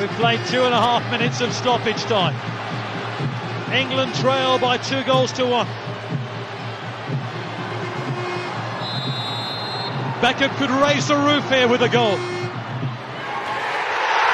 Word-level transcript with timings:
We've 0.00 0.08
played 0.16 0.40
two 0.46 0.64
and 0.64 0.72
a 0.72 0.80
half 0.80 1.04
minutes 1.10 1.42
of 1.42 1.52
stoppage 1.52 2.00
time. 2.04 2.32
England 3.70 4.14
trail 4.14 4.58
by 4.58 4.78
two 4.78 5.04
goals 5.04 5.30
to 5.32 5.44
one. 5.44 5.66
Beckham 10.24 10.48
could 10.56 10.70
raise 10.70 11.06
the 11.06 11.16
roof 11.16 11.44
here 11.50 11.68
with 11.68 11.82
a 11.82 11.88
goal. 11.90 12.16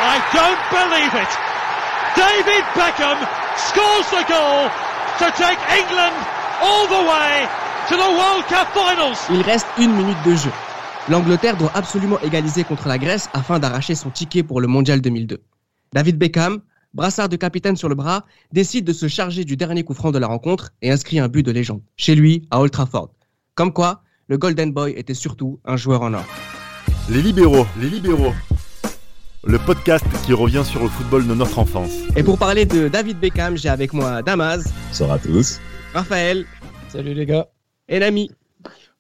I 0.07 0.23
don't 0.31 0.63
believe 0.71 1.15
it. 1.19 1.33
David 2.15 2.63
Beckham 2.79 3.19
scores 3.59 4.07
the 4.15 4.23
goal 4.31 4.71
to 5.19 5.27
take 5.35 5.59
England 5.83 6.15
all 6.63 6.87
the 6.87 7.03
way 7.11 7.49
to 7.91 7.97
the 7.99 8.11
World 8.15 8.47
Cup 8.47 8.69
finals. 8.71 9.19
Il 9.31 9.43
reste 9.43 9.67
une 9.79 9.97
minute 9.97 10.23
de 10.25 10.37
jeu. 10.37 10.53
L'Angleterre 11.09 11.57
doit 11.57 11.73
absolument 11.75 12.21
égaliser 12.21 12.63
contre 12.63 12.87
la 12.87 12.99
Grèce 12.99 13.29
afin 13.35 13.59
d'arracher 13.59 13.97
son 13.97 14.11
ticket 14.11 14.45
pour 14.45 14.61
le 14.61 14.69
Mondial 14.69 15.01
2002. 15.01 15.43
David 15.97 16.19
Beckham, 16.19 16.61
brassard 16.93 17.31
de 17.31 17.37
capitaine 17.37 17.75
sur 17.75 17.89
le 17.89 17.95
bras, 17.95 18.27
décide 18.53 18.85
de 18.85 18.93
se 18.93 19.09
charger 19.09 19.47
du 19.47 19.57
dernier 19.57 19.83
coup 19.83 19.95
franc 19.95 20.13
de 20.13 20.19
la 20.19 20.27
rencontre 20.27 20.75
et 20.83 20.91
inscrit 20.91 21.19
un 21.19 21.29
but 21.29 21.43
de 21.43 21.51
légende, 21.51 21.81
chez 21.97 22.15
lui, 22.15 22.43
à 22.51 22.61
Old 22.61 22.71
Trafford. 22.71 23.15
Comme 23.55 23.73
quoi, 23.73 24.03
le 24.29 24.37
Golden 24.37 24.73
Boy 24.75 24.93
était 24.95 25.15
surtout 25.15 25.59
un 25.65 25.79
joueur 25.79 26.03
en 26.03 26.13
or. 26.13 26.27
Les 27.09 27.23
libéraux, 27.23 27.65
les 27.81 27.89
libéraux. 27.89 28.35
Le 29.43 29.59
podcast 29.59 30.05
qui 30.27 30.35
revient 30.35 30.65
sur 30.67 30.83
le 30.83 30.91
football 30.91 31.27
de 31.27 31.33
notre 31.33 31.59
enfance. 31.59 31.93
Et 32.15 32.23
pour 32.23 32.37
parler 32.37 32.67
de 32.67 32.89
David 32.89 33.19
Beckham, 33.19 33.57
j'ai 33.57 33.71
avec 33.71 33.95
moi 33.95 34.21
Damaz. 34.21 34.71
Bonsoir 34.89 35.13
à 35.13 35.19
tous. 35.19 35.61
Raphaël. 35.95 36.45
Salut 36.91 37.15
les 37.15 37.25
gars. 37.25 37.49
Et 37.89 38.01
Nami. 38.01 38.31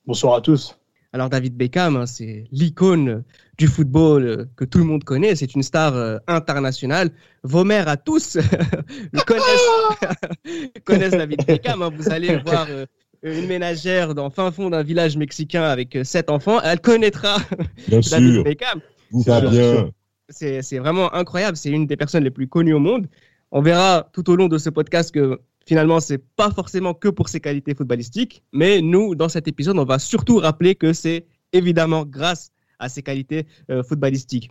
Bonsoir 0.06 0.37
à 0.37 0.40
tous. 0.40 0.74
Alors 1.12 1.30
David 1.30 1.56
Beckham, 1.56 1.96
hein, 1.96 2.06
c'est 2.06 2.45
l'icône 2.52 3.24
du 3.59 3.66
football 3.66 4.24
euh, 4.24 4.45
que 4.56 4.65
tout 4.65 4.78
le 4.78 4.84
monde 4.84 5.05
connaît. 5.05 5.34
C'est 5.34 5.55
une 5.55 5.62
star 5.62 5.95
euh, 5.95 6.19
internationale. 6.27 7.10
Vos 7.42 7.65
mères 7.65 7.88
à 7.88 7.96
tous 7.96 8.37
connaissent, 9.27 10.71
connaissent 10.84 11.12
David 11.12 11.46
Beckham. 11.46 11.82
Hein. 11.82 11.90
Vous 11.96 12.10
allez 12.10 12.37
voir 12.38 12.66
euh, 12.71 12.87
une 13.23 13.46
ménagère 13.46 14.15
dans 14.15 14.30
fin 14.30 14.51
fond 14.51 14.71
d'un 14.71 14.82
village 14.82 15.16
mexicain 15.16 15.62
avec 15.62 15.99
sept 16.02 16.30
enfants. 16.30 16.60
Elle 16.62 16.80
connaîtra 16.80 17.38
bien 17.88 18.01
David 18.01 18.34
sûr. 18.34 18.45
Beckham. 18.45 18.80
C'est 20.29 20.79
vraiment 20.79 21.15
incroyable. 21.15 21.57
C'est 21.57 21.71
une 21.71 21.87
des 21.87 21.96
personnes 21.96 22.24
les 22.24 22.30
plus 22.30 22.49
connues 22.49 22.74
au 22.74 22.80
monde. 22.80 23.07
On 23.52 23.62
verra 23.62 24.09
tout 24.12 24.29
au 24.29 24.37
long 24.37 24.49
de 24.49 24.59
ce 24.59 24.71
podcast 24.71 25.12
que 25.12 25.40
finalement, 25.66 26.00
c'est 26.00 26.22
pas 26.36 26.50
forcément 26.50 26.95
que 26.95 27.09
pour 27.09 27.28
ses 27.28 27.40
qualités 27.40 27.74
footballistiques, 27.74 28.42
mais 28.52 28.80
nous, 28.80 29.14
dans 29.14 29.28
cet 29.28 29.48
épisode, 29.48 29.78
on 29.78 29.84
va 29.84 29.98
surtout 29.98 30.38
rappeler 30.38 30.74
que 30.74 30.92
c'est 30.92 31.26
évidemment 31.52 32.04
grâce 32.06 32.52
à 32.78 32.88
ses 32.88 33.02
qualités 33.02 33.46
euh, 33.70 33.82
footballistiques. 33.82 34.50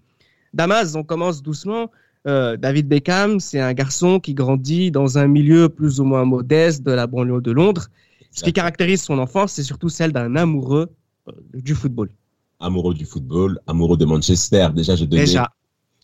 Damas, 0.54 0.96
on 0.96 1.04
commence 1.04 1.42
doucement. 1.42 1.92
Euh, 2.28 2.58
David 2.58 2.88
Beckham, 2.88 3.40
c'est 3.40 3.60
un 3.60 3.74
garçon 3.74 4.20
qui 4.20 4.34
grandit 4.34 4.92
dans 4.92 5.18
un 5.18 5.28
milieu 5.28 5.70
plus 5.70 6.00
ou 6.00 6.06
moins 6.06 6.26
modeste 6.26 6.84
de 6.84 6.92
la 6.92 7.08
banlieue 7.08 7.42
de 7.42 7.52
Londres. 7.52 7.88
Ce 8.32 8.44
qui 8.44 8.52
caractérise 8.52 9.02
son 9.02 9.20
enfance, 9.20 9.54
c'est 9.54 9.64
surtout 9.64 9.90
celle 9.90 10.12
d'un 10.12 10.36
amoureux 10.36 10.90
euh, 11.28 11.32
du 11.54 11.76
football. 11.76 12.10
Amoureux 12.60 12.94
du 12.94 13.06
football, 13.06 13.60
amoureux 13.68 13.98
de 13.98 14.06
Manchester. 14.06 14.70
Déjà, 14.74 14.96
je 14.96 15.06
donnais 15.06 15.24
Déjà, 15.24 15.50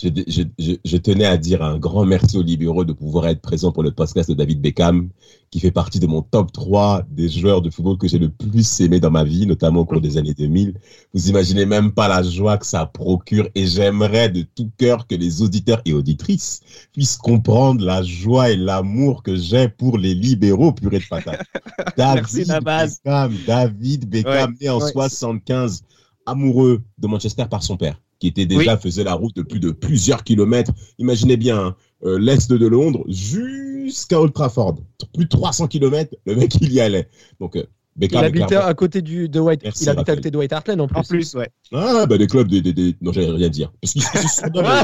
je, 0.01 0.09
je, 0.27 0.43
je, 0.57 0.73
je 0.83 0.97
tenais 0.97 1.25
à 1.25 1.37
dire 1.37 1.63
un 1.63 1.77
grand 1.77 2.05
merci 2.05 2.37
aux 2.37 2.41
libéraux 2.41 2.85
de 2.85 2.93
pouvoir 2.93 3.27
être 3.27 3.41
présent 3.41 3.71
pour 3.71 3.83
le 3.83 3.91
podcast 3.91 4.29
de 4.29 4.33
David 4.33 4.59
Beckham, 4.59 5.09
qui 5.51 5.59
fait 5.59 5.71
partie 5.71 5.99
de 5.99 6.07
mon 6.07 6.23
top 6.23 6.51
3 6.51 7.03
des 7.09 7.29
joueurs 7.29 7.61
de 7.61 7.69
football 7.69 7.97
que 7.97 8.07
j'ai 8.07 8.17
le 8.17 8.29
plus 8.29 8.81
aimé 8.81 8.99
dans 8.99 9.11
ma 9.11 9.23
vie, 9.23 9.45
notamment 9.45 9.81
au 9.81 9.85
cours 9.85 10.01
des 10.01 10.17
années 10.17 10.33
2000. 10.33 10.73
Vous 11.13 11.29
imaginez 11.29 11.65
même 11.65 11.91
pas 11.91 12.07
la 12.07 12.23
joie 12.23 12.57
que 12.57 12.65
ça 12.65 12.85
procure 12.85 13.47
et 13.53 13.67
j'aimerais 13.67 14.29
de 14.29 14.41
tout 14.41 14.71
cœur 14.77 15.05
que 15.05 15.15
les 15.15 15.41
auditeurs 15.41 15.81
et 15.85 15.93
auditrices 15.93 16.61
puissent 16.93 17.17
comprendre 17.17 17.85
la 17.85 18.01
joie 18.01 18.49
et 18.49 18.55
l'amour 18.55 19.21
que 19.21 19.35
j'ai 19.35 19.69
pour 19.69 19.97
les 19.97 20.15
libéraux 20.15 20.71
purée 20.71 20.99
de 20.99 21.07
patate. 21.07 21.45
David. 21.97 22.47
Beckham, 22.63 23.33
David 23.45 24.09
Beckham, 24.09 24.55
né 24.59 24.69
en 24.69 24.79
ouais. 24.79 24.91
75, 24.91 25.83
amoureux 26.25 26.81
de 26.97 27.07
Manchester 27.07 27.45
par 27.49 27.61
son 27.61 27.77
père 27.77 27.99
qui 28.21 28.27
était 28.27 28.45
déjà 28.45 28.77
faisait 28.77 29.03
la 29.03 29.15
route 29.15 29.35
de 29.35 29.41
plus 29.41 29.59
de 29.59 29.71
plusieurs 29.71 30.23
kilomètres. 30.23 30.71
Imaginez 30.99 31.37
bien 31.37 31.59
hein, 31.59 31.75
euh, 32.05 32.19
l'est 32.19 32.49
de 32.51 32.67
Londres 32.67 33.03
jusqu'à 33.09 34.21
Old 34.21 34.31
Trafford, 34.31 34.75
plus 35.13 35.25
de 35.25 35.29
300 35.29 35.67
kilomètres, 35.67 36.15
le 36.25 36.35
mec 36.35 36.55
il 36.61 36.71
y 36.71 36.79
allait. 36.79 37.09
Donc 37.39 37.55
euh, 37.55 37.63
Il 37.97 38.01
Beckham 38.01 38.23
habitait 38.23 38.55
à 38.55 38.73
côté 38.75 39.01
du, 39.01 39.27
de 39.27 39.39
White. 39.39 39.61
Merci, 39.63 39.83
il 39.85 39.89
habitait 39.89 40.11
à 40.11 40.15
côté 40.15 40.29
de 40.31 40.37
White 40.37 40.53
Hart 40.53 40.67
Lane 40.67 40.81
en 40.81 40.87
plus. 40.87 40.97
en 40.99 41.03
plus, 41.03 41.33
ouais. 41.33 41.49
Ah 41.73 42.05
bah 42.05 42.17
des 42.19 42.27
clubs 42.27 42.47
des, 42.47 42.61
des, 42.61 42.73
des... 42.73 42.95
non 43.01 43.11
j'allais 43.11 43.31
rien 43.31 43.49
dire 43.49 43.73
parce 43.81 43.93
qu'il 43.93 44.03
se 44.03 44.07
il 44.23 44.29
se 44.29 44.35
surnomme 44.37 44.83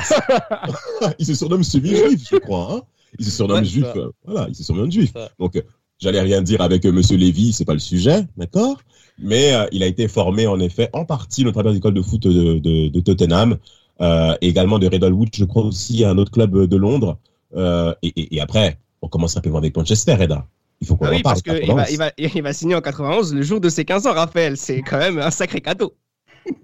il 1.20 1.26
se 1.26 1.34
surnomme 1.36 1.64
semi-juif 1.64 2.28
je 2.32 2.38
crois 2.38 2.74
hein 2.74 2.82
il 3.20 3.26
se 3.26 3.32
surnomme 3.32 3.60
Ouais, 3.60 3.66
juif 3.66 3.86
ça. 3.86 4.00
euh, 4.00 4.10
voilà 4.26 4.48
il 4.50 4.56
se 4.56 4.64
surnomme 4.64 4.92
juif 4.92 5.12
Ça. 5.14 5.30
donc 5.40 5.56
euh, 5.56 5.62
j'allais 6.00 6.22
rien 6.22 6.42
dire 6.42 6.62
avec 6.62 6.86
euh, 6.86 6.92
Monsieur 6.92 7.18
Lévy 7.18 7.54
c'est 7.54 7.66
pas 7.66 7.74
le 7.74 7.80
sujet 7.80 8.26
d'accord? 8.36 8.82
Mais 9.18 9.54
euh, 9.54 9.66
il 9.72 9.84
a 9.84 9.88
été 9.88 10.08
formé 10.08 10.48
en 10.48 10.60
effet 10.60 10.90
en 10.94 11.06
partie 11.06 11.46
au 11.46 11.52
travers 11.52 11.72
de 11.72 11.78
l'école 11.78 11.94
de 11.94 12.02
foot 12.02 12.22
de, 12.24 12.60
de, 12.60 12.88
de 12.90 13.00
Tottenham 13.02 13.58
euh, 14.02 14.36
et 14.42 14.50
également 14.50 14.80
de 14.80 14.88
Redwood 14.88 15.30
je 15.34 15.46
crois 15.46 15.64
aussi 15.64 16.04
à 16.04 16.12
un 16.12 16.18
autre 16.18 16.32
club 16.32 16.56
de 16.68 16.78
Londres 16.78 17.18
euh, 17.56 17.94
et, 18.04 18.10
et, 18.16 18.36
et 18.36 18.42
après 18.42 18.78
on 19.02 19.08
commence 19.08 19.34
simplement 19.34 19.58
avec 19.58 19.76
Manchester 19.76 20.16
Reda 20.16 20.46
il 20.82 20.88
faut 20.88 20.96
qu'on 20.96 21.08
Ah 21.08 21.12
en 21.12 21.18
oui, 21.18 21.22
parle 21.22 21.42
parce 21.42 21.42
qu'il 21.42 21.74
va, 21.74 21.90
il 21.90 21.98
va, 21.98 22.12
il 22.18 22.42
va 22.42 22.54
signer 22.54 22.76
en 22.76 22.82
91 22.82 23.34
le 23.34 23.42
jour 23.44 23.60
de 23.62 23.70
ses 23.70 23.86
15 23.86 24.08
ans, 24.08 24.14
Raphaël. 24.14 24.58
C'est 24.58 24.82
quand 24.84 24.98
même 24.98 25.20
un 25.20 25.32
sacré 25.32 25.62
cadeau. 25.62 25.96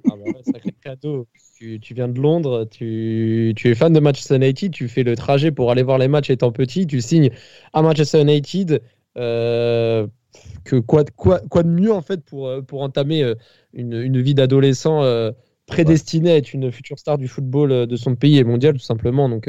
Ah 0.08 0.16
bah 0.18 0.26
ouais, 0.30 0.44
sacré 0.44 0.74
cadeau. 0.82 1.28
Tu, 1.60 1.80
tu 1.80 1.94
viens 1.94 2.08
de 2.10 2.20
Londres, 2.20 2.68
tu, 2.70 3.54
tu 3.56 3.70
es 3.70 3.76
fan 3.76 3.94
de 3.94 4.00
Manchester 4.00 4.36
United, 4.36 4.72
tu 4.74 4.88
fais 4.90 5.04
le 5.04 5.16
trajet 5.16 5.52
pour 5.52 5.72
aller 5.72 5.84
voir 5.84 5.98
les 5.98 6.08
matchs 6.10 6.30
étant 6.30 6.52
petit, 6.52 6.88
tu 6.88 7.00
signes 7.02 7.32
à 7.74 7.82
Manchester 7.82 8.22
United. 8.22 8.82
euh, 9.18 10.08
quoi, 10.88 11.04
de- 11.64 11.68
mieux 11.68 11.92
en 11.94 12.02
fait 12.02 12.24
pour, 12.24 12.48
euh, 12.48 12.62
entamer 12.82 13.24
euh, 13.24 13.36
une, 13.74 14.22
vie 14.22 14.34
d'adolescent 14.34 15.04
euh, 15.04 15.32
prédestiné 15.66 16.32
à 16.32 16.38
être 16.38 16.54
une 16.54 16.72
future 16.72 17.00
star 17.00 17.18
du 17.18 17.28
football 17.28 17.88
de 17.88 17.96
son 17.96 18.16
pays 18.16 18.38
et 18.38 18.44
mondial 18.44 18.74
tout 18.74 18.80
simplement. 18.80 19.30
Donc, 19.30 19.48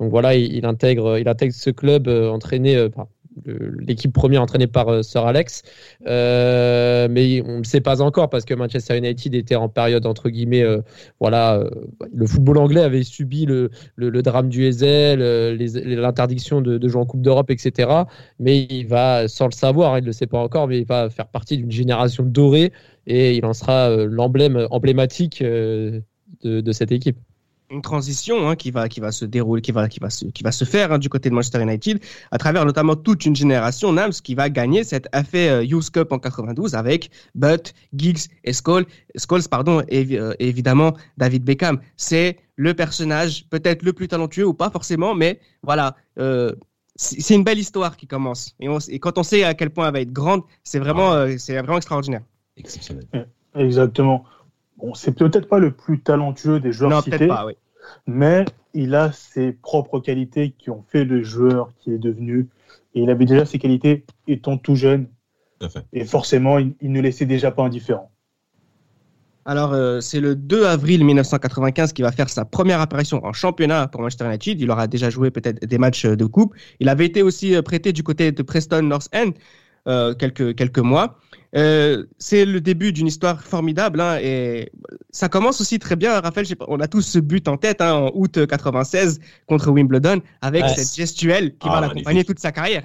donc 0.00 0.10
voilà, 0.10 0.34
il, 0.34 0.66
intègre, 0.66 1.18
il 1.18 1.28
intègre 1.28 1.54
ce 1.54 1.70
club 1.70 2.08
entraîné 2.08 2.88
par 2.90 3.06
l'équipe 3.44 4.12
première 4.12 4.42
entraînée 4.42 4.66
par 4.66 4.88
euh, 4.88 5.02
Sir 5.02 5.26
Alex. 5.26 5.62
Euh, 6.06 7.08
mais 7.10 7.42
on 7.46 7.58
ne 7.58 7.64
sait 7.64 7.80
pas 7.80 8.02
encore 8.02 8.30
parce 8.30 8.44
que 8.44 8.54
Manchester 8.54 8.96
United 8.96 9.34
était 9.34 9.56
en 9.56 9.68
période 9.68 10.06
entre 10.06 10.30
guillemets, 10.30 10.62
euh, 10.62 10.80
voilà, 11.20 11.62
le 12.12 12.26
football 12.26 12.58
anglais 12.58 12.82
avait 12.82 13.02
subi 13.02 13.46
le, 13.46 13.70
le, 13.96 14.10
le 14.10 14.22
drame 14.22 14.48
du 14.48 14.64
Ezel, 14.64 15.20
l'interdiction 15.84 16.60
de, 16.60 16.88
jouer 16.88 17.00
en 17.00 17.06
Coupe 17.06 17.22
d'Europe, 17.22 17.50
etc. 17.50 17.88
Mais 18.38 18.66
il 18.70 18.86
va, 18.86 19.28
sans 19.28 19.46
le 19.46 19.52
savoir, 19.52 19.98
il 19.98 20.02
ne 20.02 20.06
le 20.06 20.12
sait 20.12 20.26
pas 20.26 20.38
encore, 20.38 20.68
mais 20.68 20.78
il 20.78 20.86
va 20.86 21.10
faire 21.10 21.28
partie 21.28 21.56
d'une 21.56 21.70
génération 21.70 22.24
dorée 22.24 22.72
et 23.06 23.36
il 23.36 23.44
en 23.44 23.52
sera 23.52 23.90
l'emblème 24.04 24.66
emblématique 24.70 25.42
de 25.42 26.72
cette 26.72 26.92
équipe. 26.92 27.18
Une 27.70 27.80
transition 27.82 28.48
hein, 28.48 28.56
qui, 28.56 28.70
va, 28.70 28.88
qui 28.88 29.00
va 29.00 29.10
se 29.10 29.24
dérouler, 29.24 29.62
qui 29.62 29.72
va, 29.72 29.88
qui 29.88 29.98
va, 29.98 30.10
se, 30.10 30.26
qui 30.26 30.42
va 30.42 30.52
se 30.52 30.64
faire 30.64 30.92
hein, 30.92 30.98
du 30.98 31.08
côté 31.08 31.30
de 31.30 31.34
Manchester 31.34 31.62
United, 31.62 31.98
à 32.30 32.38
travers 32.38 32.64
notamment 32.66 32.94
toute 32.94 33.24
une 33.24 33.34
génération, 33.34 33.90
Nams, 33.92 34.12
qui 34.12 34.34
va 34.34 34.50
gagner 34.50 34.84
cette 34.84 35.08
FA 35.14 35.38
euh, 35.38 35.64
Youth 35.64 35.90
Cup 35.90 36.12
en 36.12 36.18
92 36.18 36.74
avec 36.74 37.10
Butt, 37.34 37.72
Giggs 37.94 38.28
et 38.44 38.52
Scholes, 38.52 38.84
Scholes 39.16 39.48
pardon, 39.50 39.82
et 39.88 40.18
euh, 40.18 40.34
évidemment 40.38 40.92
David 41.16 41.42
Beckham. 41.44 41.80
C'est 41.96 42.38
le 42.56 42.74
personnage 42.74 43.46
peut-être 43.48 43.82
le 43.82 43.92
plus 43.94 44.08
talentueux 44.08 44.46
ou 44.46 44.54
pas 44.54 44.70
forcément, 44.70 45.14
mais 45.14 45.40
voilà. 45.62 45.96
Euh, 46.18 46.52
c'est 46.96 47.34
une 47.34 47.42
belle 47.42 47.58
histoire 47.58 47.96
qui 47.96 48.06
commence. 48.06 48.54
Et, 48.60 48.68
on- 48.68 48.78
et 48.78 49.00
quand 49.00 49.18
on 49.18 49.24
sait 49.24 49.42
à 49.42 49.54
quel 49.54 49.70
point 49.70 49.88
elle 49.88 49.94
va 49.94 50.00
être 50.00 50.12
grande, 50.12 50.42
c'est 50.62 50.78
vraiment, 50.78 51.26
c'est 51.38 51.54
vraiment 51.60 51.78
extraordinaire. 51.78 52.20
exceptionnel 52.56 53.04
Exactement. 53.56 54.24
Bon, 54.84 54.92
c'est 54.92 55.12
peut-être 55.12 55.48
pas 55.48 55.58
le 55.58 55.70
plus 55.70 56.02
talentueux 56.02 56.60
des 56.60 56.70
joueurs 56.70 56.90
non, 56.90 57.00
cités, 57.00 57.26
pas, 57.26 57.46
oui. 57.46 57.54
mais 58.06 58.44
il 58.74 58.94
a 58.94 59.12
ses 59.12 59.52
propres 59.52 59.98
qualités 59.98 60.50
qui 60.58 60.68
ont 60.68 60.84
fait 60.86 61.04
le 61.04 61.22
joueur 61.22 61.72
qui 61.78 61.90
est 61.90 61.98
devenu. 61.98 62.50
Et 62.94 63.00
il 63.00 63.08
avait 63.08 63.24
déjà 63.24 63.46
ses 63.46 63.58
qualités 63.58 64.04
étant 64.28 64.58
tout 64.58 64.74
jeune. 64.74 65.06
tout 65.58 65.66
à 65.66 65.68
fait 65.70 65.86
Et 65.94 66.04
forcément, 66.04 66.58
il, 66.58 66.74
il 66.82 66.92
ne 66.92 67.00
laissait 67.00 67.24
déjà 67.24 67.50
pas 67.50 67.62
indifférent. 67.62 68.10
Alors, 69.46 69.72
euh, 69.72 70.00
c'est 70.00 70.20
le 70.20 70.34
2 70.34 70.66
avril 70.66 71.02
1995 71.02 71.94
qu'il 71.94 72.04
va 72.04 72.12
faire 72.12 72.28
sa 72.28 72.44
première 72.44 72.82
apparition 72.82 73.24
en 73.24 73.32
championnat 73.32 73.88
pour 73.88 74.02
Manchester 74.02 74.26
United. 74.26 74.60
Il 74.60 74.70
aura 74.70 74.86
déjà 74.86 75.08
joué 75.08 75.30
peut-être 75.30 75.64
des 75.64 75.78
matchs 75.78 76.04
de 76.04 76.24
coupe. 76.26 76.54
Il 76.80 76.90
avait 76.90 77.06
été 77.06 77.22
aussi 77.22 77.54
euh, 77.54 77.62
prêté 77.62 77.94
du 77.94 78.02
côté 78.02 78.32
de 78.32 78.42
Preston 78.42 78.82
North 78.82 79.08
End 79.14 79.30
euh, 79.88 80.14
quelques, 80.14 80.54
quelques 80.56 80.78
mois. 80.78 81.18
Euh, 81.56 82.04
c'est 82.18 82.44
le 82.44 82.60
début 82.60 82.92
d'une 82.92 83.06
histoire 83.06 83.40
formidable 83.42 84.00
hein, 84.00 84.18
et 84.20 84.72
ça 85.10 85.28
commence 85.28 85.60
aussi 85.60 85.78
très 85.78 85.94
bien. 85.94 86.20
Raphaël, 86.20 86.46
sais 86.46 86.56
pas, 86.56 86.64
on 86.68 86.80
a 86.80 86.88
tous 86.88 87.02
ce 87.02 87.20
but 87.20 87.46
en 87.46 87.56
tête 87.56 87.80
hein, 87.80 87.94
en 87.94 88.10
août 88.14 88.44
96 88.44 89.20
contre 89.46 89.70
Wimbledon 89.70 90.20
avec 90.40 90.64
Ouais. 90.64 90.74
cette 90.74 90.96
gestuelle 90.96 91.50
qui 91.58 91.68
Ah, 91.70 91.74
va 91.74 91.80
l'accompagner 91.82 92.04
magnifique. 92.06 92.26
toute 92.28 92.40
sa 92.40 92.50
carrière. 92.50 92.84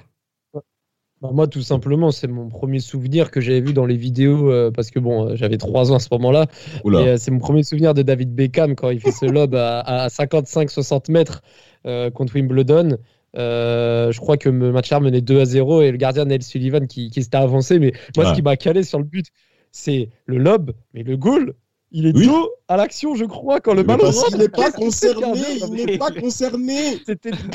Bah, 1.22 1.30
moi, 1.34 1.46
tout 1.48 1.60
simplement, 1.60 2.12
c'est 2.12 2.28
mon 2.28 2.48
premier 2.48 2.80
souvenir 2.80 3.30
que 3.30 3.40
j'avais 3.42 3.60
vu 3.60 3.74
dans 3.74 3.84
les 3.84 3.96
vidéos, 3.96 4.50
euh, 4.50 4.70
parce 4.70 4.90
que 4.90 4.98
bon, 4.98 5.36
j'avais 5.36 5.58
3 5.58 5.92
ans 5.92 5.96
à 5.96 5.98
ce 5.98 6.08
moment-là. 6.12 6.46
Euh, 6.86 7.16
c'est 7.18 7.30
mon 7.30 7.40
premier 7.40 7.62
souvenir 7.62 7.92
de 7.92 8.00
David 8.00 8.34
Beckham 8.34 8.74
quand 8.74 8.88
il 8.88 9.00
fait 9.00 9.12
ce 9.12 9.26
lob 9.26 9.54
à, 9.54 9.80
à 9.80 10.08
55-60 10.08 11.10
mètres 11.12 11.42
euh, 11.86 12.10
contre 12.10 12.34
Wimbledon. 12.36 12.96
Euh, 13.36 14.10
je 14.12 14.18
crois 14.20 14.36
que 14.36 14.48
le 14.48 14.72
match 14.72 14.92
menait 14.92 15.20
2 15.20 15.40
à 15.40 15.44
0 15.44 15.82
et 15.82 15.90
le 15.92 15.96
gardien 15.96 16.24
Neil 16.24 16.42
Sullivan 16.42 16.86
qui, 16.86 17.10
qui 17.10 17.22
s'était 17.22 17.36
avancé. 17.36 17.78
Mais 17.78 17.92
moi, 18.16 18.24
Ouais. 18.24 18.30
ce 18.30 18.34
qui 18.36 18.42
m'a 18.42 18.56
calé 18.56 18.82
sur 18.82 18.98
le 18.98 19.04
but, 19.04 19.26
c'est 19.72 20.08
le 20.26 20.38
lob, 20.38 20.72
mais 20.94 21.02
le 21.02 21.16
goal. 21.16 21.54
Il 21.92 22.06
est 22.06 22.16
Oui. 22.16 22.26
dos 22.26 22.50
à 22.68 22.76
l'action, 22.76 23.16
je 23.16 23.24
crois, 23.24 23.60
quand 23.60 23.74
le 23.74 23.82
ballon 23.82 24.04
rentre. 24.04 24.26
qu'il 24.28 24.38
n'est 24.38 24.48
pas 24.48 24.70
concerné, 24.72 25.40
il 25.76 25.86
n'est 25.86 25.98
pas 25.98 26.10
concerné. 26.20 26.98
C'était 27.04 27.30
il 27.30 27.50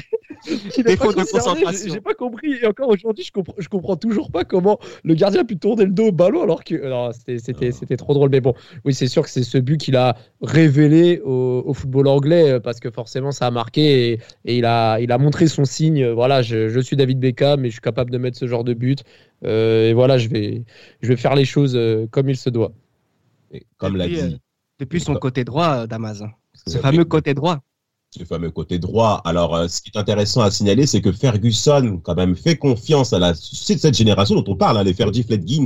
Défaut 0.45 0.83
pas 0.83 0.92
de 0.92 0.97
concerné, 1.21 1.62
concentration. 1.63 1.94
j'ai- 1.94 2.01
pas 2.01 2.13
compris. 2.13 2.53
Et 2.62 2.65
encore 2.68 2.89
aujourd'hui, 2.89 3.24
je 3.24 3.31
comprends, 3.31 3.56
je 3.57 3.68
comprends 3.69 3.95
toujours 3.95 4.30
pas 4.31 4.44
comment 4.44 4.80
le 5.03 5.13
gardien 5.15 5.42
a 5.42 5.44
pu 5.44 5.57
tourner 5.57 5.86
le 5.86 5.92
dos 5.92 6.07
au 6.07 6.12
ballon 6.12 6.44
alors 6.44 6.63
que. 6.63 6.75
c'était- 7.13 7.38
C'était 7.39 7.69
Ah. 7.69 7.71
c'était 7.71 7.97
trop 7.97 8.13
drôle. 8.13 8.30
Mais 8.30 8.42
bon, 8.42 8.53
oui, 8.86 8.94
c'est 8.94 9.07
sûr 9.07 9.24
que 9.24 9.30
c'est 9.30 9.44
ce 9.44 9.57
but 9.57 9.77
qu'il 9.80 9.95
a 9.95 10.15
révélé 10.42 11.19
au, 11.24 11.63
au 11.65 11.74
football 11.74 12.07
anglais 12.07 12.51
euh, 12.51 12.59
parce 12.59 12.80
que 12.80 12.89
forcément, 12.92 13.31
ça 13.31 13.47
a 13.47 13.51
marqué 13.51 14.12
et, 14.12 14.19
et 14.45 14.57
il, 14.57 14.65
a, 14.65 15.00
il 15.00 15.12
a 15.12 15.18
montré 15.18 15.47
son 15.47 15.65
signe. 15.65 16.03
euh, 16.03 16.13
Voilà, 16.13 16.42
je, 16.42 16.69
je 16.69 16.80
suis 16.80 16.95
David 16.95 17.19
Beckham 17.19 17.65
et 17.65 17.69
je 17.69 17.74
suis 17.74 17.81
capable 17.81 18.12
de 18.12 18.18
mettre 18.18 18.38
ce 18.38 18.47
genre 18.47 18.63
de 18.63 18.74
but. 18.74 19.03
Euh, 19.44 19.89
et 19.89 19.94
voilà, 19.94 20.18
je 20.18 20.30
vais, 20.30 20.63
je 21.01 21.07
vais 21.07 21.15
faire 21.18 21.36
les 21.36 21.45
choses 21.45 21.75
euh, 21.75 22.07
comme 22.12 22.30
il 22.30 22.38
se 22.38 22.50
doit. 22.50 22.71
Et 23.51 23.63
Comme 23.77 23.95
l'a 23.97 24.07
dit, 24.07 24.19
euh, 24.19 24.30
Depuis 24.80 25.00
son 25.00 25.15
côté 25.15 25.44
droit, 25.44 25.83
euh, 25.83 25.88
Damas. 25.88 26.21
hein. 26.21 26.31
Ce 26.68 26.77
fameux 26.77 27.06
côté 27.06 27.33
droit. 27.33 27.59
Ce 28.20 28.26
fameux 28.26 28.52
côté 28.52 28.80
droit. 28.80 29.22
Alors, 29.26 29.56
euh, 29.56 29.68
ce 29.68 29.82
qui 29.82 29.92
est 29.94 29.98
intéressant 29.98 30.42
à 30.42 30.52
signaler, 30.52 30.86
c'est 30.86 31.02
que 31.02 31.12
Ferguson, 31.12 32.00
quand 32.04 32.16
même, 32.16 32.36
fait 32.36 32.56
confiance 32.56 33.14
à 33.14 33.34
cette 33.34 33.96
génération 33.96 34.36
dont 34.36 34.52
on 34.52 34.56
parle, 34.56 34.78
hein, 34.78 34.84
les 34.84 34.94
Fergie 34.94 35.24
Fledgins, 35.24 35.66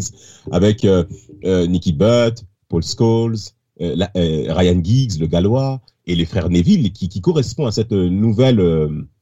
avec 0.51 0.85
euh, 0.85 1.03
euh, 1.45 1.67
Nicky 1.67 1.93
Butt, 1.93 2.43
Paul 2.67 2.83
Scholes, 2.83 3.37
Ryan 3.79 4.81
Giggs, 4.83 5.19
le 5.19 5.27
Gallois, 5.27 5.79
et 6.05 6.15
les 6.15 6.25
frères 6.25 6.49
Neville, 6.49 6.91
qui, 6.91 7.07
qui 7.07 7.21
correspond 7.21 7.65
à 7.65 7.71
cette 7.71 7.91
nouvelle, 7.91 8.59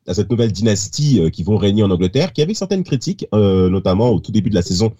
à 0.07 0.13
cette 0.13 0.31
nouvelle 0.31 0.51
dynastie 0.51 1.29
qui 1.31 1.43
vont 1.43 1.57
régner 1.57 1.83
en 1.83 1.91
Angleterre, 1.91 2.33
qui 2.33 2.41
avait 2.41 2.55
certaines 2.55 2.83
critiques, 2.83 3.27
notamment 3.33 4.09
au 4.09 4.19
tout 4.19 4.31
début 4.31 4.49
de 4.49 4.55
la 4.55 4.63
saison 4.63 4.93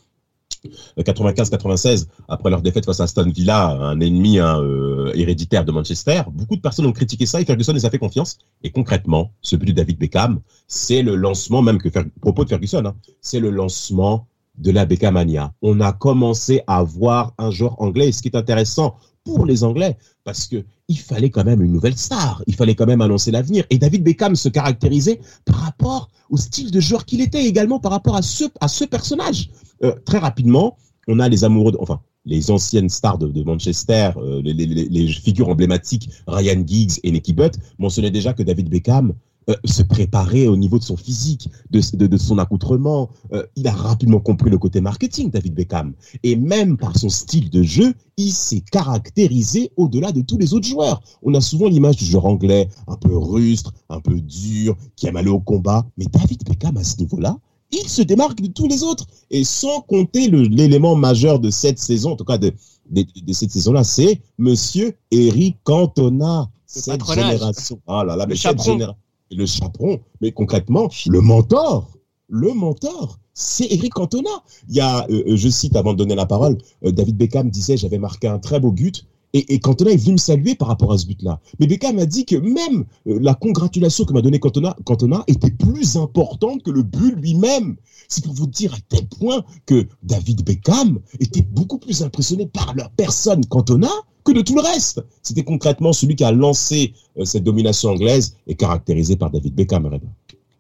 95-96, 0.98 2.08
après 2.28 2.50
leur 2.50 2.62
défaite 2.62 2.86
face 2.86 3.00
à 3.00 3.04
Aston 3.04 3.30
Villa, 3.30 3.70
un 3.70 4.00
ennemi 4.00 4.40
euh, 4.40 5.12
héréditaire 5.14 5.66
de 5.66 5.72
Manchester. 5.72 6.24
Beaucoup 6.32 6.56
de 6.56 6.62
personnes 6.62 6.86
ont 6.86 6.92
critiqué 6.92 7.26
ça 7.26 7.42
et 7.42 7.46
Ferguson 7.46 7.74
les 7.74 7.86
a 7.86 7.90
fait 7.90 8.00
confiance. 8.00 8.38
Et 8.64 8.72
concrètement, 8.72 9.32
ce 9.42 9.56
but 9.56 9.68
de 9.68 9.74
David 9.74 9.98
Beckham, 9.98 10.40
c'est 10.68 11.02
le 11.02 11.16
lancement, 11.16 11.62
même 11.62 11.78
que 11.78 11.90
propos 12.22 12.44
de 12.44 12.50
Ferguson, 12.50 12.84
hein, 12.86 12.96
c'est 13.22 13.40
le 13.40 13.50
lancement 13.50 14.28
de 14.58 14.72
la 14.72 14.86
Beckhamania. 14.86 15.54
On 15.62 15.82
a 15.82 15.94
commencé 15.94 16.62
à 16.68 16.84
voir 16.84 17.34
un 17.38 17.52
joueur 17.52 17.80
anglais, 17.82 18.12
ce 18.12 18.22
qui 18.22 18.30
est 18.30 18.36
intéressant 18.36 18.96
pour 19.24 19.46
les 19.46 19.64
Anglais, 19.64 19.98
parce 20.24 20.48
que 20.48 20.64
il 20.88 20.98
fallait 20.98 21.30
quand 21.30 21.44
même 21.44 21.62
une 21.62 21.74
nouvelle 21.74 21.98
star, 21.98 22.42
il 22.48 22.56
fallait 22.56 22.76
quand 22.76 22.86
même 22.86 23.02
annoncer 23.02 23.30
l'avenir. 23.30 23.66
Et 23.70 23.78
David 23.78 24.04
Beckham 24.04 24.38
se 24.38 24.48
caractérisait 24.48 25.20
par 25.44 25.58
rapport 25.58 26.10
au 26.30 26.38
style 26.38 26.72
de 26.72 26.80
joueur 26.80 27.06
qu'il 27.06 27.20
était, 27.20 27.44
également 27.46 27.80
par 27.80 27.92
rapport 27.92 28.16
à 28.16 28.22
ce 28.22 28.86
personnage. 28.86 29.50
Euh, 29.84 29.94
très 30.06 30.18
rapidement, 30.18 30.78
on 31.08 31.20
a 31.20 31.30
les 31.30 31.44
amoureux, 31.44 31.74
enfin, 31.80 32.02
les 32.26 32.52
anciennes 32.52 32.90
stars 32.90 33.18
de, 33.18 33.44
Manchester, 33.44 34.12
euh, 34.18 34.42
les, 34.44 35.08
figures 35.08 35.50
emblématiques, 35.50 36.10
Ryan 36.28 36.62
Giggs 36.66 37.00
et 37.04 37.12
Nicky 37.12 37.34
Butt, 37.34 37.58
mentionnaient 37.80 38.12
déjà 38.12 38.34
que 38.34 38.44
David 38.44 38.70
Beckham 38.70 39.14
euh, 39.50 39.56
se 39.64 39.82
préparait 39.82 40.48
au 40.48 40.58
niveau 40.58 40.78
de 40.78 40.84
son 40.84 40.98
physique, 40.98 41.50
de, 41.70 42.18
son 42.18 42.38
accoutrement. 42.38 43.10
Il 43.56 43.66
a 43.68 43.72
rapidement 43.72 44.20
compris 44.20 44.50
le 44.50 44.58
côté 44.58 44.82
marketing, 44.82 45.32
David 45.32 45.54
Beckham. 45.54 45.94
Et 46.24 46.36
même 46.36 46.76
par 46.76 46.98
son 46.98 47.08
style 47.08 47.50
de 47.50 47.64
jeu, 47.64 47.94
il 48.18 48.34
s'est 48.34 48.64
caractérisé 48.72 49.72
au-delà 49.78 50.12
de 50.12 50.22
tous 50.22 50.38
les 50.38 50.54
autres 50.54 50.68
joueurs. 50.68 51.02
On 51.24 51.34
a 51.34 51.40
souvent 51.40 51.70
l'image 51.70 51.96
du 51.96 52.06
joueur 52.06 52.26
anglais, 52.26 52.68
un 52.88 52.98
peu 52.98 53.16
rustre, 53.16 53.74
un 53.90 54.02
peu 54.02 54.20
dur, 54.20 54.76
qui 54.98 55.08
aime 55.08 55.16
aller 55.16 55.30
au 55.30 55.40
combat. 55.40 55.86
Mais 55.98 56.08
David 56.08 56.44
Beckham, 56.44 56.76
à 56.76 56.84
ce 56.84 56.98
niveau-là, 56.98 57.38
il 57.72 57.90
se 57.90 58.02
démarque 58.02 58.42
de 58.42 58.48
tous 58.48 58.68
les 58.68 58.84
autres. 58.84 59.06
Et 59.30 59.44
sans 59.44 59.82
compter 59.82 60.30
l'élément 60.30 60.96
majeur 60.96 61.40
de 61.40 61.50
cette 61.50 61.80
saison, 61.80 62.12
en 62.12 62.16
tout 62.16 62.26
cas 62.26 62.38
de, 62.38 62.54
de, 62.90 63.06
de 63.22 63.34
cette 63.34 63.52
saison-là, 63.52 63.84
c'est 63.84 64.22
Monsieur 64.38 64.96
Eric 65.12 65.58
Cantona. 65.64 66.50
Cette 66.66 67.00
patronage. 67.00 67.32
génération. 67.32 67.80
Ah 67.88 68.04
là 68.04 68.16
là, 68.16 68.26
Le 68.26 68.30
mais 68.30 68.36
cette 68.36 68.62
chaperon. 68.62 68.96
Le 69.32 69.46
chaperon. 69.46 70.00
Mais 70.22 70.32
concrètement, 70.32 70.90
le 71.08 71.22
mentor. 71.22 71.92
Le 72.30 72.54
mentor. 72.54 73.20
C'est 73.34 73.72
Eric 73.72 73.94
Cantona. 73.94 74.30
Il 74.68 74.76
y 74.76 74.82
a, 74.82 75.06
euh, 75.10 75.24
euh, 75.28 75.36
je 75.38 75.48
cite 75.48 75.76
avant 75.76 75.94
de 75.94 75.98
donner 75.98 76.16
la 76.16 76.26
parole, 76.26 76.58
euh, 76.84 76.92
David 76.92 77.18
Beckham 77.18 77.50
disait 77.50 77.78
j'avais 77.78 78.00
marqué 78.00 78.28
un 78.28 78.40
très 78.40 78.60
beau 78.60 78.72
but. 78.72 79.06
Et, 79.34 79.54
et 79.54 79.60
Cantona 79.60 79.92
est 79.92 79.98
venu 79.98 80.14
me 80.14 80.18
saluer 80.18 80.56
par 80.56 80.68
rapport 80.68 80.92
à 80.94 80.98
ce 80.98 81.06
but-là. 81.06 81.40
Mais 81.60 81.68
Beckham 81.68 82.00
a 82.00 82.06
dit 82.06 82.26
que 82.26 82.36
même 82.36 82.86
euh, 83.08 83.20
la 83.22 83.34
congratulation 83.36 84.06
que 84.06 84.14
m'a 84.14 84.22
donné 84.22 84.40
Cantona, 84.40 84.76
Cantona 84.86 85.24
était 85.28 85.52
plus 85.52 85.98
importante 85.98 86.64
que 86.64 86.72
le 86.72 86.84
but 86.84 87.16
lui-même. 87.16 87.76
C'est 88.08 88.24
pour 88.24 88.34
vous 88.34 88.48
dire 88.48 88.74
à 88.74 88.78
tel 88.90 89.06
point 89.08 89.44
que 89.66 89.86
David 90.04 90.44
Beckham 90.46 91.00
était 91.20 91.42
beaucoup 91.42 91.78
plus 91.78 92.02
impressionné 92.04 92.48
par 92.48 92.74
la 92.76 92.90
personne 92.90 93.46
Cantona 93.46 93.90
que 94.24 94.32
de 94.32 94.42
tout 94.42 94.56
le 94.56 94.62
reste. 94.62 95.04
C'était 95.24 95.44
concrètement 95.44 95.94
celui 95.94 96.16
qui 96.16 96.24
a 96.24 96.32
lancé 96.32 96.94
euh, 97.18 97.26
cette 97.26 97.44
domination 97.44 97.90
anglaise 97.90 98.36
et 98.48 98.56
caractérisé 98.56 99.16
par 99.16 99.32
David 99.32 99.56
Beckham. 99.56 100.00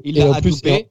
Il 0.03 0.17
Et 0.17 0.21
l'a 0.21 0.31
en, 0.31 0.41
plus, 0.41 0.57
adoubé. 0.63 0.89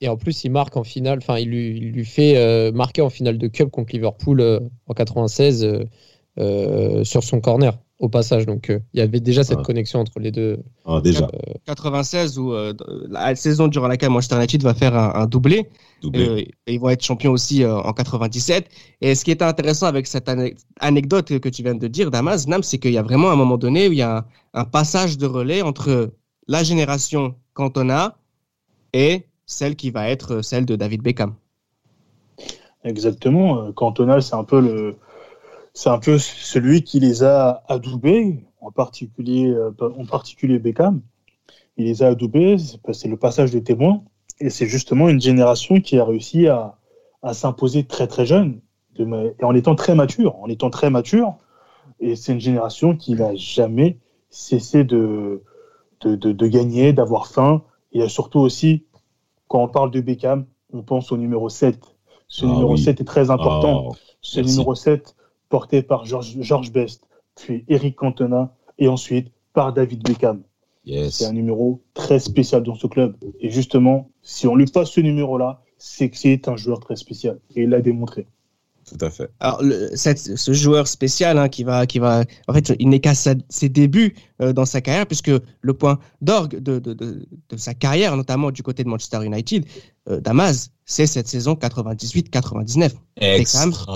et, 0.00 0.08
en 0.08 0.16
plus, 0.16 0.44
il 0.44 0.50
marque 0.50 0.76
en 0.76 0.84
finale, 0.84 1.18
enfin, 1.18 1.38
il 1.38 1.48
lui, 1.48 1.76
il 1.76 1.92
lui 1.92 2.04
fait 2.04 2.36
euh, 2.36 2.72
marquer 2.72 3.02
en 3.02 3.10
finale 3.10 3.38
de 3.38 3.48
Cup 3.48 3.70
contre 3.70 3.94
Liverpool 3.94 4.40
euh, 4.40 4.60
en 4.86 4.94
96 4.94 5.66
euh, 6.38 7.02
sur 7.04 7.22
son 7.24 7.40
corner, 7.40 7.72
au 7.98 8.08
passage. 8.08 8.44
Donc, 8.46 8.68
euh, 8.70 8.78
il 8.92 8.98
y 8.98 9.02
avait 9.02 9.20
déjà 9.20 9.42
cette 9.44 9.58
Ah. 9.60 9.64
connexion 9.64 10.00
entre 10.00 10.18
les 10.20 10.30
deux. 10.30 10.58
Ah, 10.84 11.00
déjà, 11.02 11.28
96 11.64 12.38
où 12.38 12.52
euh, 12.52 12.74
la 13.08 13.34
saison 13.34 13.68
durant 13.68 13.88
laquelle 13.88 14.10
Manchester 14.10 14.36
United 14.36 14.62
va 14.62 14.74
faire 14.74 14.94
un, 14.94 15.14
un 15.14 15.26
doublé. 15.26 15.68
doublé. 16.02 16.28
Euh, 16.28 16.38
et 16.66 16.74
ils 16.74 16.80
vont 16.80 16.90
être 16.90 17.02
champions 17.02 17.32
aussi 17.32 17.62
euh, 17.64 17.76
en 17.78 17.92
97. 17.92 18.68
Et 19.00 19.14
ce 19.14 19.24
qui 19.24 19.30
est 19.30 19.40
intéressant 19.42 19.86
avec 19.86 20.06
cette 20.06 20.28
ane- 20.28 20.54
anecdote 20.80 21.38
que, 21.40 21.48
tu 21.48 21.62
viens 21.62 21.74
de 21.74 21.86
dire, 21.88 22.10
Damas, 22.10 22.46
Nam, 22.46 22.62
c'est 22.62 22.78
qu'il 22.78 22.92
y 22.92 22.98
a 22.98 23.02
vraiment 23.02 23.30
un 23.30 23.36
moment 23.36 23.56
donné 23.56 23.88
où 23.88 23.92
il 23.92 23.98
y 23.98 24.02
a 24.02 24.18
un, 24.18 24.24
un 24.54 24.64
passage 24.64 25.16
de 25.18 25.26
relais 25.26 25.62
entre 25.62 26.12
la 26.48 26.62
génération 26.62 27.34
Cantona 27.54 28.16
et 28.92 29.24
celle 29.46 29.74
qui 29.74 29.90
va 29.90 30.08
être 30.10 30.42
celle 30.42 30.66
de 30.66 30.76
David 30.76 31.02
Beckham. 31.02 31.34
Exactement. 32.84 33.72
Cantona, 33.72 34.20
c'est 34.20 34.34
un 34.34 34.44
peu 34.44 34.60
le, 34.60 34.96
c'est 35.76 35.90
un 35.90 35.98
peu 35.98 36.18
celui 36.18 36.82
qui 36.82 37.00
les 37.00 37.22
a 37.22 37.62
adoubés, 37.68 38.44
en 38.62 38.70
particulier, 38.72 39.48
euh, 39.50 39.70
en 39.80 40.06
particulier 40.06 40.58
Beckham. 40.58 41.02
Il 41.76 41.86
les 41.86 42.02
a 42.02 42.08
adoubés. 42.08 42.56
c'est- 42.58 43.08
le 43.08 43.16
passage 43.18 43.50
de 43.52 43.60
témoin, 43.60 44.02
et 44.40 44.50
c'est 44.50 44.66
justement 44.66 45.08
une 45.08 45.20
génération 45.20 45.80
qui 45.80 45.98
a 45.98 46.04
réussi 46.04 46.48
à, 46.48 46.76
à 47.22 47.34
s'imposer 47.34 47.84
très 47.84 48.06
très 48.06 48.26
jeune, 48.26 48.60
de 48.96 49.04
et 49.40 49.44
en 49.44 49.54
étant 49.54 49.74
très 49.74 49.94
mature, 49.94 50.36
en 50.42 50.48
étant 50.48 50.70
très 50.70 50.90
mature. 50.90 51.36
Et 52.00 52.16
c'est 52.16 52.32
une 52.32 52.40
génération 52.40 52.96
qui 52.96 53.14
n'a 53.14 53.34
jamais 53.36 53.98
cessé 54.30 54.84
de, 54.84 55.42
de, 56.02 56.16
de, 56.16 56.32
de 56.32 56.46
gagner, 56.46 56.92
d'avoir 56.94 57.26
faim. 57.28 57.62
Et 57.92 58.08
surtout 58.08 58.40
aussi, 58.40 58.86
quand 59.48 59.62
on 59.62 59.68
parle 59.68 59.90
de 59.90 60.00
Beckham, 60.00 60.46
on 60.72 60.82
pense 60.82 61.12
au 61.12 61.16
numéro 61.18 61.48
7. 61.48 61.80
Ce 62.28 62.46
Ah 62.46 62.48
numéro 62.48 62.72
oui. 62.72 62.78
7 62.78 63.00
est 63.00 63.04
très 63.04 63.30
important. 63.30 63.88
Oh, 63.90 63.96
Ce 64.20 64.40
merci. 64.40 64.52
numéro 64.52 64.74
7 64.74 65.16
porté 65.48 65.82
par 65.82 66.04
George, 66.04 66.36
George 66.40 66.72
Best, 66.72 67.02
puis 67.36 67.64
Eric 67.68 67.96
Cantona, 67.96 68.54
et 68.78 68.88
ensuite 68.88 69.28
par 69.52 69.72
David 69.72 70.02
Beckham. 70.02 70.42
yes. 70.84 71.14
C'est 71.16 71.26
un 71.26 71.32
numéro 71.32 71.82
très 71.94 72.18
spécial 72.18 72.62
dans 72.62 72.74
ce 72.74 72.86
club. 72.86 73.16
Et 73.40 73.50
justement, 73.50 74.10
si 74.22 74.46
on 74.46 74.54
lui 74.56 74.66
passe 74.66 74.90
ce 74.90 75.00
numéro-là, 75.00 75.62
c'est 75.78 76.08
que 76.10 76.16
c'est 76.16 76.48
un 76.48 76.56
joueur 76.56 76.80
très 76.80 76.96
spécial. 76.96 77.38
Et 77.54 77.62
il 77.62 77.70
l'a 77.70 77.80
démontré. 77.80 78.26
Tout 78.88 79.04
à 79.04 79.10
fait. 79.10 79.28
Alors, 79.40 79.60
le- 79.64 79.90
cette- 79.96 80.36
ce 80.36 80.52
joueur 80.52 80.86
spécial 80.86 81.38
hein, 81.38 81.48
qui 81.48 81.64
va, 81.64 81.86
qui 81.86 81.98
va, 81.98 82.22
en 82.46 82.52
fait, 82.52 82.72
il 82.78 82.88
n'est 82.88 83.00
qu'à 83.00 83.16
sa- 83.16 83.34
ses 83.48 83.68
débuts 83.68 84.14
euh, 84.40 84.52
dans 84.52 84.64
sa 84.64 84.80
carrière, 84.80 85.06
puisque 85.08 85.32
le 85.60 85.74
point 85.74 85.98
d'orgue 86.20 86.60
de, 86.60 86.78
de, 86.78 86.92
de, 86.94 87.26
de 87.48 87.56
sa 87.56 87.74
carrière, 87.74 88.16
notamment 88.16 88.52
du 88.52 88.62
côté 88.62 88.84
de 88.84 88.88
Manchester 88.88 89.24
United, 89.26 89.66
euh, 90.08 90.20
Damas, 90.20 90.70
c'est 90.84 91.06
cette 91.08 91.26
saison 91.26 91.54
98-99. 91.54 92.92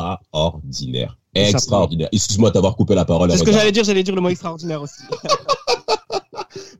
Extraordinaire. 0.01 1.19
Extraordinaire. 1.35 2.09
Excuse-moi 2.13 2.51
d'avoir 2.51 2.77
coupé 2.77 2.95
la 2.95 3.05
parole. 3.05 3.31
C'est 3.31 3.39
ce 3.39 3.45
que 3.45 3.53
j'allais 3.53 3.73
dire, 3.73 3.85
j'allais 3.85 4.03
dire 4.03 4.15
le 4.15 4.21
mot 4.21 4.29
extraordinaire 4.29 4.83
aussi. 4.83 5.03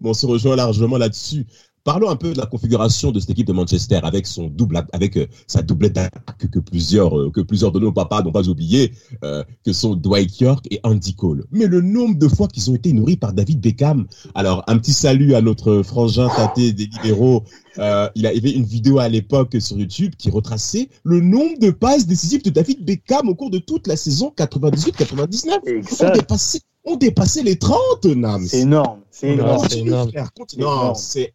Bon, 0.01 0.11
on 0.11 0.15
se 0.15 0.27
rejoint 0.27 0.57
largement 0.57 0.97
là-dessus. 0.97 1.47
Parlons 1.85 2.11
un 2.11 2.17
peu 2.17 2.33
de 2.33 2.39
la 2.39 2.47
configuration 2.47 3.11
de 3.11 3.21
cette 3.21 3.31
équipe 3.31 3.47
de 3.47 3.53
Manchester 3.53 4.01
avec 4.03 4.27
son 4.27 4.49
double, 4.49 4.85
avec 4.93 5.17
euh, 5.17 5.27
sa 5.47 5.63
doublette 5.63 5.95
d'attaque 5.95 6.51
que 6.51 6.59
plusieurs, 6.59 7.19
euh, 7.19 7.31
que 7.31 7.41
plusieurs 7.41 7.73
de 7.73 7.81
nos 7.81 7.91
papas 7.91 8.23
n'ont 8.23 8.33
pas 8.33 8.49
oublié, 8.49 8.93
euh, 9.25 9.43
que 9.65 9.73
sont 9.73 9.95
Dwight 9.95 10.41
York 10.41 10.67
et 10.71 10.81
Andy 10.83 11.15
Cole. 11.15 11.47
Mais 11.51 11.67
le 11.67 11.81
nombre 11.81 12.19
de 12.19 12.29
fois 12.29 12.49
qu'ils 12.49 12.71
ont 12.71 12.75
été 12.75 12.93
nourris 12.93 13.17
par 13.17 13.33
David 13.33 13.61
Beckham. 13.61 14.07
Alors, 14.35 14.63
un 14.67 14.79
petit 14.79 14.93
salut 14.93 15.35
à 15.35 15.41
notre 15.41 15.83
frangin 15.83 16.29
tâté 16.29 16.73
des 16.73 16.87
libéraux. 16.87 17.45
Il 17.79 18.23
y 18.23 18.27
avait 18.27 18.51
une 18.51 18.65
vidéo 18.65 18.99
à 18.99 19.09
l'époque 19.09 19.57
sur 19.59 19.79
YouTube 19.79 20.15
qui 20.19 20.31
retraçait 20.31 20.91
le 21.05 21.21
nombre 21.21 21.59
de 21.61 21.71
passes 21.71 22.07
décisives 22.07 22.43
de 22.43 22.51
David 22.51 22.85
Beckham 22.85 23.29
au 23.29 23.35
cours 23.35 23.51
de 23.51 23.59
toute 23.59 23.87
la 23.87 23.97
saison 23.97 24.35
98-99. 24.37 26.03
On 26.03 26.13
dépassait, 26.13 26.61
on 26.85 26.97
dépassait 26.97 27.43
les 27.43 27.59
30, 27.59 28.05
Nams. 28.07 28.47
C'est 28.47 28.61
énorme. 28.61 29.01
C'est 29.11 29.29
énorme. 29.31 29.67
c'est 29.69 29.79
énorme. 29.79 30.11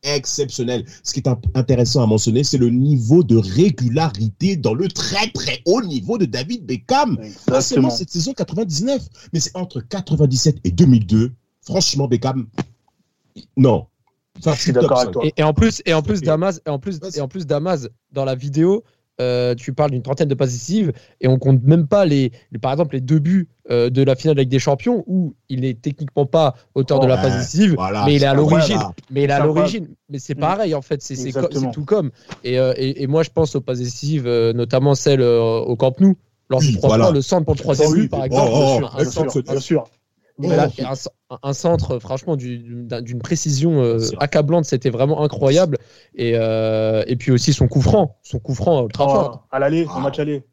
Exceptionnel. 0.04 0.86
Ce 1.04 1.14
qui 1.14 1.20
est 1.20 1.30
intéressant 1.54 2.04
à 2.04 2.08
mentionner, 2.08 2.44
c'est 2.44 2.58
le 2.58 2.70
niveau 2.70 3.24
de 3.24 3.38
régularité 3.38 4.56
dans 4.56 4.74
le 4.74 4.88
très 4.88 5.30
très 5.30 5.62
haut 5.66 5.82
niveau 5.82 6.18
de 6.18 6.26
David 6.26 6.66
Beckham. 6.66 7.18
Pas 7.46 7.62
seulement 7.62 7.90
cette 7.90 8.10
saison 8.10 8.34
99, 8.34 9.02
mais 9.34 9.40
c'est 9.40 9.56
entre 9.56 9.82
97 9.82 10.58
et 10.64 10.72
2002. 10.72 11.34
Franchement, 11.62 12.08
Beckham, 12.08 12.48
non. 13.58 13.88
Enfin, 14.40 14.54
Je 14.54 14.62
suis 14.62 14.74
d'accord 14.74 15.00
avec 15.00 15.12
toi. 15.12 15.26
Et, 15.26 15.34
et 15.38 15.44
en 15.44 15.54
plus, 15.54 15.82
et 15.86 15.94
en 15.94 16.02
plus 16.02 16.22
Damas, 16.22 16.62
et 16.66 16.70
en 16.70 16.80
plus, 16.80 17.00
et 17.16 17.22
en 17.22 17.28
plus 17.28 17.46
Damas, 17.46 17.88
dans 18.12 18.26
la 18.26 18.36
vidéo, 18.36 18.84
euh, 19.22 19.56
tu 19.56 19.74
parles 19.74 19.92
d'une 19.92 20.02
trentaine 20.02 20.28
de 20.28 20.34
passes 20.36 20.52
décisives 20.52 20.92
et 21.22 21.28
on 21.28 21.38
compte 21.38 21.64
même 21.64 21.88
pas 21.88 22.06
les, 22.06 22.32
les- 22.52 22.60
par 22.60 22.72
exemple, 22.74 22.96
les 22.96 23.02
deux 23.02 23.20
buts 23.20 23.48
euh, 23.72 23.90
de 23.90 24.04
la 24.04 24.16
finale 24.16 24.38
avec 24.38 24.50
des 24.50 24.60
champions 24.60 25.04
où 25.08 25.36
il 25.50 25.64
est 25.66 25.82
techniquement 25.82 26.26
pas 26.26 26.56
auteur 26.76 27.00
de 27.00 27.08
la 27.08 27.16
Ouais, 27.16 27.22
passe 27.22 27.38
décisive, 27.38 27.76
Voilà, 27.76 28.04
mais 28.06 28.16
il 28.16 28.24
est 28.24 28.26
à 28.26 28.32
incroyable. 28.32 28.70
l'origine. 28.74 28.94
Mais 29.12 29.24
il 29.24 29.30
est 29.30 29.34
à 29.34 29.38
C'est 29.38 29.42
incroyable. 29.44 29.58
l'origine. 29.60 29.88
Mais 30.10 30.20
c'est 30.20 30.36
Mm. 30.38 30.40
pareil 30.42 30.76
en 30.76 30.82
fait, 30.82 31.02
c'est 31.02 31.16
tout 31.72 31.86
comme. 31.86 32.12
Et, 32.44 32.60
euh, 32.60 32.74
et, 32.78 33.04
et 33.04 33.08
moi, 33.08 33.24
je 33.24 33.30
pense 33.30 33.56
aux 33.56 33.62
passes 33.62 33.80
décisives, 33.80 34.28
euh, 34.28 34.54
notamment 34.54 34.96
celles 34.96 35.22
euh, 35.22 35.42
au 35.42 35.76
Camp 35.76 36.00
Nou, 36.02 36.16
lors 36.50 36.60
Oui, 36.60 36.68
du 36.72 36.78
3 36.78 36.90
voilà. 36.98 37.12
le 37.12 37.22
centre 37.22 37.46
pour 37.46 37.56
le 37.56 37.60
troisième 37.60 37.94
but, 37.94 38.10
par 38.10 38.20
oh, 38.22 38.26
exemple. 38.26 38.50
oh, 38.54 38.58
Bien 38.58 38.66
oh, 38.66 38.78
sûr, 38.78 38.94
un 38.94 38.98
bien 39.02 39.12
centre- 39.12 39.32
sûr, 39.32 39.44
bien 39.44 39.60
sûr. 39.60 39.84
Oh, 40.38 40.44
Voilà, 40.48 40.70
un, 40.80 41.38
un 41.44 41.54
centre, 41.54 42.00
franchement, 42.00 42.36
du- 42.36 42.58
d'une 43.02 43.20
précision 43.20 43.82
euh, 43.82 44.00
accablante, 44.20 44.66
c'était 44.66 44.90
vraiment 44.90 45.24
incroyable. 45.24 45.78
Et, 46.16 46.34
euh, 46.36 47.04
et 47.08 47.16
puis 47.16 47.32
aussi 47.32 47.54
son 47.54 47.68
coup 47.70 47.82
franc, 47.82 48.18
son 48.22 48.40
coup 48.40 48.54
franc 48.54 48.84
ultra 48.84 49.06
Oh, 49.08 49.10
fort. 49.14 49.48
à 49.52 49.60
l'aller, 49.60 49.86
au 49.86 50.00
match 50.02 50.20
aller. 50.20 50.44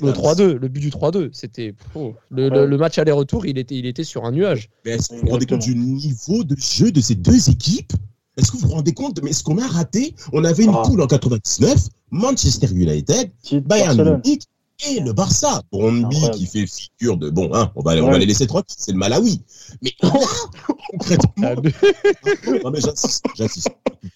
Le 0.00 0.10
3-2, 0.12 0.54
le 0.54 0.68
but 0.68 0.80
du 0.80 0.88
3-2, 0.90 1.28
c'était. 1.32 1.74
oh, 1.94 2.14
le, 2.30 2.48
le- 2.48 2.60
Ouais. 2.62 2.66
le 2.66 2.76
match 2.78 2.96
aller-retour, 2.98 3.44
il 3.44 3.58
était, 3.58 3.74
il 3.74 3.84
était 3.84 4.04
sur 4.04 4.24
un 4.24 4.32
nuage. 4.32 4.70
Mais 4.86 4.92
est-ce 4.92 5.10
que 5.10 5.14
vous 5.16 5.20
vous 5.26 5.28
rendez 5.32 5.44
compte 5.44 5.60
du 5.60 5.74
niveau 5.76 6.42
de 6.44 6.56
jeu 6.56 6.90
de 6.90 7.00
ces 7.02 7.14
deux 7.14 7.50
équipes? 7.50 7.92
Est-ce 8.38 8.52
que 8.52 8.56
vous 8.56 8.68
vous 8.68 8.74
rendez 8.74 8.94
compte 8.94 9.20
Mais 9.22 9.34
ce 9.34 9.44
qu'on 9.44 9.58
a 9.58 9.66
raté, 9.66 10.14
on 10.32 10.44
avait 10.44 10.64
une 10.64 10.72
Ah. 10.74 10.82
poule 10.86 11.02
en 11.02 11.06
99, 11.06 11.88
Manchester 12.10 12.68
United, 12.72 13.30
Bayern. 13.66 14.02
Munich 14.24 14.44
et 14.88 15.00
le 15.00 15.12
Barça. 15.12 15.62
Incroyable. 15.72 16.34
qui 16.34 16.46
fait 16.46 16.66
figure 16.66 17.16
de 17.16 17.30
bon, 17.30 17.50
hein, 17.54 17.72
on 17.76 17.82
va, 17.82 17.92
on 17.96 18.04
Ouais. 18.06 18.10
va 18.12 18.18
les 18.18 18.26
laisser 18.26 18.46
tranquilles, 18.46 18.76
c'est 18.78 18.92
le 18.92 18.98
Malawi. 18.98 19.42
Mais 19.82 19.92
là, 20.02 20.10
concrètement, 20.90 21.32
Ah, 21.42 21.54
non 22.64 22.70
mais 22.70 22.80
j'insiste, 22.80 23.24
j'insiste. 23.36 23.68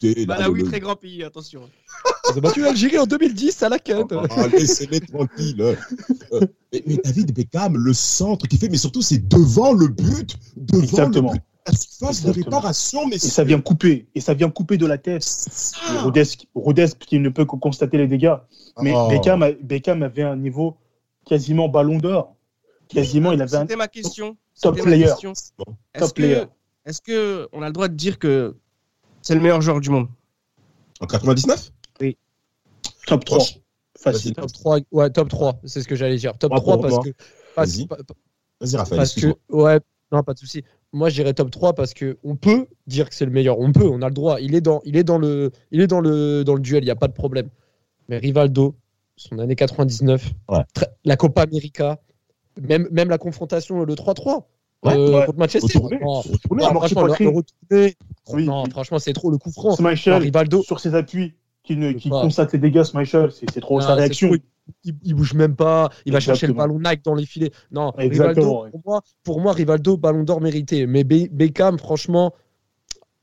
Le- 0.02 0.62
très 0.68 0.80
grand 0.80 0.96
pays, 0.96 1.24
attention. 1.24 1.62
Ils 2.32 2.38
ont 2.38 2.40
battu 2.40 2.60
l'Algérie 2.60 2.98
en 2.98 3.06
2010 3.06 3.62
à 3.62 3.68
la 3.68 3.78
quête. 3.78 4.06
Ah, 4.30 4.46
Laissez-les 4.48 5.00
tranquilles. 5.00 5.60
Euh, 6.32 6.40
mais, 6.72 6.82
mais 6.86 6.96
David 7.02 7.34
Beckham, 7.34 7.76
le 7.76 7.92
centre 7.92 8.46
qui 8.46 8.56
fait, 8.56 8.68
mais 8.68 8.76
surtout 8.76 9.02
c'est 9.02 9.26
devant 9.28 9.72
le 9.72 9.88
but, 9.88 10.36
devant 10.56 10.82
Exactement. 10.84 11.32
le 11.32 11.38
but, 11.38 11.44
surface 11.72 12.22
de 12.22 12.30
réparation, 12.30 13.06
mais 13.06 13.16
Et 13.16 13.18
ça 13.18 13.44
vient 13.44 13.60
couper. 13.60 14.08
Et 14.14 14.20
ça 14.20 14.34
vient 14.34 14.50
couper 14.50 14.76
de 14.78 14.86
la 14.86 14.98
tête. 14.98 15.24
Rodesque, 16.02 16.46
Rodesque 16.54 16.98
qui 16.98 17.18
ne 17.18 17.28
peut 17.28 17.44
que 17.44 17.56
constater 17.56 17.98
les 17.98 18.06
dégâts. 18.08 18.34
Mais 18.80 18.92
Oh. 18.94 19.08
Beckham, 19.08 20.02
avait 20.02 20.22
un 20.22 20.36
niveau 20.36 20.76
quasiment 21.26 21.68
ballon 21.68 21.98
d'or. 21.98 22.34
Quasiment, 22.88 23.32
il 23.32 23.40
avait 23.42 23.56
un 23.56 23.60
C'était 23.62 23.76
ma 23.76 23.88
question. 23.88 24.36
top 24.60 24.74
C'était 24.76 24.88
ma 24.90 24.96
player. 24.96 25.04
question. 25.06 25.32
Est-ce 25.32 26.00
Top 26.00 26.14
player. 26.14 26.34
que, 26.84 26.90
est-ce 26.90 27.00
que 27.02 27.48
on 27.52 27.62
a 27.62 27.66
le 27.66 27.72
droit 27.72 27.88
de 27.88 27.94
dire 27.94 28.18
que 28.18 28.56
c'est 29.22 29.34
le 29.34 29.40
meilleur 29.40 29.60
joueur 29.60 29.80
du 29.80 29.90
monde? 29.90 30.08
En 31.00 31.06
99 31.06 31.70
top 33.06 33.24
3. 33.24 33.38
Proche. 33.38 33.58
Facile. 33.98 34.34
Top 34.34 34.50
3, 34.52 34.78
ouais, 34.92 35.10
top 35.10 35.28
3, 35.28 35.60
c'est 35.64 35.82
ce 35.82 35.88
que 35.88 35.94
j'allais 35.94 36.16
dire. 36.16 36.36
Top 36.38 36.52
Ah, 36.54 36.60
3 36.60 36.78
pour 36.80 36.88
parce 36.88 37.04
que. 37.04 37.10
Vas-y. 37.56 37.86
Vas-y, 38.60 38.76
Raphaël. 38.76 38.98
Parce 38.98 39.14
que, 39.14 39.34
ouais, 39.50 39.80
non, 40.12 40.22
pas 40.22 40.32
de 40.32 40.38
souci. 40.38 40.62
Moi, 40.92 41.08
j'irais 41.08 41.34
top 41.34 41.50
3 41.50 41.74
parce 41.74 41.94
que 41.94 42.18
on 42.24 42.34
peut 42.36 42.66
dire 42.86 43.08
que 43.08 43.14
c'est 43.14 43.24
le 43.24 43.30
meilleur. 43.30 43.58
On 43.60 43.70
peut, 43.72 43.86
on 43.88 44.02
a 44.02 44.08
le 44.08 44.14
droit. 44.14 44.40
Il 44.40 44.54
est 44.54 44.60
dans, 44.60 44.80
il 44.84 44.96
est 44.96 45.04
dans 45.04 45.18
le, 45.18 45.52
il 45.70 45.80
est 45.80 45.86
dans 45.86 46.00
le, 46.00 46.42
dans 46.42 46.54
le 46.54 46.60
duel. 46.60 46.82
Il 46.82 46.86
n'y 46.86 46.90
a 46.90 46.96
pas 46.96 47.06
de 47.08 47.12
problème. 47.12 47.48
Mais 48.08 48.18
Rivaldo, 48.18 48.74
son 49.16 49.38
année 49.38 49.54
99, 49.54 50.32
Ouais. 50.48 50.58
très- 50.74 50.88
la 51.04 51.16
Copa 51.16 51.42
América, 51.42 52.00
même, 52.60 52.88
même 52.90 53.08
la 53.08 53.18
confrontation, 53.18 53.84
le 53.84 53.94
3-3 53.94 54.48
Ouais, 54.82 54.94
euh, 54.96 55.18
ouais. 55.20 55.26
contre 55.26 55.38
Manchester. 55.38 55.78
Non, 55.78 56.22
non, 56.50 56.64
amorti 56.66 56.94
franchement, 56.94 57.02
le, 57.02 57.06
poitrine. 57.08 57.30
le 57.30 57.36
retourné, 57.36 57.96
Oui. 58.32 58.46
non, 58.46 58.64
franchement, 58.70 58.98
c'est 58.98 59.12
trop 59.12 59.30
le 59.30 59.36
coup 59.38 59.52
franc. 59.52 59.76
Rivaldo, 59.76 60.62
sur 60.62 60.80
ses 60.80 60.94
appuis, 60.94 61.34
qui, 61.62 61.76
ne, 61.76 61.92
qui 61.92 62.08
constate 62.08 62.52
les 62.54 62.58
dégâts, 62.58 62.82
Schmeichel, 62.82 63.30
c'est 63.30 63.60
trop 63.60 63.80
sa 63.80 63.94
réaction. 63.94 64.28
trop, 64.28 64.36
il, 64.84 64.94
il 65.02 65.14
bouge 65.14 65.34
même 65.34 65.56
pas. 65.56 65.90
Il 66.06 66.12
va 66.12 66.20
chercher 66.20 66.46
le 66.46 66.52
ballon 66.52 66.78
Nike 66.80 67.02
dans 67.04 67.14
les 67.14 67.26
filets. 67.26 67.50
Non, 67.70 67.92
Exactement, 67.98 68.60
Rivaldo, 68.62 68.70
pour 68.70 68.82
moi, 68.84 69.00
pour 69.22 69.40
moi, 69.40 69.52
Rivaldo, 69.52 69.96
ballon 69.96 70.22
d'or 70.24 70.40
mérité. 70.40 70.86
Mais 70.86 71.04
Be- 71.04 71.28
Beckham, 71.30 71.78
franchement, 71.78 72.32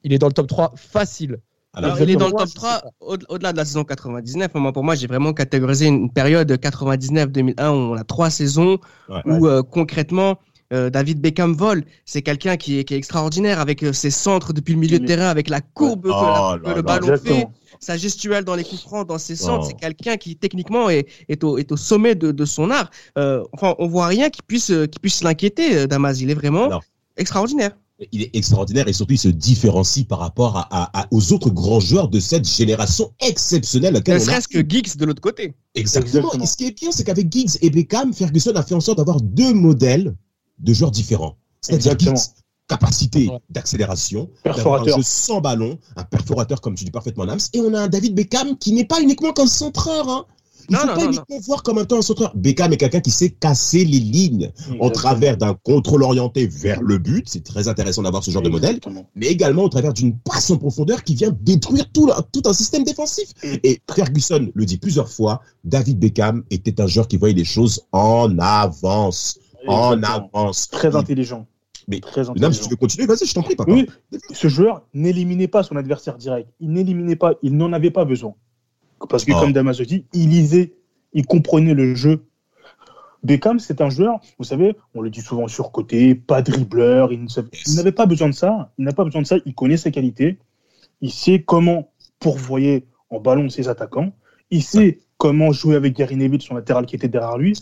il 0.03 0.13
est 0.13 0.20
dans 0.20 0.27
le 0.27 0.34
top 0.34 0.48
3 0.48 0.74
facile. 0.75 1.38
Alors, 1.74 1.91
Alors, 1.91 2.01
il 2.01 2.10
est 2.10 2.15
dans 2.15 2.27
le 2.27 2.34
top 2.34 2.50
3 2.56 2.82
au- 3.01 3.17
au-delà 3.29 3.51
de 3.51 3.58
la 3.58 3.65
saison 3.65 3.84
99. 3.84 4.51
Moi, 4.56 4.74
pour 4.74 4.84
moi, 4.84 4.96
j'ai 4.96 5.06
vraiment 5.08 5.34
catégorisé 5.34 5.88
une 5.88 6.12
période 6.12 6.51
99-2001 6.60 7.70
où 7.72 7.74
on 7.75 7.96
a 7.96 8.03
trois 8.03 8.29
saisons 8.29 8.79
Ouais. 9.10 9.22
où 9.25 9.48
euh, 9.48 9.62
concrètement 9.63 10.39
euh, 10.74 10.89
David 10.89 11.21
Beckham 11.21 11.53
vole. 11.53 11.83
C'est 12.05 12.21
quelqu'un 12.21 12.57
qui 12.57 12.79
est, 12.79 12.83
qui 12.83 12.93
est 12.93 12.97
extraordinaire 12.97 13.59
avec 13.59 13.83
euh, 13.83 13.93
ses 13.93 14.12
centres 14.12 14.53
depuis 14.53 14.74
le 14.74 14.79
milieu 14.79 15.00
de 15.00 15.05
terrain, 15.05 15.27
avec 15.29 15.50
la 15.50 15.62
courbe 15.62 16.03
que, 16.03 16.09
Oh 16.09 16.12
la- 16.13 16.57
là 16.57 16.59
que 16.63 16.69
le 16.69 16.75
là. 16.75 16.81
ballon 16.81 17.17
fait, 17.17 17.47
sa 17.79 17.95
gestuelle 17.97 18.43
dans 18.43 18.55
les 18.55 18.63
coups 18.63 18.81
francs, 18.81 19.07
dans 19.07 19.17
ses 19.17 19.36
centres. 19.36 19.63
Oh. 19.65 19.67
C'est 19.69 19.79
quelqu'un 19.79 20.17
qui 20.17 20.36
techniquement 20.36 20.89
est, 20.89 21.07
est, 21.29 21.43
au, 21.43 21.57
est 21.57 21.71
au 21.71 21.77
sommet 21.77 22.15
de, 22.15 22.31
de 22.31 22.45
son 22.45 22.69
art. 22.71 22.89
Euh, 23.17 23.43
enfin, 23.53 23.75
on 23.79 23.88
voit 23.88 24.07
rien 24.07 24.29
qui 24.29 24.41
puisse, 24.41 24.71
qui 24.91 25.00
puisse 25.00 25.24
l'inquiéter, 25.24 25.88
Damas. 25.88 26.19
Il 26.19 26.29
est 26.31 26.36
vraiment 26.36 26.69
Non. 26.69 26.79
extraordinaire. 27.17 27.71
il 28.12 28.21
est 28.21 28.36
extraordinaire 28.36 28.88
et 28.88 28.93
surtout 28.93 29.13
il 29.13 29.17
se 29.17 29.27
différencie 29.27 30.05
par 30.05 30.19
rapport 30.19 30.55
à, 30.57 30.67
à- 30.69 31.01
à- 31.01 31.07
aux 31.12 31.33
autres 31.33 31.50
grands 31.50 31.79
joueurs 31.79 32.09
de 32.09 32.19
cette 32.19 32.47
génération 32.47 33.12
exceptionnelle. 33.21 33.95
à 33.95 34.00
laquelle 34.00 34.15
Ne 34.15 34.19
on 34.19 34.24
a- 34.24 34.25
serait-ce 34.25 34.47
que 34.47 34.59
Geeks 34.59 34.97
de 34.97 35.05
l'autre 35.05 35.21
côté. 35.21 35.55
Exactement. 35.74 36.17
Exactement. 36.19 36.43
Et 36.43 36.47
ce 36.47 36.57
qui 36.57 36.65
est 36.67 36.77
bien, 36.79 36.91
c'est 36.91 37.03
qu'avec 37.03 37.31
Giggs 37.31 37.57
et 37.62 37.69
Beckham, 37.71 38.13
Ferguson 38.13 38.51
a 38.55 38.62
fait 38.63 38.75
en 38.75 38.79
sorte 38.81 38.97
d'avoir 39.00 39.19
deux 39.21 39.53
modèles 39.53 40.13
de 40.60 40.74
joueurs 40.74 40.92
différents. 40.92 41.36
C'est-à-dire 41.62 42.14
capacité 42.68 43.30
Ouais. 43.30 43.40
d'accélération, 43.50 44.30
un 44.46 44.84
jeu 44.84 45.02
sans 45.02 45.40
ballon, 45.40 45.78
un 45.96 46.04
perforateur 46.04 46.60
comme 46.60 46.76
tu 46.76 46.84
dis 46.84 46.92
parfaitement 46.92 47.26
Nams, 47.26 47.40
et 47.54 47.62
on 47.62 47.74
a 47.74 47.82
un 47.84 47.88
David 47.88 48.14
Beckham 48.14 48.58
qui 48.58 48.74
n'est 48.74 48.84
pas 48.86 49.02
uniquement 49.02 49.32
qu'un 49.32 49.48
centreur. 49.48 50.10
Hein. 50.10 50.26
Il 50.70 50.74
Non, 50.74 50.80
faut 50.82 50.88
non, 50.88 50.94
pas 50.96 51.00
non, 51.04 51.08
uniquement 51.12 51.40
voir 51.46 51.64
comme 51.64 51.78
un 51.78 51.86
temps 51.86 52.00
un 52.00 52.02
centreur. 52.02 52.34
Beckham 52.36 52.74
est 52.74 52.78
quelqu'un 52.78 53.00
qui 53.00 53.10
sait 53.12 53.30
casser 53.30 53.86
les 53.86 54.00
lignes 54.02 54.48
en 54.48 54.50
Exactement. 54.50 54.90
travers 54.92 55.38
d'un 55.38 55.54
contrôle 55.64 56.04
orienté 56.04 56.46
vers 56.46 56.82
le 56.82 56.98
but. 56.98 57.24
C'est 57.30 57.42
très 57.46 57.70
intéressant 57.70 58.02
d'avoir 58.02 58.22
ce 58.22 58.32
genre 58.32 58.42
de 58.42 58.50
modèle 58.50 58.82
mais 59.16 59.28
également 59.28 59.64
au 59.64 59.70
travers 59.70 59.94
d'une 59.94 60.18
passe 60.20 60.50
en 60.50 60.58
profondeur 60.58 61.06
qui 61.06 61.16
vient 61.16 61.34
détruire 61.40 61.90
tout, 61.94 62.06
la- 62.08 62.22
tout 62.34 62.42
un 62.46 62.52
système 62.54 62.84
défensif. 62.84 63.30
Et 63.64 63.80
Ferguson 63.96 64.50
le 64.54 64.66
dit 64.66 64.78
plusieurs 64.78 65.10
fois, 65.10 65.40
David 65.64 66.00
Beckham 66.00 66.44
était 66.52 66.82
un 66.82 66.88
joueur 66.88 67.08
qui 67.08 67.16
voyait 67.16 67.34
les 67.36 67.46
choses 67.46 67.84
en 67.94 68.38
avance. 68.38 69.40
En 69.67 69.93
Exactement. 69.97 70.29
avance. 70.33 70.69
Très 70.69 70.95
intelligent. 70.95 71.47
Mais- 71.88 72.00
Très 72.01 72.24
Non, 72.24 72.31
intelligent. 72.31 72.51
si 72.51 72.62
tu 72.63 72.69
veux 72.69 72.75
continuer, 72.75 73.07
vas-y, 73.07 73.25
je 73.25 73.33
t'en 73.33 73.43
prie, 73.43 73.55
papa. 73.55 73.71
Oui, 73.71 73.88
ce 74.33 74.47
joueur 74.50 74.83
n'éliminait 74.93 75.47
pas 75.47 75.63
son 75.63 75.75
adversaire 75.77 76.17
direct. 76.17 76.50
Il 76.59 76.71
n'éliminait 76.71 77.15
pas, 77.15 77.33
il 77.41 77.55
n'en 77.55 77.71
avait 77.74 77.91
pas 77.91 78.03
besoin. 78.05 78.33
Parce 79.09 79.24
que, 79.25 79.31
Oh. 79.33 79.39
comme 79.39 79.53
Damaso 79.53 79.86
dit, 79.86 80.05
il 80.13 80.29
lisait, 80.29 80.74
il 81.13 81.25
comprenait 81.25 81.74
le 81.74 81.95
jeu. 81.95 82.25
Beckham, 83.24 83.59
c'est 83.59 83.81
un 83.81 83.89
joueur, 83.89 84.19
vous 84.38 84.43
savez, 84.45 84.75
on 84.93 85.01
le 85.01 85.09
dit 85.09 85.21
souvent 85.21 85.47
surcoté, 85.47 86.13
pas 86.15 86.41
dribbleur, 86.41 87.12
il 87.12 87.25
n'avait 87.75 87.91
pas 87.91 88.05
besoin 88.05 88.29
de 88.29 88.33
ça. 88.33 88.71
Il 88.77 88.86
n'a 88.86 88.93
pas 88.93 89.03
besoin 89.03 89.21
de 89.21 89.27
ça, 89.27 89.38
il 89.45 89.53
connaît 89.55 89.77
ses 89.77 89.91
qualités. 89.91 90.38
Il 91.01 91.12
sait 91.12 91.41
comment 91.41 91.89
pourvoyer 92.19 92.86
en 93.09 93.19
ballon 93.19 93.50
ses 93.50 93.69
attaquants. 93.69 94.12
Il 94.51 94.63
sait 94.63 95.00
comment 95.17 95.51
jouer 95.51 95.75
avec 95.75 95.95
Gary 95.95 96.15
Neville, 96.15 96.41
son 96.41 96.55
latéral 96.55 96.86
qui 96.86 96.95
était 96.95 97.07
derrière 97.07 97.38
lui. 97.38 97.53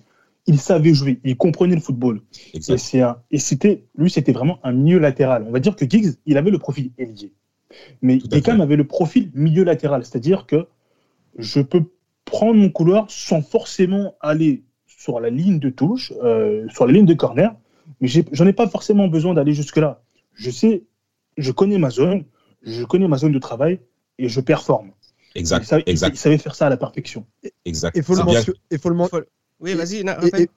Il 0.48 0.60
savait 0.60 0.94
jouer, 0.94 1.20
il 1.24 1.38
comprenait 1.38 1.76
le 1.76 1.82
football. 1.82 2.22
Et 2.54 3.40
c'était, 3.40 3.84
lui, 3.98 4.10
c'était 4.10 4.32
vraiment 4.32 4.60
un 4.64 4.74
milieu 4.74 5.00
latéral. 5.00 5.46
On 5.48 5.52
va 5.52 5.60
dire 5.60 5.76
que 5.76 5.90
Giggs, 5.90 6.16
il 6.26 6.38
avait 6.38 6.52
le 6.52 6.60
profil 6.60 6.92
ailier. 6.98 7.34
Mais 8.02 8.18
Beckham 8.18 8.62
avait 8.62 8.76
le 8.76 8.86
profil 8.86 9.32
milieu 9.34 9.64
latéral. 9.64 10.06
C'est-à-dire 10.06 10.46
que 10.46 10.68
je 11.38 11.62
peux 11.62 11.84
prendre 12.26 12.60
mon 12.60 12.70
couloir 12.70 13.10
sans 13.10 13.42
forcément 13.42 14.16
aller 14.22 14.64
sur 14.86 15.20
la 15.20 15.30
ligne 15.30 15.60
de 15.60 15.70
touche, 15.70 16.14
euh, 16.24 16.68
sur 16.70 16.86
la 16.86 16.94
ligne 16.94 17.06
de 17.06 17.14
corner, 17.14 17.56
mais 18.02 18.08
j'en 18.32 18.48
ai 18.48 18.54
pas 18.54 18.68
forcément 18.68 19.08
besoin 19.08 19.34
d'aller 19.34 19.54
jusque-là. 19.54 20.04
Je 20.34 20.50
sais, 20.50 20.84
je 21.38 21.52
connais 21.52 21.78
ma 21.78 21.90
zone, 21.90 22.24
je 22.64 22.84
connais 22.84 23.08
ma 23.08 23.18
zone 23.18 23.32
de 23.32 23.40
travail, 23.40 23.80
et 24.18 24.30
je 24.30 24.42
performe. 24.42 24.92
Exact, 25.36 25.64
il, 25.64 25.68
savait, 25.68 25.84
exact. 25.86 26.16
il 26.16 26.18
savait 26.18 26.38
faire 26.38 26.56
ça 26.56 26.68
à 26.68 26.70
la 26.70 26.78
perfection. 26.78 27.26
Exact. 27.66 27.96
Il 27.96 28.04
faut 28.04 28.14
le 28.14 28.20
C'est 28.20 28.26
bien. 28.26 28.34
mentionner. 28.36 28.60
Il 28.72 28.80
faut 28.80 28.90
le 28.90 28.96
men- 28.96 29.08
Oui, 29.60 29.74
vas-y, 29.74 30.04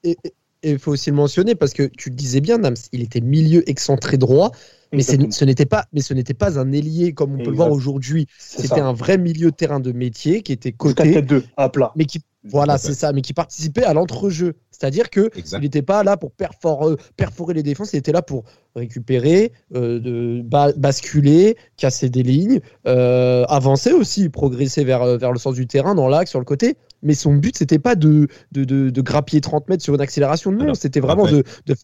Et- 0.05 0.17
il 0.65 0.79
faut 0.79 0.91
aussi 0.93 1.11
le 1.11 1.17
mentionner 1.17 1.55
parce 1.55 1.73
que 1.73 1.85
tu 1.85 2.11
le 2.11 2.17
disais 2.17 2.41
bien, 2.41 2.59
Nams, 2.59 2.75
il 2.93 3.03
était 3.03 3.21
milieu 3.21 3.69
excentré 3.71 4.17
droit, 4.17 4.51
mais 4.93 5.03
ce 5.03 5.45
n'était 5.45 5.67
pas, 5.67 5.85
mais 5.93 6.01
ce 6.01 6.15
n'était 6.15 6.35
pas 6.35 6.59
un 6.59 6.73
ailier 6.73 7.13
comme 7.13 7.35
on 7.35 7.39
peut 7.39 7.51
le 7.51 7.57
voir 7.57 7.71
aujourd'hui. 7.71 8.27
C'était 8.39 8.81
un 8.81 8.93
vrai 8.93 9.19
milieu 9.19 9.51
de 9.53 9.57
terrain 9.57 9.79
de 9.81 9.93
métier 9.93 10.43
qui 10.43 10.53
était 10.53 10.73
coté, 10.73 11.13
4-4-2 11.13 11.45
à 11.57 11.69
plat. 11.69 11.93
mais 11.95 12.07
qui, 12.07 12.23
voilà, 12.43 12.77
c'est 12.77 12.95
ça, 12.95 13.13
mais 13.13 13.21
qui 13.23 13.35
participait 13.35 13.85
à 13.85 13.95
l'entrejeu. 13.95 14.55
C'est-à-dire 14.73 15.11
que 15.11 15.31
Exact. 15.37 15.59
il 15.59 15.63
n'était 15.63 15.83
pas 15.83 16.03
là 16.03 16.17
pour 16.17 16.33
perfor- 16.33 16.89
euh, 16.89 16.97
perforer 17.17 17.55
les 17.55 17.63
défenses, 17.63 17.93
il 17.93 17.97
était 17.97 18.13
là 18.13 18.23
pour 18.23 18.45
récupérer, 18.75 19.53
euh, 19.75 20.01
de 20.01 20.43
ba- 20.45 20.73
basculer, 20.73 21.57
casser 21.77 22.09
des 22.11 22.23
lignes, 22.23 22.61
euh, 22.87 23.45
avancer 23.49 23.93
aussi, 23.93 24.29
progresser 24.29 24.83
vers, 24.85 25.19
vers 25.19 25.33
le 25.33 25.39
sens 25.39 25.55
du 25.55 25.67
terrain, 25.67 25.95
dans 25.95 26.09
l'axe, 26.09 26.31
sur 26.31 26.39
le 26.41 26.45
côté. 26.45 26.77
Mais 27.03 27.15
son 27.15 27.35
but, 27.35 27.57
c'était 27.57 27.79
pas 27.79 27.95
de, 27.95 28.29
de, 28.53 28.65
de, 28.65 28.91
de 28.91 29.01
grappiller 29.03 29.41
30 29.41 29.69
mètres 29.69 29.85
sur 29.85 29.95
une 29.95 30.01
accélération. 30.01 30.51
Non, 30.53 30.61
Alors, 30.65 30.77
c'était 30.77 31.01
vraiment 31.01 31.27
de, 31.27 31.45
de 31.67 31.75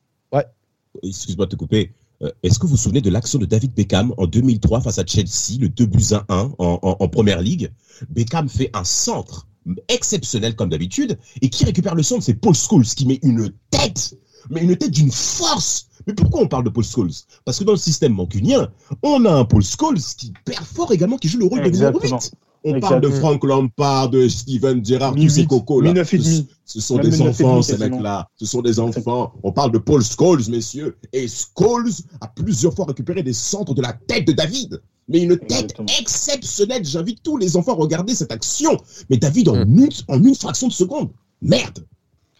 Excuse-moi 1.02 1.47
de 1.47 1.50
te 1.50 1.56
couper. 1.56 1.92
Euh, 2.23 2.30
Est-ce 2.42 2.59
que 2.59 2.66
vous 2.66 2.73
vous 2.73 2.76
souvenez 2.76 3.00
de 3.00 3.11
l'action 3.11 3.38
de 3.38 3.47
David 3.47 3.75
Beckham 3.75 4.14
en 4.16 4.26
2003 4.26 4.80
face 4.80 4.99
à 4.99 5.04
Chelsea, 5.04 5.59
le 5.61 5.68
2 5.68 5.87
buts 5.87 6.04
à 6.12 6.25
1 6.28 6.52
en, 6.59 6.78
en, 6.83 6.97
en 7.00 7.09
première 7.09 7.40
ligue? 7.40 7.71
Beckham 8.11 8.49
fait 8.49 8.71
un 8.75 8.85
centre 8.85 9.49
exceptionnel 9.88 10.54
comme 10.54 10.68
d'habitude 10.68 11.18
et 11.42 11.49
qui 11.49 11.64
récupère 11.64 11.94
le 11.94 12.02
centre, 12.02 12.23
c'est 12.23 12.35
Paul 12.35 12.54
Scholes 12.54 12.85
qui 12.85 13.06
met 13.06 13.18
une 13.23 13.50
tête, 13.71 14.14
mais 14.50 14.62
une 14.62 14.76
tête 14.76 14.90
d'une 14.92 15.11
force. 15.11 15.88
Mais 16.06 16.12
pourquoi 16.12 16.42
on 16.42 16.49
parle 16.49 16.64
de 16.64 16.71
Paul 16.71 16.85
Scholes? 16.85 17.11
Parce 17.44 17.59
que 17.59 17.64
dans 17.64 17.73
le 17.73 17.78
système 17.78 18.12
mancunien, 18.12 18.68
on 19.02 19.25
a 19.25 19.33
un 19.33 19.44
Paul 19.44 19.64
Scholes 19.64 19.99
qui 20.18 20.33
perd 20.44 20.64
fort 20.64 20.92
également, 20.92 21.16
qui 21.16 21.28
joue 21.28 21.38
le 21.38 21.47
rôle 21.47 21.62
de 21.62 21.71
numéro 21.71 21.99
Exactement. 21.99 22.21
8. 22.21 22.33
On 22.66 22.80
parle 22.80 23.00
de. 23.02 23.11
Frank 23.11 23.44
Lampard, 23.44 24.09
de 24.11 24.26
Steven 24.28 24.85
Gerrard, 24.85 25.14
tous 25.14 25.28
ces 25.28 25.42
huit, 25.42 25.47
cocos 25.49 25.80
là. 25.83 25.90
mi 25.90 25.94
neuf 25.94 26.14
et 26.14 26.18
demi. 26.18 26.49
Ce 26.64 26.80
sont 26.80 26.97
Même 26.97 27.11
des 27.11 27.21
enfants, 27.21 27.61
ces 27.62 27.76
mecs-là. 27.76 28.28
Ce 28.37 28.47
sont 28.47 28.62
des 28.62 28.80
enfants. 28.80 29.35
On 29.42 29.52
parle 29.52 29.71
de 29.73 29.78
Paul 29.78 30.02
Scholes, 30.02 30.40
messieurs. 30.49 30.97
Et 31.12 31.26
Scholes 31.28 31.90
a 32.23 32.28
plusieurs 32.28 32.75
fois 32.75 32.87
récupéré 32.87 33.23
des 33.23 33.35
centres 33.35 33.75
de 33.75 33.83
la 33.83 33.92
tête 33.92 34.26
de 34.26 34.33
David. 34.33 34.80
Mais 35.09 35.21
une 35.21 35.37
tête 35.37 35.50
Exactement. 35.76 35.88
exceptionnelle. 36.00 36.85
J'invite 36.85 37.23
tous 37.23 37.37
les 37.37 37.56
enfants 37.59 37.73
à 37.73 37.76
regarder 37.76 38.14
cette 38.14 38.33
action. 38.33 38.78
Mais 39.11 39.18
David, 39.18 39.50
en, 39.50 39.56
Mm. 39.66 39.78
une, 39.80 39.88
en 40.09 40.25
une 40.25 40.35
fraction 40.35 40.68
de 40.68 40.73
seconde. 40.73 41.11
Merde. 41.42 41.85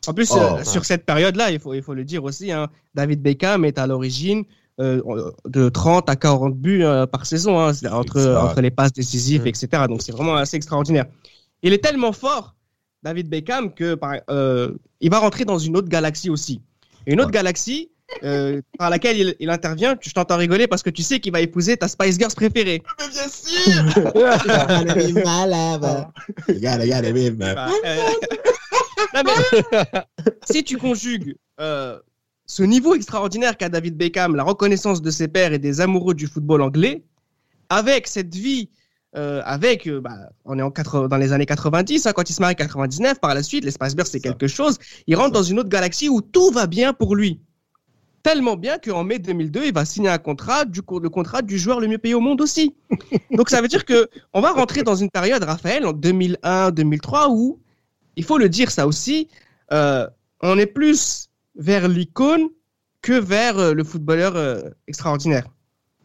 En 0.07 0.15
plus, 0.15 0.31
Oh. 0.33 0.39
euh, 0.39 0.65
sur 0.65 0.85
cette 0.87 1.05
période-là, 1.05 1.51
il 1.51 1.61
faut, 1.61 1.75
il 1.75 1.83
faut 1.83 1.93
le 1.95 2.05
dire 2.05 2.25
aussi, 2.25 2.51
hein, 2.51 2.69
David 2.95 3.21
Beckham 3.21 3.67
est 3.67 3.77
à 3.79 3.87
l'origine 3.87 4.45
euh, 4.81 5.31
de 5.47 5.69
30 5.69 6.09
à 6.11 6.17
40 6.17 6.57
buts 6.57 6.83
euh, 6.85 7.07
par 7.07 7.27
saison, 7.27 7.61
hein, 7.61 7.73
entre, 7.93 8.61
les 8.61 8.71
passes 8.71 8.93
décisives, 8.93 9.43
Mm. 9.45 9.49
etc. 9.49 9.69
Donc 9.89 10.03
c'est 10.03 10.13
vraiment 10.13 10.35
assez 10.37 10.57
extraordinaire. 10.57 11.07
Il 11.63 11.73
est 11.73 11.79
tellement 11.83 12.13
fort, 12.13 12.55
David 13.03 13.29
Beckham, 13.29 13.73
que 13.73 13.95
par- 13.95 14.21
euh, 14.31 14.73
il 15.01 15.11
va 15.11 15.19
rentrer 15.19 15.45
dans 15.45 15.59
une 15.59 15.77
autre 15.77 15.89
galaxie 15.89 16.31
aussi. 16.31 16.61
Et 17.07 17.13
une 17.13 17.21
autre 17.21 17.29
Ouais. 17.29 17.35
galaxie 17.35 17.91
euh, 18.23 18.61
par 18.79 18.91
laquelle 18.91 19.19
il, 19.19 19.35
il 19.41 19.49
intervient, 19.51 19.97
je 20.01 20.11
t'entends 20.11 20.37
rigoler 20.37 20.67
parce 20.67 20.83
que 20.83 20.91
tu 20.91 21.03
sais 21.03 21.21
qu'il 21.21 21.33
va 21.33 21.41
épouser 21.41 21.77
ta 21.77 21.89
Spice 21.89 22.19
Girls 22.19 22.35
préférée. 22.35 22.83
Mais 23.01 23.09
bien 23.09 23.29
sûr 23.29 23.83
Regarde, 26.49 26.83
regarde, 26.83 27.07
regarde. 27.07 27.37
Bah, 27.37 27.69
non, 29.15 29.23
mais 29.25 30.03
si 30.51 30.63
tu 30.65 30.77
conjugues 30.79 31.35
euh, 31.61 31.99
ce 32.47 32.63
niveau 32.63 32.95
extraordinaire 32.95 33.57
qu'a 33.57 33.69
David 33.69 33.97
Beckham, 33.97 34.37
la 34.37 34.43
reconnaissance 34.43 35.01
de 35.01 35.11
ses 35.11 35.29
pairs 35.29 35.53
et 35.53 35.59
des 35.59 35.81
amoureux 35.81 36.15
du 36.15 36.27
football 36.27 36.63
anglais, 36.63 37.03
avec 37.71 38.07
cette 38.07 38.35
vie, 38.35 38.69
euh, 39.17 39.41
avec, 39.45 39.87
euh, 39.87 40.01
bah, 40.01 40.31
on 40.45 40.59
est 40.59 40.63
en 40.63 40.71
dans 41.09 41.17
les 41.17 41.33
années 41.33 41.47
90, 41.47 42.07
hein, 42.07 42.13
quand 42.13 42.29
il 42.29 42.35
se 42.35 42.41
marie 42.41 42.55
en 42.55 42.57
99, 42.57 43.19
par 43.21 43.35
la 43.35 43.43
suite, 43.43 43.65
les 43.65 43.71
Spice 43.71 43.95
Girls, 43.97 44.07
c'est 44.07 44.21
quelque 44.21 44.47
chose. 44.47 44.79
Il 45.07 45.17
rentre 45.17 45.33
dans 45.33 45.43
une 45.43 45.59
autre 45.59 45.71
galaxie 45.71 46.09
où 46.09 46.21
tout 46.21 46.51
va 46.51 46.67
bien 46.67 46.93
pour 46.93 47.17
lui. 47.17 47.41
Tellement 48.23 48.57
bien 48.57 48.79
qu'en 48.79 49.05
mai 49.05 49.19
2002, 49.19 49.67
il 49.67 49.75
va 49.75 49.85
signer 49.85 50.09
un 50.09 50.19
contrat, 50.19 50.65
du 50.65 50.81
le 50.81 51.09
contrat 51.11 51.43
du 51.43 51.59
joueur 51.59 51.81
le 51.81 51.89
mieux 51.89 51.99
payé 51.99 52.15
au 52.15 52.21
monde 52.21 52.41
aussi. 52.41 52.75
Donc 53.31 53.51
ça 53.51 53.61
veut 53.61 53.69
dire 53.69 53.85
que 53.85 54.09
on 54.33 54.41
va 54.41 54.53
rentrer 54.53 54.83
dans 54.83 54.97
une 54.97 55.11
période, 55.11 55.43
Raphaël, 55.43 55.87
en 55.87 55.93
2001-2003, 55.93 57.29
où, 57.31 57.61
il 58.17 58.25
faut 58.25 58.39
le 58.39 58.49
dire 58.49 58.71
ça 58.71 58.87
aussi, 58.87 59.29
euh, 59.73 60.07
on 60.41 60.59
est 60.59 60.67
plus 60.67 61.29
vers 61.57 61.89
l'icône 61.89 62.49
que 63.03 63.13
vers 63.13 63.59
euh, 63.59 63.75
le 63.75 63.85
footballeur 63.85 64.37
euh, 64.37 64.63
extraordinaire. 64.89 65.47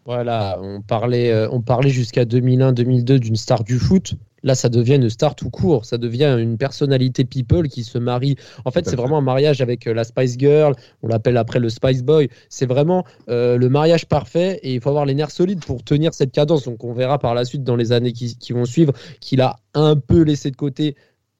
Voilà, 0.06 0.58
on 0.62 0.82
parlait, 0.82 1.32
euh, 1.32 1.48
on 1.52 1.62
parlait 1.62 1.92
jusqu'à 1.92 2.26
2001-2002 2.26 3.20
d'une 3.20 3.36
star 3.36 3.64
du 3.64 3.78
foot. 3.78 4.16
Là, 4.42 4.56
ça 4.56 4.70
devient 4.70 4.96
une 4.96 5.10
star 5.10 5.36
tout 5.36 5.50
court. 5.50 5.86
Ça 5.86 6.00
devient 6.00 6.36
une 6.40 6.58
personnalité 6.58 7.26
people 7.26 7.68
qui 7.68 7.84
se 7.84 7.98
marie. 7.98 8.36
En 8.66 8.72
fait, 8.72 8.90
c'est 8.90 8.96
vraiment 8.96 9.18
un 9.18 9.22
mariage 9.22 9.62
avec 9.62 9.86
la 9.86 10.04
Spice 10.04 10.38
Girl. 10.40 10.74
On 11.04 11.08
l'appelle 11.08 11.38
après 11.38 11.60
le 11.60 11.70
Spice 11.70 12.04
Boy. 12.04 12.30
C'est 12.50 12.66
vraiment 12.66 13.06
euh, 13.30 13.58
le 13.58 13.70
mariage 13.70 14.08
parfait 14.08 14.60
et 14.64 14.74
il 14.74 14.82
faut 14.82 14.90
avoir 14.90 15.06
les 15.06 15.14
nerfs 15.14 15.30
solides 15.30 15.64
pour 15.64 15.84
tenir 15.84 16.14
cette 16.14 16.32
cadence. 16.32 16.64
Donc, 16.64 16.84
on 16.84 16.94
verra 16.94 17.20
par 17.20 17.36
la 17.36 17.46
suite 17.46 17.64
dans 17.64 17.76
les 17.76 17.92
années 17.92 18.14
qui, 18.14 18.36
qui 18.36 18.54
vont 18.54 18.66
suivre 18.66 18.94
qu'il 19.20 19.42
a 19.42 19.58
un 19.74 19.96
peu 19.96 20.22
laissé 20.22 20.50
de 20.52 20.56
côté. 20.56 20.96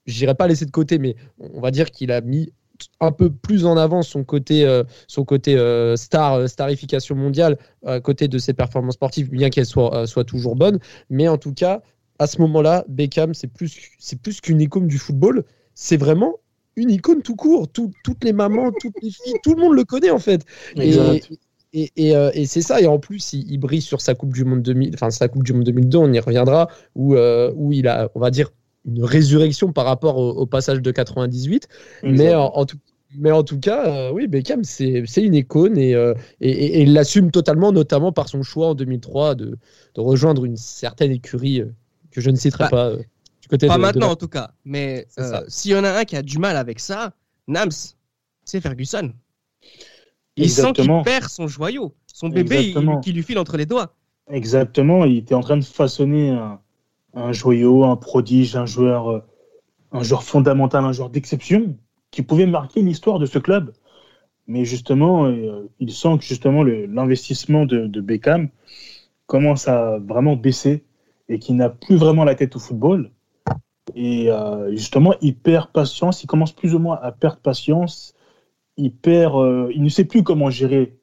Je 0.06 0.18
dirais 0.18 0.36
pas 0.36 0.48
laissé 0.48 0.66
de 0.66 0.72
côté, 0.72 1.00
mais 1.00 1.16
on 1.40 1.62
va 1.62 1.72
dire 1.72 1.92
qu'il 1.92 2.12
a 2.12 2.22
mis 2.22 2.52
un 3.00 3.12
peu 3.12 3.30
plus 3.32 3.66
en 3.66 3.78
avant 3.78 4.02
son 4.02 4.24
côté, 4.24 4.66
euh, 4.66 4.84
son 5.08 5.26
côté 5.26 5.56
euh, 5.56 5.96
star, 5.96 6.36
euh, 6.36 6.48
starification 6.48 7.16
mondiale 7.16 7.58
à 7.86 8.00
côté 8.00 8.28
de 8.28 8.38
ses 8.38 8.54
performances 8.54 8.96
sportives, 8.96 9.30
bien 9.30 9.50
qu'elles 9.50 9.66
soient, 9.66 10.06
soient 10.08 10.24
toujours 10.26 10.56
bonnes. 10.56 10.80
Mais 11.10 11.28
en 11.28 11.38
tout 11.38 11.54
cas, 11.54 11.82
à 12.20 12.28
ce 12.28 12.40
moment-là, 12.42 12.86
Beckham, 12.88 13.34
c'est 13.34 13.48
plus, 13.48 13.92
c'est 14.00 14.22
plus 14.22 14.42
qu'une 14.42 14.62
icône 14.62 14.88
du 14.88 14.98
football. 14.98 15.44
C'est 15.74 15.98
vraiment 15.98 16.36
une 16.76 16.92
icône 16.92 17.22
tout 17.22 17.36
court. 17.36 17.68
Tout- 17.72 17.92
toutes 18.04 18.24
les 18.24 18.34
mamans, 18.34 18.72
toutes 18.80 18.96
les 19.02 19.12
filles, 19.12 19.36
tout 19.44 19.54
le 19.56 19.62
monde 19.62 19.74
le 19.76 19.84
connaît 19.86 20.12
en 20.12 20.20
fait. 20.20 20.46
Exact. 20.76 21.30
Et, 21.72 21.92
et, 21.98 22.16
euh, 22.16 22.32
et 22.34 22.46
c'est 22.48 22.62
ça. 22.64 22.82
Et 22.82 22.88
en 22.88 22.98
plus, 23.00 23.34
il, 23.34 23.52
il 23.52 23.58
brille 23.60 23.82
sur 23.82 24.02
sa 24.02 24.16
Coupe 24.16 24.34
du 24.34 24.44
Monde 24.44 24.64
2000, 24.64 24.92
enfin 24.96 25.12
sa 25.12 25.28
Coupe 25.28 25.44
du 25.44 25.54
Monde 25.54 25.66
2002. 25.66 25.98
On 26.00 26.12
y 26.12 26.20
reviendra 26.20 26.68
où, 26.96 27.16
euh, 27.16 27.52
où 27.56 27.72
il 27.74 27.88
a, 27.88 28.10
on 28.16 28.20
va 28.20 28.32
dire, 28.32 28.52
une 28.86 29.04
résurrection 29.04 29.72
par 29.74 29.86
rapport 29.86 30.18
au, 30.18 30.30
au 30.32 30.46
passage 30.46 30.82
de 30.82 30.92
98. 30.92 31.68
Mais 32.10 32.34
Exact. 32.34 32.36
en, 32.36 32.48
en 32.56 32.66
tout, 32.66 32.78
mais 33.16 33.32
en 33.32 33.44
tout 33.44 33.60
cas, 33.60 33.88
euh, 34.10 34.12
oui, 34.12 34.28
Beckham, 34.28 34.64
c'est 34.64 35.04
c'est 35.08 35.24
une 35.24 35.34
icône 35.36 35.78
et, 35.78 35.96
euh, 35.96 36.14
et, 36.42 36.50
et- 36.52 36.78
et 36.80 36.82
il 36.84 36.94
l'assume 36.94 37.32
totalement, 37.32 37.72
notamment 37.72 38.12
par 38.12 38.30
son 38.30 38.44
choix 38.44 38.70
en 38.70 38.76
2003 38.76 39.36
de, 39.36 39.58
de 39.96 40.02
rejoindre 40.02 40.46
une 40.46 40.58
certaine 40.58 41.12
écurie 41.12 41.62
euh, 41.62 41.74
que 42.12 42.22
je 42.22 42.30
ne 42.30 42.36
citerai 42.36 42.66
Bah, 42.66 42.70
pas. 42.70 42.86
euh, 42.90 42.98
du 43.42 43.48
côté 43.48 43.68
Pas 43.68 43.74
de- 43.74 43.78
de 43.78 43.82
maintenant 43.82 44.06
la- 44.08 44.12
en 44.14 44.16
tout 44.16 44.28
cas, 44.28 44.52
mais 44.66 45.08
euh, 45.20 45.42
s'il 45.48 45.72
y 45.72 45.76
en 45.76 45.84
a 45.84 45.92
un 46.00 46.06
qui 46.06 46.16
a 46.16 46.22
du 46.22 46.38
mal 46.38 46.56
avec 46.58 46.80
ça, 46.80 47.14
Nams, 47.48 47.72
c'est 48.46 48.62
Ferguson. 48.62 49.12
Il 50.36 50.50
sent 50.50 50.74
qu'il 50.74 50.90
perd 51.04 51.30
son 51.30 51.48
joyau, 51.48 51.94
son 52.14 52.30
bébé 52.30 52.74
qui 53.04 53.12
lui 53.12 53.24
file 53.24 53.38
entre 53.40 53.58
les 53.58 53.66
doigts. 53.66 53.96
Exactement, 54.32 55.06
il 55.06 55.18
était 55.18 55.34
en 55.36 55.42
train 55.42 55.58
de 55.58 55.64
façonner 55.66 56.30
un, 56.30 56.62
un 57.14 57.32
joyau, 57.32 57.84
un 57.84 57.96
prodige, 57.96 58.56
un 58.56 58.66
joueur, 58.66 59.10
euh, 59.10 59.20
un 59.92 60.04
joueur 60.04 60.24
fondamental, 60.24 60.84
un 60.84 60.92
joueur 60.92 61.10
d'exception 61.10 61.76
qui 62.12 62.22
pouvait 62.22 62.46
marquer 62.46 62.82
l'histoire 62.82 63.20
de 63.20 63.26
ce 63.26 63.40
club. 63.40 63.74
Mais 64.48 64.66
justement, 64.66 65.26
euh, 65.26 65.70
il 65.80 65.92
sent 65.92 66.18
que 66.20 66.24
justement 66.24 66.64
l'investissement 66.64 67.66
de, 67.66 68.02
Beckham 68.02 68.50
commence 69.28 69.68
à 69.68 70.00
vraiment 70.00 70.36
baisser 70.36 70.84
et 71.28 71.38
qu'il 71.38 71.56
n'a 71.56 71.70
plus 71.70 71.98
vraiment 71.98 72.24
la 72.24 72.34
tête 72.34 72.56
au 72.56 72.60
football. 72.60 73.12
Et 73.96 74.32
euh, 74.32 74.72
justement, 74.72 75.14
il 75.22 75.36
perd 75.36 75.72
patience, 75.72 76.24
il 76.24 76.28
commence 76.28 76.52
plus 76.52 76.74
ou 76.74 76.80
moins 76.80 77.00
à 77.02 77.12
perdre 77.12 77.38
patience. 77.38 78.16
Il 78.78 78.92
perd, 78.92 79.70
il 79.74 79.84
ne 79.84 79.90
sait 79.90 80.06
plus 80.06 80.24
comment 80.24 80.50
gérer 80.50 80.98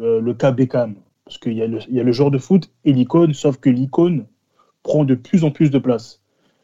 le 0.00 0.32
cas 0.32 0.50
Beckham. 0.50 0.96
Parce 1.24 1.38
qu'il 1.38 1.52
y, 1.52 1.56
y 1.56 2.00
a 2.00 2.02
le 2.02 2.12
joueur 2.12 2.30
de 2.30 2.38
foot 2.38 2.70
et 2.84 2.92
l'icône, 2.92 3.32
sauf 3.32 3.56
que 3.58 3.70
l'icône 3.70 4.26
prend 4.86 5.04
de 5.04 5.14
plus 5.14 5.44
en 5.44 5.50
plus 5.50 5.70
de 5.70 5.78
place. 5.78 6.20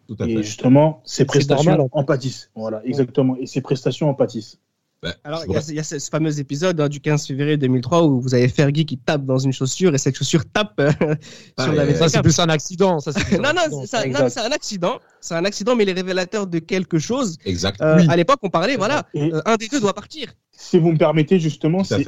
Tout 0.09 0.17
à 0.21 0.27
Et 0.27 0.37
fait. 0.37 0.43
justement, 0.43 1.01
ses 1.05 1.25
prestations 1.25 1.71
normal, 1.71 1.89
en 1.93 2.01
en 2.01 2.05
pâtissent. 2.05 2.51
Voilà, 2.55 2.81
exactement. 2.85 3.37
Et 3.39 3.47
ses 3.47 3.61
prestations 3.61 4.09
en 4.11 4.15
pâtissent. 4.15 4.59
Ben, 5.03 5.13
Alors, 5.25 5.43
il 5.49 5.53
y, 5.53 5.57
a- 5.57 5.63
il 5.71 5.75
y 5.75 5.81
a 5.81 5.83
ce 5.83 5.99
ce 5.99 6.09
fameux 6.09 6.39
épisode 6.39 6.81
hein, 6.81 6.89
du 6.89 7.01
15 7.01 7.27
février 7.27 7.57
2003 7.57 8.05
où 8.05 8.21
vous 8.21 8.35
avez 8.35 8.47
Fergie 8.49 8.87
qui 8.87 8.99
tape 8.99 9.25
dans 9.25 9.39
une 9.39 9.53
chaussure 9.53 9.93
et 9.93 9.99
cette 9.99 10.17
chaussure 10.17 10.45
tape 10.53 10.75
euh, 10.79 10.93
sur 11.61 11.73
David 11.75 11.97
Ça, 11.97 12.09
c'est 12.09 12.23
plus 12.23 12.39
un 12.39 12.49
accident. 12.49 13.01
Ça, 13.01 13.13
plus 13.13 13.35
un 13.35 13.39
Non, 13.39 13.51
non, 13.53 13.63
accident. 13.63 13.85
c'est 13.87 14.09
non, 14.11 14.21
un 14.47 14.53
accident. 14.53 14.99
C'est 15.21 15.35
un 15.35 15.45
accident, 15.45 15.75
mais 15.75 15.83
il 15.85 15.89
est 15.89 15.93
révélateur 15.95 16.47
de 16.47 16.59
quelque 16.61 16.99
chose. 17.01 17.37
Exact. 17.45 17.81
Euh, 17.83 17.97
Oui. 17.99 18.07
À 18.09 18.15
l'époque, 18.17 18.39
on 18.43 18.51
parlait, 18.51 18.77
voilà, 18.77 19.07
euh, 19.17 19.41
un 19.45 19.57
des 19.57 19.67
deux 19.67 19.81
doit 19.81 19.95
partir. 19.95 20.33
si 20.53 20.79
vous 20.79 20.93
me 20.93 20.99
permettez, 20.99 21.41
justement, 21.41 21.83
c'est 21.83 22.05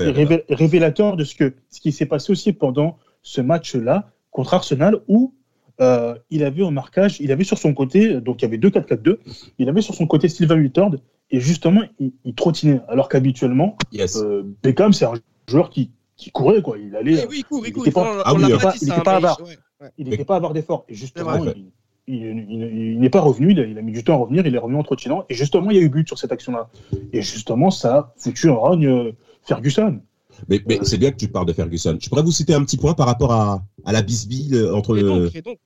révélateur 0.48 1.16
de 1.16 1.24
ce, 1.24 1.35
que, 1.35 1.53
ce 1.70 1.81
qui 1.81 1.90
s'est 1.90 2.07
passé 2.07 2.31
aussi 2.31 2.53
pendant 2.53 2.98
ce 3.22 3.40
match-là 3.40 4.11
contre 4.31 4.55
Arsenal 4.55 5.00
où 5.09 5.35
euh, 5.81 6.15
il 6.31 6.45
avait 6.45 6.63
au 6.63 6.71
marquage, 6.71 7.21
il 7.21 7.33
avait 7.33 7.45
sur 7.45 7.59
son 7.59 7.75
côté, 7.75 8.21
donc 8.21 8.41
il 8.41 8.45
y 8.45 8.49
avait 8.49 8.59
deux 8.59 8.71
4-4-2, 8.71 9.19
il 9.59 9.69
avait 9.69 9.81
sur 9.83 9.95
son 9.95 10.07
côté 10.07 10.29
Sylvain 10.29 10.57
Huttard 10.57 10.93
et 11.31 11.41
justement, 11.41 11.83
il, 11.99 12.13
il 12.25 12.35
trottinait. 12.35 12.81
Alors 12.89 13.09
qu'habituellement, 13.09 13.77
Yes. 13.93 14.17
euh, 14.17 14.43
Beckham, 14.63 14.93
c'est 14.93 15.05
un 15.07 15.15
joueur 15.49 15.71
qui, 15.71 15.91
qui 16.17 16.31
courait, 16.31 16.63
quoi. 16.63 16.79
Il 16.79 16.95
allait. 16.95 17.27
Oui, 17.27 17.29
oui, 17.31 17.37
il 17.39 17.45
court, 17.45 17.65
il 17.67 17.69
il 17.71 17.73
court. 17.73 17.93
pas- 17.93 18.23
Ah 18.25 18.35
oui, 18.35 18.43
pas 18.43 18.75
il 18.81 18.87
ça, 18.87 18.95
était 18.95 19.03
pas 19.03 19.17
avare. 19.17 19.41
ouais, 19.41 19.57
ouais. 19.81 19.89
Il 19.99 20.05
Mais- 20.05 20.11
n'était 20.13 20.25
pas 20.25 20.35
à 20.35 20.37
avoir 20.37 20.53
d'effort. 20.53 20.85
Et 20.89 20.95
justement, 20.95 21.39
vrai. 21.39 21.55
il, 21.57 21.73
il- 22.07 22.47
il- 22.51 22.93
il 22.93 23.01
n'est 23.01 23.11
pas 23.11 23.21
revenu. 23.21 23.51
Il 23.53 23.59
a, 23.61 23.65
il 23.65 23.77
a 23.79 23.83
mis 23.83 23.93
du 23.93 24.05
temps 24.05 24.15
à 24.15 24.19
revenir. 24.19 24.47
Il 24.47 24.55
est 24.55 24.59
revenu 24.59 24.79
en 24.79 24.83
trottinant. 24.85 25.25
Et 25.29 25.35
justement, 25.35 25.71
il 25.71 25.77
y 25.77 25.81
a 25.81 25.83
eu 25.83 25.89
but 25.89 26.07
sur 26.07 26.19
cette 26.19 26.31
action-là. 26.31 26.69
Et 27.13 27.21
justement, 27.23 27.71
ça 27.71 27.97
a 27.97 28.15
foutu 28.17 28.49
en 28.51 28.61
rogne 28.61 28.87
euh, 28.87 29.13
Ferguson. 29.43 30.01
Mais, 30.49 30.62
mais 30.66 30.81
c'est 30.83 30.99
bien 30.99 31.11
que 31.11 31.16
tu 31.16 31.29
parles 31.29 31.47
de 31.47 31.53
Ferguson. 31.53 31.97
Je 32.01 32.09
pourrais 32.09 32.23
vous 32.23 32.33
citer 32.33 32.55
un 32.55 32.64
petit 32.64 32.77
point 32.77 32.94
par 32.94 33.07
rapport 33.07 33.33
à, 33.33 33.64
à 33.85 33.92
la 33.92 34.03
bisbille 34.03 34.55
euh, 34.55 34.75
entre. 34.75 34.97
Et 34.97 35.03
donc, 35.03 35.35
et 35.35 35.42
donc, 35.42 35.59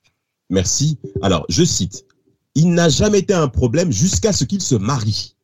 Merci. 0.50 0.98
Alors, 1.22 1.44
je 1.48 1.64
cite. 1.64 2.04
Il 2.54 2.72
n'a 2.72 2.88
jamais 2.88 3.20
été 3.20 3.34
un 3.34 3.48
problème 3.48 3.92
jusqu'à 3.92 4.32
ce 4.32 4.44
qu'il 4.44 4.62
se 4.62 4.74
marie. 4.74 5.36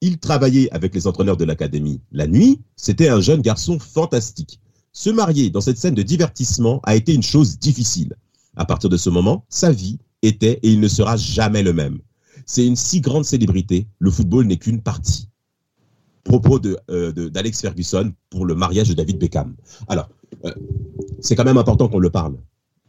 Il 0.00 0.18
travaillait 0.18 0.70
avec 0.70 0.94
les 0.94 1.06
entraîneurs 1.06 1.36
de 1.36 1.44
l'académie 1.44 2.00
la 2.12 2.26
nuit. 2.26 2.60
C'était 2.76 3.08
un 3.08 3.20
jeune 3.20 3.42
garçon 3.42 3.78
fantastique. 3.78 4.60
Se 4.92 5.10
marier 5.10 5.50
dans 5.50 5.60
cette 5.60 5.78
scène 5.78 5.94
de 5.94 6.02
divertissement 6.02 6.80
a 6.84 6.96
été 6.96 7.12
une 7.12 7.22
chose 7.22 7.58
difficile. 7.58 8.14
À 8.56 8.64
partir 8.64 8.88
de 8.88 8.96
ce 8.96 9.10
moment, 9.10 9.44
sa 9.48 9.70
vie 9.72 9.98
était 10.22 10.58
et 10.62 10.70
il 10.70 10.80
ne 10.80 10.88
sera 10.88 11.16
jamais 11.16 11.62
le 11.62 11.72
même. 11.72 12.00
C'est 12.46 12.66
une 12.66 12.76
si 12.76 13.00
grande 13.00 13.24
célébrité. 13.24 13.86
Le 13.98 14.10
football 14.10 14.46
n'est 14.46 14.56
qu'une 14.56 14.82
partie. 14.82 15.28
Propos 16.24 16.58
de, 16.58 16.76
euh, 16.90 17.12
de- 17.12 17.28
d'Alex 17.28 17.60
Ferguson 17.60 18.12
pour 18.28 18.44
le 18.46 18.54
mariage 18.54 18.88
de 18.88 18.94
David 18.94 19.18
Beckham. 19.18 19.54
Alors, 19.88 20.08
euh, 20.44 20.52
c'est 21.20 21.34
quand 21.34 21.44
même 21.44 21.58
important 21.58 21.88
qu'on 21.88 21.98
le 21.98 22.10
parle. 22.10 22.36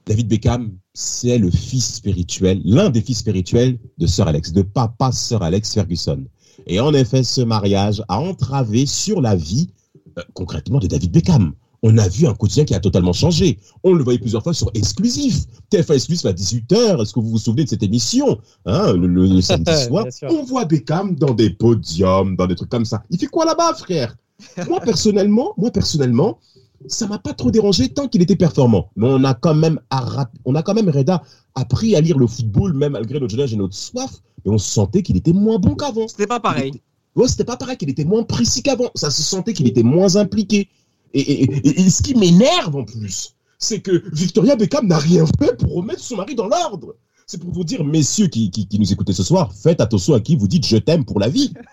David 0.06 0.28
Beckham, 0.28 0.72
c'est 0.94 1.38
le 1.38 1.50
fils 1.52 1.96
spirituel, 1.96 2.62
l'un 2.66 2.90
des 2.90 3.02
fils 3.02 3.20
spirituels 3.20 3.78
de 3.98 4.08
Sir 4.08 4.28
Alex, 4.28 4.52
de 4.52 4.64
papa 4.64 5.12
Sir 5.12 5.42
Alex 5.42 5.74
Ferguson. 5.74 6.26
Et 6.68 6.80
en 6.80 6.94
effet, 6.94 7.24
ce 7.24 7.42
mariage 7.42 8.04
a 8.08 8.20
entravé 8.20 8.86
sur 8.86 9.22
la 9.22 9.36
vie, 9.36 9.70
euh, 10.18 10.24
concrètement, 10.34 10.80
de 10.80 10.88
David 10.88 11.12
Beckham. 11.12 11.54
On 11.84 11.98
a 11.98 12.08
vu 12.08 12.28
un 12.28 12.34
quotidien 12.36 12.64
qui 12.64 12.76
a 12.76 12.80
totalement 12.80 13.14
changé. 13.14 13.58
On 13.84 13.94
le 13.94 14.04
voyait 14.04 14.20
plusieurs 14.20 14.44
fois 14.44 14.54
sur 14.54 14.70
Exclusif. 14.76 15.46
TF1 15.72 15.94
Exclusif 15.96 16.26
à 16.26 16.32
18h. 16.34 17.02
Est-ce 17.02 17.14
que 17.14 17.20
vous 17.20 17.30
vous 17.32 17.40
souvenez 17.40 17.64
de 17.64 17.70
cette 17.70 17.82
émission 17.84 18.38
hein, 18.66 18.94
le, 18.94 19.08
le- 19.08 19.26
le 19.28 19.42
samedi 19.42 19.72
soir? 19.88 20.06
On 20.30 20.44
voit 20.44 20.66
Beckham 20.66 21.16
dans 21.16 21.34
des 21.34 21.50
podiums, 21.50 22.36
dans 22.36 22.46
des 22.48 22.56
trucs 22.56 22.70
comme 22.70 22.86
ça. 22.86 23.02
Il 23.10 23.18
fait 23.18 23.26
quoi 23.28 23.46
là-bas, 23.46 23.74
frère? 23.74 24.16
Moi, 24.70 24.80
personnellement, 24.82 25.54
moi, 25.58 25.70
personnellement, 25.72 26.40
ça 26.88 27.06
m'a 27.08 27.20
pas 27.20 27.34
trop 27.34 27.52
dérangé 27.52 27.90
tant 27.90 28.08
qu'il 28.08 28.22
était 28.24 28.36
performant. 28.36 28.90
Mais 28.96 29.08
on 29.08 29.24
a 29.24 29.34
quand 29.36 29.54
même, 29.54 29.80
arra- 29.92 30.32
on 30.46 30.56
a 30.56 30.64
quand 30.64 30.74
même, 30.74 30.90
Reda, 30.90 31.22
appris 31.56 31.96
à 31.96 32.02
lire 32.02 32.18
le 32.18 32.26
football, 32.28 32.74
même 32.74 32.94
malgré 32.94 33.20
notre 33.20 33.32
jeune 33.32 33.42
âge 33.42 33.54
et 33.54 33.58
notre 33.58 33.76
soif. 33.76 34.12
Mais 34.46 34.52
on 34.52 34.58
sentait 34.58 35.04
qu'il 35.04 35.16
était 35.18 35.34
moins 35.34 35.60
bon 35.60 35.76
qu'avant. 35.76 36.08
c'était 36.08 36.26
pas 36.28 36.40
pareil. 36.40 36.74
Ouais, 37.16 37.28
c'était 37.28 37.44
pas 37.44 37.58
pareil, 37.58 37.78
qu'il 37.78 37.90
était 37.90 38.06
moins 38.06 38.24
précis 38.24 38.64
qu'avant. 38.64 38.90
Ça 38.96 39.12
se 39.12 39.22
sentait 39.22 39.54
qu'il 39.54 39.68
était 39.68 39.84
moins 39.84 40.16
impliqué. 40.16 40.70
Et, 41.14 41.20
et- 41.22 41.44
et- 41.68 41.82
et 41.82 41.90
ce 41.90 42.02
qui 42.02 42.16
m'énerve 42.16 42.76
en 42.76 42.84
plus, 42.86 43.36
c'est 43.58 43.80
que 43.82 44.04
Victoria 44.14 44.56
Beckham 44.56 44.88
n'a 44.88 44.98
rien 44.98 45.26
fait 45.40 45.58
pour 45.58 45.74
remettre 45.76 46.02
son 46.02 46.16
mari 46.18 46.36
dans 46.36 46.48
l'ordre. 46.48 46.96
C'est 47.28 47.40
pour 47.40 47.52
vous 47.52 47.64
dire, 47.64 47.84
messieurs 47.84 48.28
qui, 48.28 48.50
qui, 48.52 48.68
qui 48.68 48.80
nous 48.80 48.92
écoutez 48.92 49.14
ce 49.14 49.24
soir, 49.24 49.54
faites 49.54 49.80
attention 49.82 50.14
à 50.16 50.20
qui 50.20 50.36
vous 50.36 50.48
dites 50.48 50.66
je 50.66 50.78
t'aime 50.78 51.06
pour 51.06 51.20
la 51.20 51.30
vie. 51.30 51.54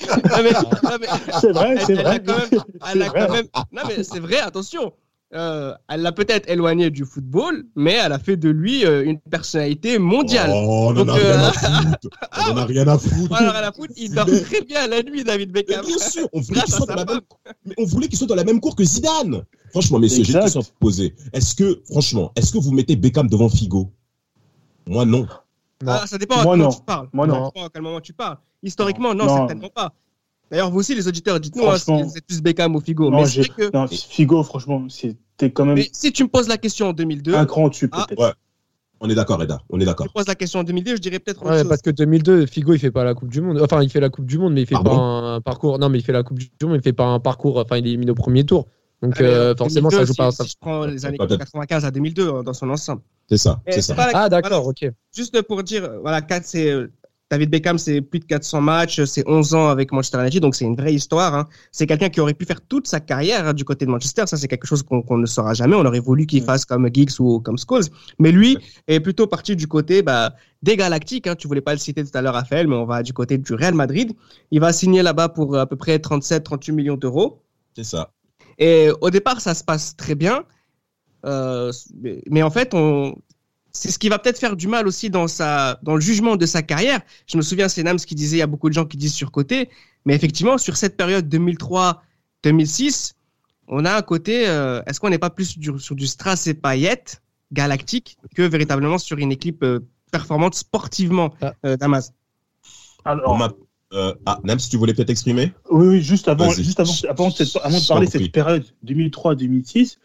Non, 0.00 0.42
mais- 0.44 0.52
non, 0.52 0.96
mais- 1.00 1.08
C'est 1.40 1.50
vrai, 1.52 1.76
c'est 1.84 1.94
vrai. 1.94 2.22
elle 2.92 3.02
a 3.02 3.10
quand 3.10 3.32
même- 3.32 3.48
non 3.72 3.82
mais 3.88 4.04
c'est 4.04 4.20
vrai, 4.20 4.38
attention. 4.38 4.92
Euh, 5.34 5.74
elle 5.90 6.00
l'a 6.00 6.12
peut-être 6.12 6.48
éloigné 6.48 6.88
du 6.90 7.04
football, 7.04 7.66
mais 7.76 7.92
elle 7.92 8.12
a 8.12 8.18
fait 8.18 8.38
de 8.38 8.48
lui 8.48 8.86
euh, 8.86 9.04
une 9.04 9.20
personnalité 9.20 9.98
mondiale. 9.98 10.50
Oh, 10.54 10.86
on 10.86 10.86
en 10.88 10.92
Donc, 10.94 11.08
a 11.10 11.12
rien 11.14 11.24
euh, 11.26 11.46
à 11.48 11.52
foutre. 11.52 12.08
On 12.32 12.52
en 12.52 12.56
a 12.56 12.64
rien 12.64 12.88
à 12.88 12.98
foutre. 13.72 13.92
Il 13.98 14.14
dort 14.14 14.24
très 14.24 14.62
bien 14.62 14.86
la 14.86 15.02
nuit, 15.02 15.24
David 15.24 15.50
Mais 15.52 15.64
Beckham. 15.64 15.84
bien 15.84 15.98
sûr, 15.98 16.26
on 16.32 16.40
voulait 16.40 16.60
qu'il 16.64 16.72
soit 16.72 16.86
dans 16.86 16.94
la 16.94 17.04
même, 17.04 17.20
mais 17.66 17.74
on 17.76 17.84
voulait 17.84 18.08
qu'il 18.08 18.16
soit 18.16 18.26
dans 18.26 18.34
la 18.36 18.44
même 18.44 18.58
cour 18.58 18.74
que 18.74 18.84
Zidane. 18.84 19.42
Franchement, 19.70 19.98
messieurs, 19.98 20.24
j'ai 20.24 20.32
une 20.32 20.40
question 20.40 20.60
à 20.60 20.62
vous 20.62 20.70
poser. 20.80 21.14
Est-ce 21.34 21.54
que, 21.54 21.82
franchement, 21.90 22.32
est-ce 22.34 22.50
que 22.50 22.58
vous 22.58 22.72
mettez 22.72 22.96
Beckham 22.96 23.28
devant 23.28 23.50
Figo? 23.50 23.92
Moi, 24.86 25.04
non. 25.04 25.26
Non. 25.82 25.92
Ah, 25.92 26.06
ça 26.06 26.16
dépend 26.16 26.38
à 26.38 26.42
Moi, 26.44 26.54
quel 26.54 26.58
moment 26.62 26.70
non. 26.70 26.76
tu 26.78 26.82
parles. 26.84 27.08
Moi, 27.12 27.26
Ça 27.26 27.32
non. 27.34 27.44
dépend 27.48 27.66
à 27.66 27.70
quel 27.72 27.82
moment 27.82 28.00
tu 28.00 28.12
parles. 28.14 28.38
Historiquement, 28.62 29.14
non, 29.14 29.26
Non. 29.26 29.36
certainement 29.36 29.68
pas. 29.68 29.92
D'ailleurs, 30.50 30.70
vous 30.70 30.78
aussi, 30.80 30.94
les 30.94 31.06
auditeurs, 31.08 31.38
dites-nous 31.40 31.66
hein, 31.66 31.76
si 31.76 31.84
Franchement. 31.84 32.06
vous 32.08 32.16
êtes 32.16 32.26
plus 32.26 32.40
Beckham 32.40 32.74
ou 32.74 32.80
Figo. 32.80 33.10
Non, 33.10 33.18
mais 33.20 33.26
c'est 33.26 33.42
j'ai- 33.42 33.50
vrai 33.50 33.70
que 33.70 33.76
Non, 33.76 33.86
Figo, 33.86 34.42
franchement, 34.42 34.86
c'était 34.88 35.50
quand 35.52 35.64
même 35.66 35.74
mais 35.74 35.88
si 35.92 36.10
tu 36.12 36.22
me 36.24 36.28
poses 36.28 36.48
la 36.48 36.56
question 36.56 36.88
en 36.88 36.92
2002, 36.92 37.34
un 37.34 37.44
cran 37.46 37.68
dessus, 37.68 37.88
Ah, 37.92 38.06
peut-être. 38.08 38.20
ouais. 38.22 38.32
On 39.00 39.08
est 39.08 39.14
d'accord, 39.14 39.40
Eda. 39.42 39.60
On 39.70 39.76
est 39.76 39.80
tu 39.80 39.86
d'accord. 39.86 40.06
me 40.06 40.12
poses 40.12 40.26
la 40.26 40.34
question 40.34 40.58
en 40.60 40.64
2002, 40.64 40.96
je 40.96 41.00
dirais 41.00 41.18
peut-être 41.20 41.42
autre 41.42 41.50
Ouais, 41.52 41.58
chose. 41.60 41.68
parce 41.68 41.82
que 41.82 41.90
2002, 41.90 42.46
Figo, 42.46 42.72
il 42.74 42.80
fait 42.80 42.90
pas 42.90 43.04
la 43.04 43.14
Coupe 43.14 43.28
du 43.28 43.40
Monde. 43.40 43.60
Enfin, 43.62 43.82
il 43.82 43.90
fait 43.90 44.00
la 44.00 44.08
Coupe 44.10 44.26
du 44.26 44.38
Monde, 44.38 44.54
mais 44.54 44.62
il 44.62 44.66
fait 44.66 44.74
pas 44.74 44.90
un 44.90 45.40
parcours. 45.40 45.78
Non, 45.78 45.88
mais 45.88 45.98
il 45.98 46.02
fait 46.02 46.12
la 46.12 46.22
Coupe 46.24 46.38
du 46.38 46.48
Monde, 46.62 46.72
mais 46.72 46.78
il 46.78 46.82
fait 46.82 46.92
pas 46.92 47.04
un 47.06 47.20
parcours. 47.20 47.58
Enfin, 47.58 47.76
il 47.76 47.86
est 47.86 47.90
éliminé 47.90 48.10
au 48.10 48.14
premier 48.16 48.44
tour. 48.44 48.66
Donc, 49.00 49.14
Ah, 49.18 49.22
euh, 49.22 49.26
euh, 49.52 49.54
forcément, 49.56 49.90
2002, 49.90 49.96
ça 50.06 50.12
joue 50.12 50.14
pas. 50.16 50.30
si, 50.32 50.36
ça- 50.38 50.44
si 50.44 50.50
je 50.50 50.56
prends 50.60 50.84
les 50.86 51.06
années 51.06 51.18
Peut-être. 51.18 51.38
95 51.38 51.84
à 51.84 51.92
2002 51.92 52.28
euh, 52.28 52.42
dans 52.42 52.52
son 52.52 52.68
ensemble. 52.70 53.02
C'est 53.28 53.36
ça, 53.38 53.60
Et 53.68 53.72
c'est 53.74 53.82
ça. 53.82 53.94
pas 53.94 54.10
la- 54.10 54.22
Ah, 54.24 54.28
d'accord, 54.28 54.66
ok. 54.66 54.90
Juste 55.14 55.40
pour 55.42 55.62
dire, 55.62 55.88
voilà, 56.02 56.20
4, 56.20 56.44
c'est 56.44 56.68
euh, 56.72 56.90
David 57.30 57.50
Beckham, 57.50 57.76
c'est 57.76 58.00
plus 58.00 58.20
de 58.20 58.24
400 58.24 58.62
matchs, 58.62 59.04
c'est 59.04 59.22
11 59.28 59.54
ans 59.54 59.68
avec 59.68 59.92
Manchester 59.92 60.18
United, 60.20 60.40
donc 60.40 60.54
c'est 60.54 60.64
une 60.64 60.76
vraie 60.76 60.94
histoire. 60.94 61.34
hein. 61.34 61.46
C'est 61.72 61.86
quelqu'un 61.86 62.08
qui 62.08 62.20
aurait 62.20 62.32
pu 62.32 62.46
faire 62.46 62.62
toute 62.62 62.86
sa 62.86 63.00
carrière 63.00 63.48
hein, 63.48 63.52
du 63.52 63.64
côté 63.64 63.84
de 63.84 63.90
Manchester. 63.90 64.24
Ça, 64.26 64.38
c'est 64.38 64.48
quelque 64.48 64.66
chose 64.66 64.82
qu'on 64.82 65.16
ne 65.18 65.26
saura 65.26 65.52
jamais. 65.52 65.76
On 65.76 65.84
aurait 65.84 66.00
voulu 66.00 66.24
qu'il 66.24 66.40
Ouais. 66.40 66.46
fasse 66.46 66.64
comme 66.64 66.88
Giggs 66.92 67.20
ou 67.20 67.40
comme 67.40 67.58
Scholes. 67.58 67.84
Mais 68.18 68.32
lui 68.32 68.56
est 68.86 69.00
plutôt 69.00 69.26
parti 69.26 69.56
du 69.56 69.66
côté 69.68 70.00
bah, 70.02 70.34
des 70.62 70.76
Galactiques. 70.76 71.26
Hein. 71.26 71.34
Tu 71.36 71.48
voulais 71.48 71.60
pas 71.60 71.72
le 71.74 71.78
citer 71.78 72.02
tout 72.02 72.10
à 72.16 72.22
l'heure, 72.22 72.32
Raphaël, 72.34 72.66
mais 72.66 72.76
on 72.76 72.86
va 72.86 73.02
du 73.02 73.12
côté 73.12 73.36
du 73.36 73.52
Real 73.52 73.74
Madrid. 73.74 74.12
Il 74.50 74.60
va 74.60 74.72
signer 74.72 75.02
là-bas 75.02 75.28
pour 75.28 75.54
à 75.58 75.66
peu 75.66 75.76
près 75.76 75.98
37-38 75.98 76.72
millions 76.72 76.96
d'euros. 76.96 77.42
C'est 77.76 77.84
ça. 77.84 78.10
Et 78.56 78.88
au 79.02 79.10
départ, 79.10 79.40
ça 79.42 79.52
se 79.54 79.62
passe 79.62 79.94
très 79.96 80.14
bien. 80.14 80.44
Euh, 81.26 81.72
mais 82.30 82.42
en 82.42 82.50
fait, 82.50 82.72
on, 82.74 83.14
c'est 83.78 83.90
ce 83.90 83.98
qui 83.98 84.08
va 84.08 84.18
peut-être 84.18 84.38
faire 84.38 84.56
du 84.56 84.66
mal 84.66 84.86
aussi 84.88 85.08
dans, 85.10 85.28
sa, 85.28 85.78
dans 85.82 85.94
le 85.94 86.00
jugement 86.00 86.36
de 86.36 86.46
sa 86.46 86.62
carrière. 86.62 87.00
Je 87.26 87.36
me 87.36 87.42
souviens, 87.42 87.68
c'est 87.68 87.82
Nams 87.82 87.98
qui 87.98 88.14
disait, 88.14 88.36
il 88.36 88.40
y 88.40 88.42
a 88.42 88.46
beaucoup 88.46 88.68
de 88.68 88.74
gens 88.74 88.84
qui 88.84 88.96
disent 88.96 89.14
surcoté. 89.14 89.68
Mais 90.04 90.14
effectivement, 90.14 90.58
sur 90.58 90.76
cette 90.76 90.96
période 90.96 91.28
2003-2006, 92.44 93.12
on 93.68 93.84
a 93.84 93.96
un 93.96 94.02
côté, 94.02 94.48
euh, 94.48 94.82
est-ce 94.86 94.98
qu'on 95.00 95.10
n'est 95.10 95.18
pas 95.18 95.30
plus 95.30 95.58
du- 95.58 95.78
sur 95.78 95.94
du 95.94 96.06
Strass 96.06 96.46
et 96.46 96.54
Payet 96.54 97.04
galactique 97.52 98.18
que 98.34 98.42
véritablement 98.42 98.98
sur 98.98 99.18
une 99.18 99.32
équipe 99.32 99.62
euh, 99.62 99.80
performante 100.10 100.54
sportivement 100.54 101.34
Ah. 101.40 101.52
euh, 101.64 101.76
Damas 101.76 102.12
Alors, 103.04 103.38
euh, 103.94 104.14
ah, 104.26 104.40
Nam, 104.44 104.58
si 104.58 104.68
tu 104.70 104.76
voulais 104.76 104.92
peut-être 104.94 105.10
exprimer? 105.10 105.52
Oui, 105.70 105.86
oui, 105.86 106.02
juste 106.02 106.28
avant, 106.28 106.50
juste 106.50 106.80
avant, 106.80 106.92
avant, 107.08 107.28
de 107.30 107.86
parler 107.88 108.06
de 108.06 108.10
cette 108.12 108.32
période 108.32 108.64
2003-2006, 108.84 109.96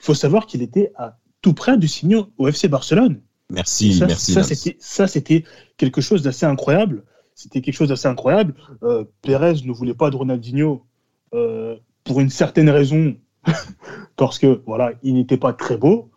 il 0.00 0.04
faut 0.04 0.14
savoir 0.14 0.46
qu'il 0.46 0.62
était 0.62 0.92
à 0.96 1.16
tout 1.48 1.54
près 1.54 1.78
de 1.78 1.86
signer 1.86 2.20
au 2.36 2.46
FC 2.46 2.68
Barcelone. 2.68 3.22
Merci, 3.48 3.94
ça, 3.94 4.06
merci. 4.06 4.34
ça, 4.34 4.42
c'était, 4.42 4.76
ça, 4.80 5.06
c'était 5.06 5.44
quelque 5.78 6.02
chose 6.02 6.22
d'assez 6.22 6.44
incroyable. 6.44 7.04
C'était 7.34 7.62
quelque 7.62 7.74
chose 7.74 7.88
d'assez 7.88 8.06
incroyable. 8.06 8.54
Euh, 8.82 9.04
Pérez 9.22 9.54
ne 9.64 9.72
voulait 9.72 9.94
pas 9.94 10.10
de 10.10 10.16
Ronaldinho 10.16 10.84
euh, 11.32 11.76
pour 12.04 12.20
une 12.20 12.28
certaine 12.28 12.68
raison, 12.68 13.16
parce 14.16 14.38
que 14.38 14.60
voilà, 14.66 14.92
il 15.02 15.14
n'était 15.14 15.38
pas 15.38 15.54
très 15.54 15.78
beau. 15.78 16.10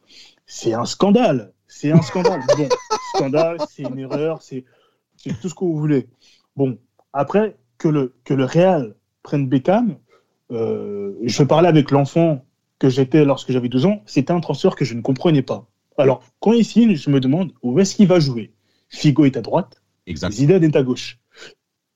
C'est 0.46 0.74
un 0.74 0.84
scandale. 0.84 1.54
C'est 1.66 1.94
un 1.94 2.02
scandale. 2.02 2.42
bon, 2.58 2.68
scandale, 3.16 3.58
c'est 3.70 3.84
une 3.84 4.00
erreur, 4.00 4.42
c'est, 4.42 4.66
c'est 5.16 5.40
tout 5.40 5.48
ce 5.48 5.56
que 5.56 5.64
vous 5.64 5.78
voulez. 5.78 6.10
Bon, 6.58 6.78
après 7.14 7.56
que 7.78 7.88
le 7.88 8.14
que 8.26 8.34
le 8.34 8.44
Real 8.44 8.96
prenne 9.24 9.48
Beckham, 9.48 9.96
euh, 10.52 11.14
je 11.24 11.44
parlais 11.44 11.70
avec 11.70 11.92
l'enfant 11.92 12.44
que 12.82 12.90
j'étais 12.90 13.24
lorsque 13.24 13.52
j'avais 13.52 13.70
12 13.70 13.86
ans. 13.86 14.02
C'était 14.06 14.34
un 14.34 14.40
transfert 14.42 14.76
que 14.76 14.84
je 14.86 14.94
ne 14.96 15.02
comprenais 15.02 15.44
pas. 15.44 15.68
Alors, 15.98 16.24
quand 16.40 16.54
il 16.54 16.66
signe, 16.66 16.96
je 16.96 17.10
me 17.12 17.20
demande 17.20 17.54
où 17.62 17.80
est-ce 17.80 17.96
qu'il 17.96 18.08
va 18.08 18.20
jouer. 18.20 18.52
Figo 18.90 19.24
est 19.26 19.38
à 19.38 19.42
droite, 19.42 19.82
Exact. 20.08 20.32
Zidane 20.34 20.64
est 20.64 20.76
à 20.76 20.82
gauche. 20.84 21.20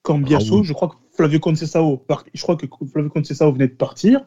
Cambiasso, 0.04 0.54
Raoul. 0.56 0.64
je 0.64 0.74
crois 0.74 0.90
que 0.90 0.96
Flavio 1.18 1.40
Conceição, 1.40 1.98
part- 1.98 2.24
je 2.34 2.42
crois 2.44 2.56
que 2.56 2.68
Flavio 2.92 3.10
Conceição 3.10 3.52
venait 3.52 3.68
de 3.68 3.74
partir. 3.74 4.22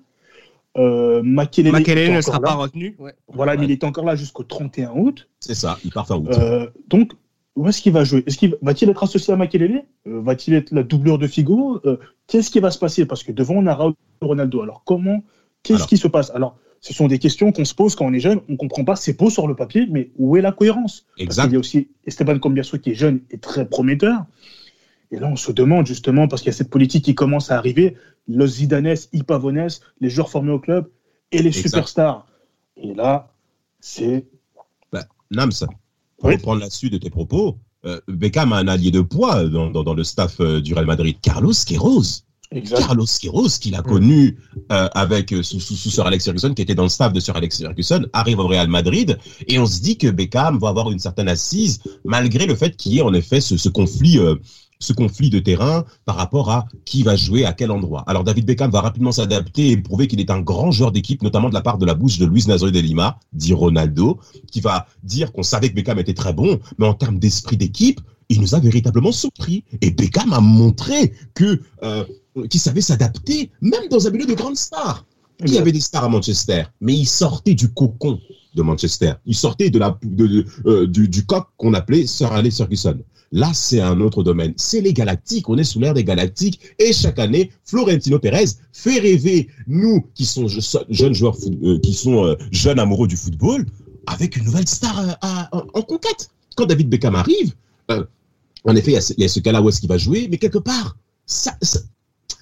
Euh, 0.77 1.23
Makelele 1.23 2.13
ne 2.15 2.21
sera 2.21 2.39
là. 2.41 2.49
pas 2.49 2.55
retenu. 2.55 2.97
Ouais. 2.99 3.15
Voilà, 3.29 3.57
mais 3.57 3.65
il 3.67 3.71
est 3.71 3.85
encore 3.85 4.05
là 4.05 4.17
jusqu'au 4.17 4.43
31 4.43 4.91
août. 4.97 5.29
C'est 5.41 5.55
ça, 5.55 5.79
il 5.85 5.93
part 5.93 6.07
fin 6.07 6.17
août. 6.17 6.29
Euh, 6.39 6.69
donc, 6.89 7.13
où 7.57 7.67
est-ce 7.69 7.81
qu'il 7.83 7.93
va 7.93 8.05
jouer? 8.05 8.23
Est-ce 8.27 8.37
qu'il 8.39 8.57
va-t-il 8.63 8.91
être 8.91 9.03
associé 9.03 9.33
à 9.33 9.37
Makelele? 9.37 9.85
Euh, 10.07 10.21
Va-t-il 10.21 10.55
être 10.55 10.71
la 10.73 10.83
doublure 10.83 11.19
de 11.19 11.27
Figo? 11.27 11.81
Euh, 11.85 11.97
Qu'est-ce 12.27 12.51
qui 12.51 12.61
va 12.61 12.71
se 12.71 12.79
passer? 12.79 13.07
Parce 13.07 13.23
que 13.23 13.33
devant, 13.33 13.55
on 13.57 13.67
a 13.67 13.79
Ronaldo. 14.21 14.63
Alors, 14.63 14.83
comment 14.85 15.23
Qu'est-ce 15.63 15.87
qui 15.87 15.97
se 15.97 16.09
passe? 16.09 16.31
Alors, 16.31 16.57
ce 16.81 16.95
sont 16.95 17.09
des 17.09 17.19
questions 17.19 17.51
qu'on 17.53 17.65
se 17.65 17.75
pose 17.75 17.95
quand 17.97 18.07
on 18.07 18.13
est 18.13 18.21
jeune. 18.21 18.41
On 18.49 18.53
ne 18.53 18.57
comprend 18.57 18.85
pas. 18.85 18.97
C'est 18.97 19.19
beau 19.19 19.31
sur 19.31 19.49
le 19.49 19.55
papier, 19.57 19.87
mais 19.91 20.11
où 20.17 20.37
est 20.37 20.41
la 20.41 20.53
cohérence? 20.53 21.07
Parce 21.17 21.23
Exact. 21.25 21.43
qu'il 21.45 21.53
y 21.55 21.57
a 21.57 21.59
aussi 21.59 21.89
Esteban 22.07 22.39
Cambiasso 22.39 22.79
qui 22.79 22.91
est 22.91 22.95
jeune 22.95 23.21
et 23.31 23.39
très 23.39 23.69
prometteur. 23.69 24.25
Et 25.11 25.19
là, 25.19 25.27
on 25.27 25.37
se 25.37 25.51
demande 25.53 25.87
justement, 25.87 26.29
parce 26.29 26.43
qu'il 26.43 26.51
y 26.51 26.55
a 26.55 26.57
cette 26.57 26.71
politique 26.71 27.05
qui 27.05 27.15
commence 27.15 27.51
à 27.51 27.57
arriver, 27.59 27.97
los 28.29 28.47
Zidanes, 28.47 28.95
Ipavones, 29.13 29.69
les 30.01 30.11
joueurs 30.11 30.31
formés 30.31 30.53
au 30.53 30.59
club 30.61 30.89
et 31.33 31.39
les 31.43 31.49
Exact. 31.49 31.63
superstars. 31.69 32.27
Et 32.77 32.95
là, 32.95 33.33
c'est 33.81 34.27
Nams, 35.31 35.53
pour 36.17 36.29
Oui. 36.31 36.37
reprendre 36.37 36.61
la 36.61 36.71
suite 36.71 36.93
de 36.95 36.99
tes 36.99 37.11
propos, 37.11 37.59
euh, 37.85 38.01
Beckham 38.09 38.53
a 38.55 38.57
un 38.57 38.67
allié 38.67 38.91
de 38.91 39.03
poids 39.03 39.45
dans, 39.45 39.71
dans, 39.71 39.83
dans 39.85 39.93
le 39.93 40.03
staff 40.03 40.41
euh, 40.41 40.63
du 40.63 40.73
Real 40.73 40.87
Madrid, 40.87 41.19
Carlos 41.21 41.53
Queiroz. 41.67 42.25
Exact. 42.51 42.79
Carlos 42.79 43.05
Queiroz, 43.21 43.59
qu'il 43.61 43.75
a 43.75 43.83
connu 43.83 44.39
euh, 44.73 44.89
avec 44.95 45.33
euh, 45.33 45.43
sous, 45.43 45.61
sous, 45.61 45.77
sous 45.77 45.91
Sir 45.91 46.07
Alex 46.07 46.25
Ferguson, 46.25 46.55
qui 46.55 46.63
était 46.63 46.75
dans 46.75 46.85
le 46.85 46.89
staff 46.89 47.13
de 47.13 47.21
Sir 47.21 47.37
Alex 47.37 47.59
Ferguson, 47.59 48.07
arrive 48.15 48.39
au 48.39 48.47
Real 48.47 48.69
Madrid, 48.69 49.19
et 49.47 49.59
on 49.59 49.67
se 49.67 49.81
dit 49.81 49.99
que 49.99 50.09
Beckham 50.09 50.59
va 50.59 50.69
avoir 50.71 50.91
une 50.91 50.99
certaine 50.99 51.29
assise, 51.29 51.81
malgré 52.05 52.47
le 52.47 52.55
fait 52.55 52.75
qu'il 52.75 52.93
y 52.93 52.99
ait 52.99 53.03
en 53.03 53.13
effet 53.13 53.41
ce, 53.41 53.57
ce 53.57 53.69
conflit. 53.69 54.19
euh, 54.19 54.37
ce 54.81 54.93
conflit 54.93 55.29
de 55.29 55.41
terrain 55.41 55.85
par 56.05 56.15
rapport 56.15 56.51
à 56.51 56.67
qui 56.85 57.03
va 57.03 57.17
jouer 57.17 57.45
à 57.45 57.53
quel 57.53 57.73
endroit. 57.73 58.05
Alors 58.07 58.23
David 58.23 58.47
Beckham 58.47 58.71
va 58.71 58.81
rapidement 58.81 59.11
s'adapter 59.11 59.71
et 59.71 59.77
prouver 59.77 60.07
qu'il 60.07 60.21
est 60.21 60.31
un 60.31 60.41
grand 60.41 60.71
joueur 60.71 60.93
d'équipe, 60.93 61.23
notamment 61.23 61.49
de 61.49 61.55
la 61.55 61.63
part 61.63 61.79
de 61.79 61.87
la 61.87 61.95
bouche 61.95 62.19
de 62.19 62.27
Luis 62.27 62.45
Nazario 62.47 62.71
de 62.73 62.79
Lima, 62.79 63.19
dit 63.33 63.53
Ronaldo, 63.53 64.21
qui 64.53 64.61
va 64.61 64.87
dire 65.03 65.33
qu'on 65.33 65.43
savait 65.43 65.71
que 65.71 65.75
Beckham 65.75 65.99
était 65.99 66.15
très 66.15 66.33
bon, 66.33 66.61
mais 66.79 66.87
en 66.87 66.95
termes 66.95 67.19
d'esprit 67.19 67.57
d'équipe, 67.57 68.01
il 68.29 68.41
nous 68.41 68.55
a 68.55 68.61
véritablement 68.61 69.11
surpris. 69.11 69.65
Et 69.81 69.91
Beckham 69.91 70.33
a 70.33 70.41
montré 70.41 71.13
que 71.35 71.61
euh, 71.83 72.05
qu'il 72.47 72.61
savait 72.61 72.81
s'adapter, 72.81 73.51
même 73.61 73.89
dans 73.91 74.07
un 74.07 74.11
milieu 74.11 74.27
de 74.27 74.35
grandes 74.35 74.57
stars. 74.57 75.05
Il 75.45 75.53
y 75.55 75.59
avait 75.59 75.73
des 75.73 75.81
stars 75.81 76.05
à 76.05 76.09
Manchester, 76.09 76.65
mais 76.81 76.95
il 76.95 77.07
sortait 77.07 77.55
du 77.55 77.69
cocon 77.73 78.19
de 78.55 78.63
Manchester. 78.63 79.13
Il 79.25 79.37
sortait 79.37 79.71
de 79.71 79.79
la, 79.79 79.97
de, 80.03 80.27
de, 80.27 80.47
euh, 80.67 80.87
du, 80.87 81.09
du 81.09 81.25
coq 81.25 81.47
qu'on 81.57 81.75
appelait 81.75 82.07
Sir 82.07 82.33
Alex 82.33 82.57
Ferguson. 82.57 82.99
Là, 83.31 83.51
c'est 83.55 83.81
un 83.81 84.01
autre 84.01 84.23
domaine. 84.25 84.55
C'est 84.57 84.81
les 84.81 84.93
Galactiques. 84.93 85.49
On 85.49 85.57
est 85.59 85.63
sous 85.65 85.79
l'ère 85.79 85.95
des 85.95 86.03
Galactiques. 86.03 86.59
Et 86.79 86.93
chaque 86.93 87.19
année, 87.21 87.53
Florentino 87.65 88.19
Pérez 88.19 88.47
fait 88.73 88.99
rêver 88.99 89.49
nous 89.69 90.05
qui 90.15 90.25
sont 90.25 90.49
je- 90.49 90.61
jeunes 90.89 91.13
joueurs, 91.15 91.37
euh, 91.63 91.79
qui 91.79 91.93
sont 91.95 92.25
euh, 92.25 92.35
jeunes 92.51 92.79
amoureux 92.81 93.07
du 93.07 93.17
football, 93.17 93.65
avec 94.07 94.37
une 94.37 94.45
nouvelle 94.45 94.67
star 94.67 95.19
à- 95.21 95.49
en, 95.53 95.83
conquête. 95.83 96.31
Quand 96.57 96.67
David 96.67 96.89
Beckham 96.89 97.15
arrive, 97.15 97.53
en 98.65 98.75
effet, 98.75 98.91
il 98.91 98.95
y 98.95 98.97
a 98.97 99.01
ce, 99.01 99.13
il 99.17 99.23
y 99.23 99.25
a 99.25 99.29
ce 99.29 99.41
cas-là 99.41 99.63
où 99.63 99.69
est-ce 99.69 99.81
qu'il 99.81 99.89
va 99.89 99.99
jouer, 99.99 100.27
mais 100.31 100.39
quelque 100.39 100.59
part, 100.59 100.97
ça, 101.27 101.55
ça, 101.63 101.79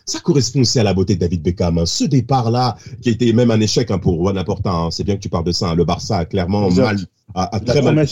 ça 0.07 0.21
correspond 0.21 0.61
aussi 0.61 0.79
à 0.79 0.85
la 0.85 0.95
beauté 0.95 1.17
de 1.17 1.21
David 1.21 1.43
Beckham. 1.43 1.79
hein. 1.79 1.87
Ce 1.87 2.05
départ-là, 2.05 2.77
qui 3.03 3.09
a 3.09 3.13
été 3.13 3.33
même 3.33 3.51
un 3.51 3.61
échec 3.61 3.91
hein, 3.91 3.99
pour 3.99 4.15
Juan 4.15 4.37
Laporta, 4.37 4.71
hein. 4.71 4.91
c'est 4.91 5.03
bien 5.05 5.17
que 5.17 5.21
tu 5.21 5.29
parles 5.29 5.45
de 5.45 5.53
ça. 5.53 5.75
Le 5.75 5.85
Barça 5.85 6.19
a 6.19 6.25
clairement 6.25 6.67
Exact. 6.67 6.85
mal, 6.85 7.07
a, 7.35 7.43
a 7.45 7.59
La 7.59 7.61
très 7.61 7.83
mal. 7.83 8.07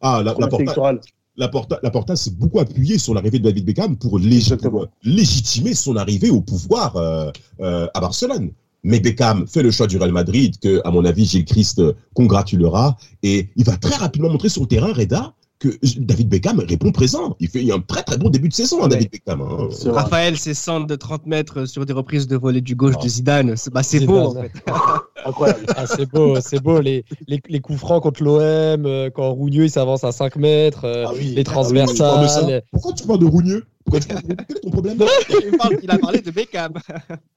Ah, 0.00 0.22
la, 0.24 0.34
Laporta. 0.38 1.00
Laporta, 1.36 1.78
Laporta 1.82 2.16
s'est 2.16 2.32
beaucoup 2.32 2.60
appuyé 2.60 2.98
sur 2.98 3.14
l'arrivée 3.14 3.38
de 3.38 3.44
David 3.44 3.64
Beckham 3.64 3.96
pour, 3.96 4.18
légitimer 4.18 5.74
son 5.74 5.96
arrivée 5.96 6.30
au 6.30 6.40
pouvoir 6.40 6.96
euh, 6.96 7.30
euh, 7.60 7.86
à 7.94 8.00
Barcelone. 8.00 8.50
Mais 8.82 9.00
Beckham 9.00 9.46
fait 9.46 9.62
le 9.62 9.70
choix 9.70 9.86
du 9.86 9.96
Real 9.98 10.12
Madrid, 10.12 10.58
que, 10.58 10.80
à 10.84 10.90
mon 10.90 11.04
avis, 11.04 11.24
Gilles 11.26 11.44
Christ 11.44 11.80
euh, 11.80 11.92
congratulera. 12.14 12.96
Et 13.22 13.48
il 13.56 13.64
va 13.64 13.76
très 13.76 13.96
rapidement 13.96 14.30
montrer 14.30 14.48
sur 14.48 14.62
le 14.62 14.68
terrain, 14.68 14.92
Reda, 14.92 15.34
que 15.60 15.68
David 15.98 16.28
Beckham 16.28 16.58
répond 16.58 16.90
présent. 16.90 17.36
Il 17.38 17.48
fait 17.48 17.70
un 17.70 17.78
très 17.80 18.02
très 18.02 18.16
bon 18.16 18.28
début 18.30 18.48
de 18.48 18.54
saison, 18.54 18.78
hein, 18.80 18.84
Ouais. 18.84 18.88
David 18.88 19.10
Beckham. 19.12 19.40
hein. 19.42 19.68
Raphaël, 19.92 20.36
ses 20.38 20.54
centres 20.54 20.86
de 20.86 20.96
30 20.96 21.26
mètres 21.26 21.66
sur 21.66 21.86
des 21.86 21.92
reprises 21.92 22.26
de 22.26 22.36
volée 22.36 22.62
du 22.62 22.74
gauche 22.74 22.94
Ah. 22.98 23.04
de 23.04 23.08
Zidane, 23.08 23.56
c'est 23.56 23.72
bah, 23.72 23.82
beau 24.06 24.18
en 24.18 24.34
fait. 24.34 24.50
Incroyable. 25.26 25.60
Ah, 25.76 25.86
c'est 25.86 26.10
beau, 26.10 26.40
c'est 26.40 26.62
beau. 26.62 26.80
Les, 26.80 27.04
les, 27.28 27.40
les 27.48 27.60
coups 27.60 27.78
francs 27.78 28.02
contre 28.02 28.22
l'OM, 28.24 28.40
euh, 28.86 29.10
quand 29.14 29.30
Rougneux 29.32 29.64
il 29.64 29.70
s'avance 29.70 30.02
à 30.02 30.12
5 30.12 30.36
mètres, 30.36 30.84
euh, 30.86 31.04
Ah 31.06 31.12
oui. 31.14 31.34
les 31.36 31.44
Pourquoi 31.44 31.62
tu 31.62 31.74
transversales. 31.74 32.62
Pourquoi 32.72 32.92
tu 32.94 33.06
parles 33.06 33.18
de 33.18 33.26
Rougneux 33.26 33.64
Pourquoi 33.84 34.00
tu 34.00 34.08
parles 34.08 34.22
de 34.22 34.28
Rougneux 34.28 34.44
Quel 34.46 34.56
est 34.56 34.60
ton 34.60 34.70
problème? 34.70 34.98
Il, 35.52 35.56
parle- 35.58 35.76
il 35.82 35.90
a 35.90 35.98
parlé 35.98 36.20
de 36.20 36.30
Beckham. 36.30 36.72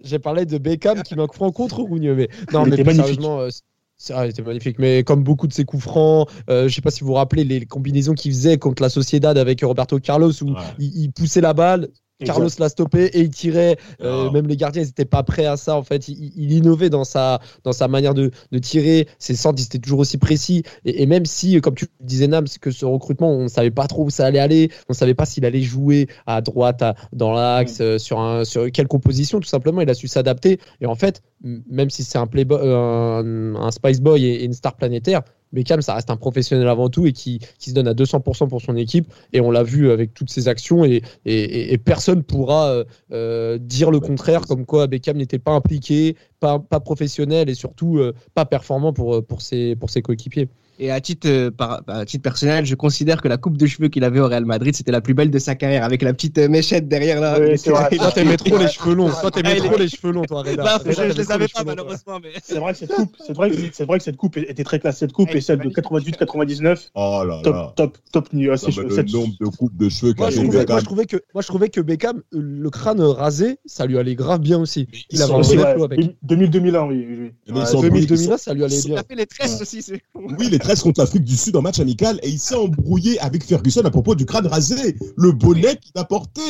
J'ai 0.01 0.19
parlé 0.19 0.45
de 0.45 0.57
Beckham 0.57 1.03
qui 1.03 1.15
met 1.15 1.23
un 1.23 1.27
coup 1.27 1.35
franc 1.35 1.51
contre 1.51 1.81
Rougneux. 1.81 2.15
Mais 2.15 2.29
non, 2.53 2.65
mais 2.65 2.81
plus 2.81 2.95
sérieusement, 2.95 3.39
euh, 3.41 3.49
c'est 3.49 3.61
ah, 4.11 4.25
il 4.25 4.29
était 4.31 4.41
magnifique. 4.41 4.79
Mais 4.79 5.03
comme 5.03 5.23
beaucoup 5.23 5.47
de 5.47 5.53
ses 5.53 5.65
coups 5.65 5.83
francs, 5.83 6.29
euh, 6.49 6.67
je 6.67 6.73
sais 6.75 6.81
pas 6.81 6.91
si 6.91 7.01
vous 7.01 7.07
vous 7.07 7.13
rappelez 7.13 7.43
les 7.43 7.65
combinaisons 7.65 8.13
qu'il 8.13 8.31
faisait 8.31 8.57
contre 8.57 8.81
la 8.83 8.89
Sociedad 8.89 9.37
avec 9.37 9.61
Roberto 9.61 9.99
Carlos 9.99 10.31
où 10.43 10.51
Ouais. 10.53 10.59
il, 10.79 11.03
il 11.03 11.11
poussait 11.11 11.41
la 11.41 11.53
balle. 11.53 11.89
Carlos 12.23 12.49
l'a 12.59 12.69
stoppé 12.69 13.05
et 13.05 13.19
il 13.21 13.29
tirait. 13.29 13.77
Euh, 14.01 14.31
même 14.31 14.47
les 14.47 14.57
gardiens, 14.57 14.81
ils 14.81 14.85
n'étaient 14.87 15.05
pas 15.05 15.23
prêts 15.23 15.45
à 15.45 15.57
ça. 15.57 15.75
En 15.75 15.83
fait, 15.83 16.07
il, 16.07 16.31
il 16.35 16.51
innovait 16.51 16.89
dans 16.89 17.03
sa, 17.03 17.39
dans 17.63 17.73
sa 17.73 17.87
manière 17.87 18.13
de, 18.13 18.31
de 18.51 18.57
tirer. 18.59 19.07
Ses 19.19 19.35
centres, 19.35 19.61
ils 19.61 19.65
étaient 19.65 19.79
toujours 19.79 19.99
aussi 19.99 20.17
précis. 20.17 20.63
Et, 20.85 21.03
et 21.03 21.05
même 21.05 21.25
si, 21.25 21.59
comme 21.61 21.75
tu 21.75 21.87
disais, 21.99 22.27
Nams, 22.27 22.47
que 22.61 22.71
ce 22.71 22.85
recrutement, 22.85 23.31
on 23.31 23.43
ne 23.43 23.47
savait 23.47 23.71
pas 23.71 23.87
trop 23.87 24.05
où 24.05 24.09
ça 24.09 24.25
allait 24.25 24.39
aller. 24.39 24.69
On 24.89 24.93
ne 24.93 24.95
savait 24.95 25.13
pas 25.13 25.25
s'il 25.25 25.45
allait 25.45 25.61
jouer 25.61 26.07
à 26.25 26.41
droite, 26.41 26.81
à- 26.81 26.95
dans 27.11 27.31
l'axe, 27.33 27.79
euh, 27.81 27.97
sur, 27.97 28.19
un, 28.19 28.43
sur 28.45 28.71
quelle 28.71 28.87
composition, 28.87 29.39
tout 29.39 29.47
simplement. 29.47 29.81
Il 29.81 29.89
a 29.89 29.93
su 29.93 30.07
s'adapter. 30.07 30.59
Et 30.81 30.85
en 30.85 30.95
fait, 30.95 31.21
même 31.41 31.89
si 31.89 32.03
c'est 32.03 32.17
un, 32.17 32.27
euh, 32.35 33.53
un, 33.55 33.55
un 33.55 33.71
Spice 33.71 34.01
Boy 34.01 34.25
et, 34.25 34.41
et 34.41 34.45
une 34.45 34.53
star 34.53 34.75
planétaire, 34.75 35.21
Beckham, 35.53 35.81
ça 35.81 35.93
reste 35.93 36.09
un 36.09 36.17
professionnel 36.17 36.67
avant 36.67 36.89
tout 36.89 37.05
et 37.05 37.13
qui, 37.13 37.39
se 37.59 37.71
donne 37.71 37.87
à 37.87 37.93
200% 37.93 38.49
pour 38.49 38.61
son 38.61 38.75
équipe. 38.75 39.07
Et 39.31 39.39
on 39.39 39.51
l'a 39.51 39.63
vu 39.63 39.91
avec 39.91 40.13
toutes 40.13 40.29
ses 40.29 40.47
actions 40.47 40.83
et, 40.83 41.01
et, 41.25 41.73
et- 41.73 41.77
personne 41.77 42.23
pourra 42.23 42.69
euh, 42.69 42.83
euh, 43.11 43.57
dire 43.57 43.91
le 43.91 43.99
contraire, 43.99 44.41
comme 44.41 44.65
quoi 44.65 44.87
Beckham 44.87 45.17
n'était 45.17 45.39
pas 45.39 45.51
impliqué, 45.51 46.15
pas, 46.39 46.59
professionnel 46.59 47.49
et 47.49 47.55
surtout 47.55 47.97
euh, 47.99 48.13
pas 48.33 48.45
performant 48.45 48.93
pour 48.93 49.41
ses 49.41 49.77
coéquipiers. 50.03 50.49
Et 50.83 50.91
à 50.91 50.99
titre, 50.99 51.29
euh, 51.29 51.49
par- 51.49 51.81
à 51.87 52.03
titre 52.05 52.23
personnel, 52.23 52.65
je 52.65 52.75
considère 52.75 53.21
que 53.21 53.29
la 53.29 53.37
coupe 53.37 53.55
de 53.55 53.65
cheveux 53.65 53.87
qu'il 53.87 54.03
avait 54.03 54.19
au 54.19 54.27
Real 54.27 54.43
Madrid, 54.43 54.75
c'était 54.75 54.91
la 54.91 54.99
plus 54.99 55.13
belle 55.13 55.31
de 55.31 55.39
sa 55.39 55.55
carrière, 55.55 55.85
avec 55.85 56.01
la 56.01 56.11
petite 56.13 56.37
euh, 56.39 56.49
méchette 56.49 56.89
derrière 56.89 57.21
là. 57.21 57.37
Oui, 57.39 57.51
Il 57.51 57.57
c'est 57.57 57.69
vrai. 57.71 57.85
était- 57.87 57.99
Toi, 57.99 58.11
t'aimais 58.11 58.35
trop 58.35 58.57
les 58.57 58.67
cheveux 58.67 58.93
longs. 58.93 59.09
Toi, 59.09 59.21
Ah, 59.23 59.31
t'aimais 59.31 59.55
il 59.59 59.63
trop 59.63 59.77
les 59.77 59.87
cheveux 59.87 60.11
longs, 60.11 60.25
toi, 60.25 60.41
Reda. 60.41 60.61
Là, 60.61 60.77
Reda, 60.79 61.09
je, 61.09 61.13
les 61.13 61.31
avais 61.31 61.47
pas 61.47 61.63
malheureusement, 61.63 62.19
mais. 62.21 62.31
C'est 62.43 62.59
vrai 62.59 62.73
que 62.73 62.79
cette 62.79 62.91
coupe, 62.93 63.15
c'est 63.25 63.33
vrai, 63.33 63.49
que- 63.51 63.55
c'est 63.71 63.85
vrai 63.85 63.97
que 63.99 64.03
cette 64.03 64.17
coupe 64.17 64.35
était 64.35 64.65
très 64.65 64.79
classe. 64.79 64.97
Cette 64.97 65.13
coupe 65.13 65.29
Elle 65.31 65.37
et 65.37 65.41
celle 65.41 65.59
de 65.59 65.69
était 65.69 65.81
98-99, 65.81 66.91
Oh 66.95 67.23
là 67.25 67.35
là. 67.37 67.41
top, 67.43 67.75
top, 67.75 67.97
top 68.11 68.33
niveau. 68.33 68.51
Non, 68.53 68.83
le 68.83 68.89
cette- 68.95 69.13
nombre 69.13 69.33
de 69.39 69.45
coupes 69.45 69.77
de 69.77 69.87
cheveux 69.87 70.13
Moi 70.17 70.27
qu'a 70.27 70.33
trouvais, 70.35 70.47
moi, 70.49 70.59
Beckham. 70.59 70.79
je 70.79 70.83
trouvais 70.85 71.05
que, 71.05 71.17
moi, 71.33 71.41
je 71.41 71.47
trouvais 71.47 71.69
que 71.69 71.79
Beckham, 71.79 72.17
euh, 72.17 72.21
le 72.41 72.69
crâne 72.69 72.99
rasé, 72.99 73.57
ça 73.65 73.85
lui 73.85 73.97
allait 73.97 74.15
grave 74.15 74.41
bien 74.41 74.59
aussi. 74.59 74.87
Il 75.11 75.21
avait 75.21 75.31
un 75.33 75.43
flow 75.43 75.83
avec. 75.85 75.99
2000-2001, 76.23 76.87
oui. 76.89 77.05
oui, 77.07 77.15
oui. 77.21 77.31
Mais 77.47 77.53
ils 77.53 77.53
Ouais, 77.59 77.65
sont- 77.67 77.81
2000 77.81 78.03
ils 78.03 78.07
2001, 78.07 78.37
ça 78.37 78.53
lui 78.53 78.63
allait 78.65 78.77
Il 78.77 78.85
bien. 78.89 78.97
a 78.97 79.03
fait 79.03 79.15
les 79.15 79.25
tresses 79.25 79.61
aussi. 79.61 79.81
c'est- 79.81 80.01
Oui, 80.15 80.49
les 80.49 80.59
13 80.73 80.81
contre 80.81 81.01
l'Afrique 81.01 81.23
du 81.23 81.37
Sud 81.37 81.55
en 81.55 81.61
match 81.61 81.79
amical 81.79 82.19
et 82.23 82.29
il 82.29 82.39
s'est 82.39 82.55
embrouillé 82.55 83.19
avec 83.19 83.43
Ferguson 83.43 83.81
à 83.85 83.91
propos 83.91 84.15
du 84.15 84.25
crâne 84.25 84.47
rasé, 84.47 84.95
le 85.17 85.31
bonnet 85.31 85.75
qu'il 85.77 85.91
a 85.95 86.03
porté. 86.03 86.41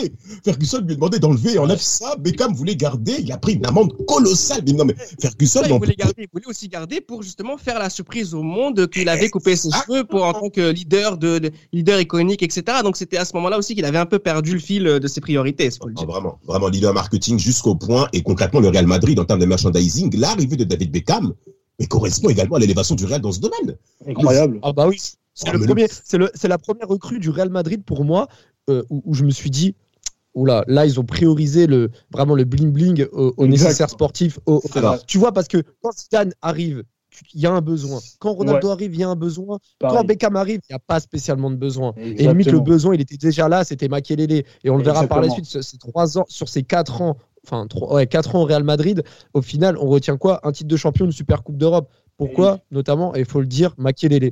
Ferguson 0.46 0.80
lui 0.80 0.94
a 0.94 0.96
demandé 0.96 1.20
d'enlever 1.20 1.56
et 1.56 1.60
enlève 1.60 1.82
ça. 1.82 2.16
Beckham 2.16 2.54
voulait 2.54 2.78
garder, 2.78 3.18
il 3.20 3.30
a 3.34 3.38
pris 3.38 3.56
une 3.56 3.66
amende 3.66 3.94
colossale. 4.06 4.62
Mais 4.66 4.72
non, 4.72 4.86
mais 4.86 4.96
Ferguson, 5.20 5.60
Ça, 5.62 5.68
il 5.68 5.78
voulait 5.78 5.96
garder, 5.96 6.14
il 6.24 6.28
voulait 6.32 6.48
aussi 6.48 6.70
garder 6.70 7.02
pour 7.02 7.22
justement 7.22 7.58
faire 7.58 7.80
la 7.80 7.90
surprise 7.90 8.34
au 8.34 8.44
monde 8.44 8.88
qu'il 8.88 9.10
avait 9.10 9.30
coupé 9.30 9.58
ses 9.58 9.72
cheveux 9.72 10.06
pour 10.06 10.24
en 10.24 10.32
tant 10.32 10.50
que 10.50 10.72
leader 10.72 11.18
de, 11.18 11.40
de- 11.40 11.52
leader 11.74 12.00
iconique, 12.00 12.44
etc. 12.44 12.78
Donc 12.82 12.96
c'était 12.96 13.18
à 13.18 13.26
ce 13.26 13.36
moment-là 13.36 13.58
aussi 13.58 13.76
qu'il 13.76 13.84
avait 13.84 13.98
un 13.98 14.06
peu 14.06 14.20
perdu 14.20 14.54
le 14.54 14.60
fil 14.60 14.84
de 14.86 15.08
ses 15.10 15.20
priorités. 15.20 15.68
dire. 15.68 16.08
vraiment, 16.08 16.40
vraiment 16.46 16.70
leader 16.70 16.94
marketing 16.94 17.38
jusqu'au 17.40 17.76
point 17.76 18.08
et 18.14 18.24
concrètement 18.24 18.62
le 18.62 18.70
Real 18.70 18.88
Madrid 18.88 19.20
en 19.20 19.26
termes 19.26 19.42
de 19.42 19.46
merchandising, 19.46 20.18
l'arrivée 20.18 20.56
de 20.56 20.64
David 20.64 20.92
Beckham 20.92 21.34
mais 21.84 21.88
correspond 21.88 22.30
également 22.30 22.56
à 22.56 22.60
l'élévation 22.60 22.96
du 22.96 23.06
Real 23.06 23.19
dans 23.22 23.32
ce 23.34 23.39
domaine. 23.41 23.76
Incroyable. 24.08 24.60
Ah 24.63 24.72
bah 24.74 24.88
oui, 24.88 24.98
c'est 25.34 25.50
Ah, 25.50 25.54
le 25.54 25.60
mais 25.60 25.65
premier, 25.67 25.88
c'est 25.89 26.17
le, 26.17 26.32
c'est 26.34 26.48
la 26.48 26.58
première 26.58 26.88
recrue 26.88 27.19
du 27.19 27.30
Real 27.30 27.50
Madrid 27.50 27.84
pour 27.84 28.06
moi 28.06 28.28
euh, 28.69 28.84
où, 28.89 29.02
où 29.06 29.13
je 29.13 29.24
me 29.26 29.32
suis 29.32 29.50
dit, 29.50 29.76
oula, 30.34 30.63
là 30.67 30.86
ils 30.86 31.00
ont 31.00 31.04
priorisé 31.04 31.67
le 31.67 31.89
vraiment 32.12 32.36
le 32.36 32.46
bling 32.46 32.72
bling 32.72 33.06
au, 33.12 33.34
au 33.36 33.48
nécessaire 33.48 33.89
sportif. 33.89 34.39
au- 34.46 34.62
tu 35.08 35.17
vois 35.17 35.32
parce 35.34 35.48
que 35.50 35.58
quand 35.82 35.91
Zidane 35.91 36.34
arrive, 36.41 36.84
il 37.34 37.41
y 37.41 37.46
a 37.46 37.52
un 37.52 37.62
besoin. 37.62 38.00
Quand 38.19 38.34
Ronaldo 38.34 38.69
arrive, 38.69 38.93
il 38.96 39.00
y 39.02 39.04
a 39.04 39.10
un 39.10 39.15
besoin. 39.15 39.60
Quand. 39.80 40.04
Beckham 40.04 40.36
arrive, 40.36 40.62
il 40.69 40.74
n'y 40.74 40.76
a 40.76 40.80
pas 40.80 41.00
spécialement 41.00 41.52
de 41.52 41.58
besoin. 41.58 41.93
Et 41.98 42.28
limite 42.30 42.48
le 42.54 42.60
besoin, 42.62 42.96
il 42.96 43.02
était 43.02 43.17
déjà 43.17 43.48
là, 43.50 43.63
c'était 43.65 43.88
Makelele. 43.89 44.32
Et 44.63 44.69
on 44.69 44.78
le 44.78 44.84
verra 44.84 45.02
par 45.08 45.22
la 45.22 45.30
suite, 45.30 45.46
ce- 45.46 45.62
ces 45.62 45.78
trois 45.78 46.17
ans, 46.17 46.26
sur 46.30 46.48
ces 46.50 46.63
quatre 46.63 47.02
ans, 47.02 47.17
enfin 47.45 47.67
trois, 47.67 47.95
ouais, 47.95 48.08
quatre 48.08 48.36
ans 48.36 48.41
au 48.41 48.45
Real 48.45 48.63
Madrid. 48.63 49.03
Au 49.34 49.41
final, 49.41 49.77
on 49.77 49.88
retient 49.88 50.17
quoi? 50.17 50.39
Un 50.47 50.51
titre 50.51 50.69
de 50.69 50.77
champion, 50.77 51.06
une 51.06 51.12
Super 51.12 51.43
Coupe 51.43 51.58
d'Europe. 51.58 51.89
Pourquoi? 52.17 52.60
Notamment, 52.71 53.15
et 53.15 53.19
il 53.19 53.25
faut 53.25 53.41
le 53.41 53.47
dire, 53.47 53.73
Makelele. 53.77 54.32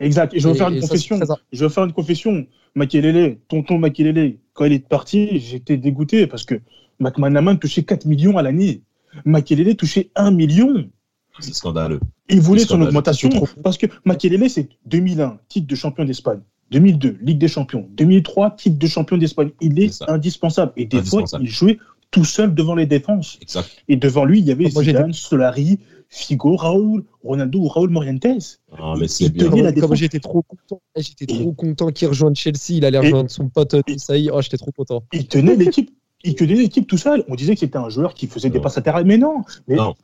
Exact. 0.00 0.32
Et 0.34 0.40
je 0.40 0.48
veux 0.48 0.54
faire 0.54 0.68
une 0.68 0.80
ça, 0.80 0.88
confession. 0.88 1.18
très- 1.18 1.34
Je 1.52 1.64
veux 1.64 1.70
faire 1.70 1.84
une 1.84 1.92
confession. 1.92 2.46
Makelele, 2.74 3.38
tonton 3.48 3.78
Makelele, 3.78 4.36
quand 4.52 4.64
il 4.64 4.72
est 4.72 4.88
parti, 4.88 5.40
j'étais 5.40 5.76
dégoûté 5.76 6.26
parce 6.26 6.44
que 6.44 6.60
McManaman 7.00 7.58
touchait 7.58 7.82
4 7.82 8.06
millions 8.06 8.36
à 8.38 8.42
l'année. 8.42 8.82
Makelele 9.24 9.74
touchait 9.76 10.10
1 10.14 10.30
million. 10.30 10.88
C'est 11.40 11.54
scandaleux. 11.54 12.00
Il 12.28 12.40
voulait 12.40 12.64
son 12.64 12.80
augmentation 12.82 13.28
parce 13.62 13.78
que 13.78 13.86
Makelele, 14.04 14.48
c'est 14.50 14.68
2001, 14.86 15.38
titre 15.48 15.66
de 15.68 15.74
champion 15.74 16.04
d'Espagne. 16.04 16.40
2002, 16.70 17.16
Ligue 17.22 17.38
des 17.38 17.48
Champions. 17.48 17.88
2003, 17.92 18.50
titre 18.56 18.78
de 18.78 18.86
champion 18.86 19.16
d'Espagne. 19.16 19.50
Il 19.60 19.80
est 19.80 19.88
ça. 19.90 20.04
indispensable. 20.08 20.72
Et 20.76 20.84
des 20.84 21.02
fois, 21.02 21.24
il 21.40 21.46
jouait 21.48 21.78
tout 22.10 22.24
seul 22.24 22.54
devant 22.54 22.74
les 22.74 22.86
défenses. 22.86 23.38
Exact. 23.42 23.68
Et 23.88 23.96
devant 23.96 24.24
lui, 24.24 24.38
il 24.38 24.46
y 24.46 24.52
avait 24.52 24.70
Zidane, 24.70 25.12
Solari, 25.12 25.78
Figo, 26.08 26.56
Raoul, 26.56 27.04
Ronaldo 27.22 27.58
ou 27.60 27.68
Raoul 27.68 27.90
Morientes. 27.90 28.60
Ah, 28.78 28.94
mais 28.98 29.08
c'est 29.08 29.24
Il 29.24 29.32
bien. 29.32 29.50
tenait 29.50 29.62
la 29.62 29.72
Comme, 29.72 29.94
j'étais 29.94 30.20
trop 30.20 30.42
content, 30.42 30.80
Eh, 30.96 31.02
j'étais 31.02 31.26
trop 31.26 31.52
content 31.52 31.88
qu'il 31.90 32.08
rejoigne 32.08 32.34
Chelsea. 32.34 32.70
Il 32.70 32.84
allait 32.84 32.98
rejoindre 32.98 33.30
son 33.30 33.48
pote 33.48 33.74
euh, 33.74 33.82
Saï. 33.98 34.30
Oh, 34.32 34.40
j'étais 34.40 34.56
trop 34.56 34.72
content. 34.72 35.02
Il 35.12 35.26
tenait 35.28 35.56
l'équipe. 35.56 35.90
Il 36.24 36.34
tenait 36.34 36.54
l'équipe 36.54 36.86
tout 36.86 36.98
seul. 36.98 37.24
On 37.28 37.34
disait 37.34 37.54
que 37.54 37.60
c'était 37.60 37.76
un 37.78 37.90
joueur 37.90 38.14
qui 38.14 38.26
faisait 38.26 38.50
des 38.50 38.58
passes 38.60 38.76
latérales, 38.76 39.04
mais 39.04 39.18
non. 39.18 39.42
Mais 39.68 39.76
Non. 39.76 39.94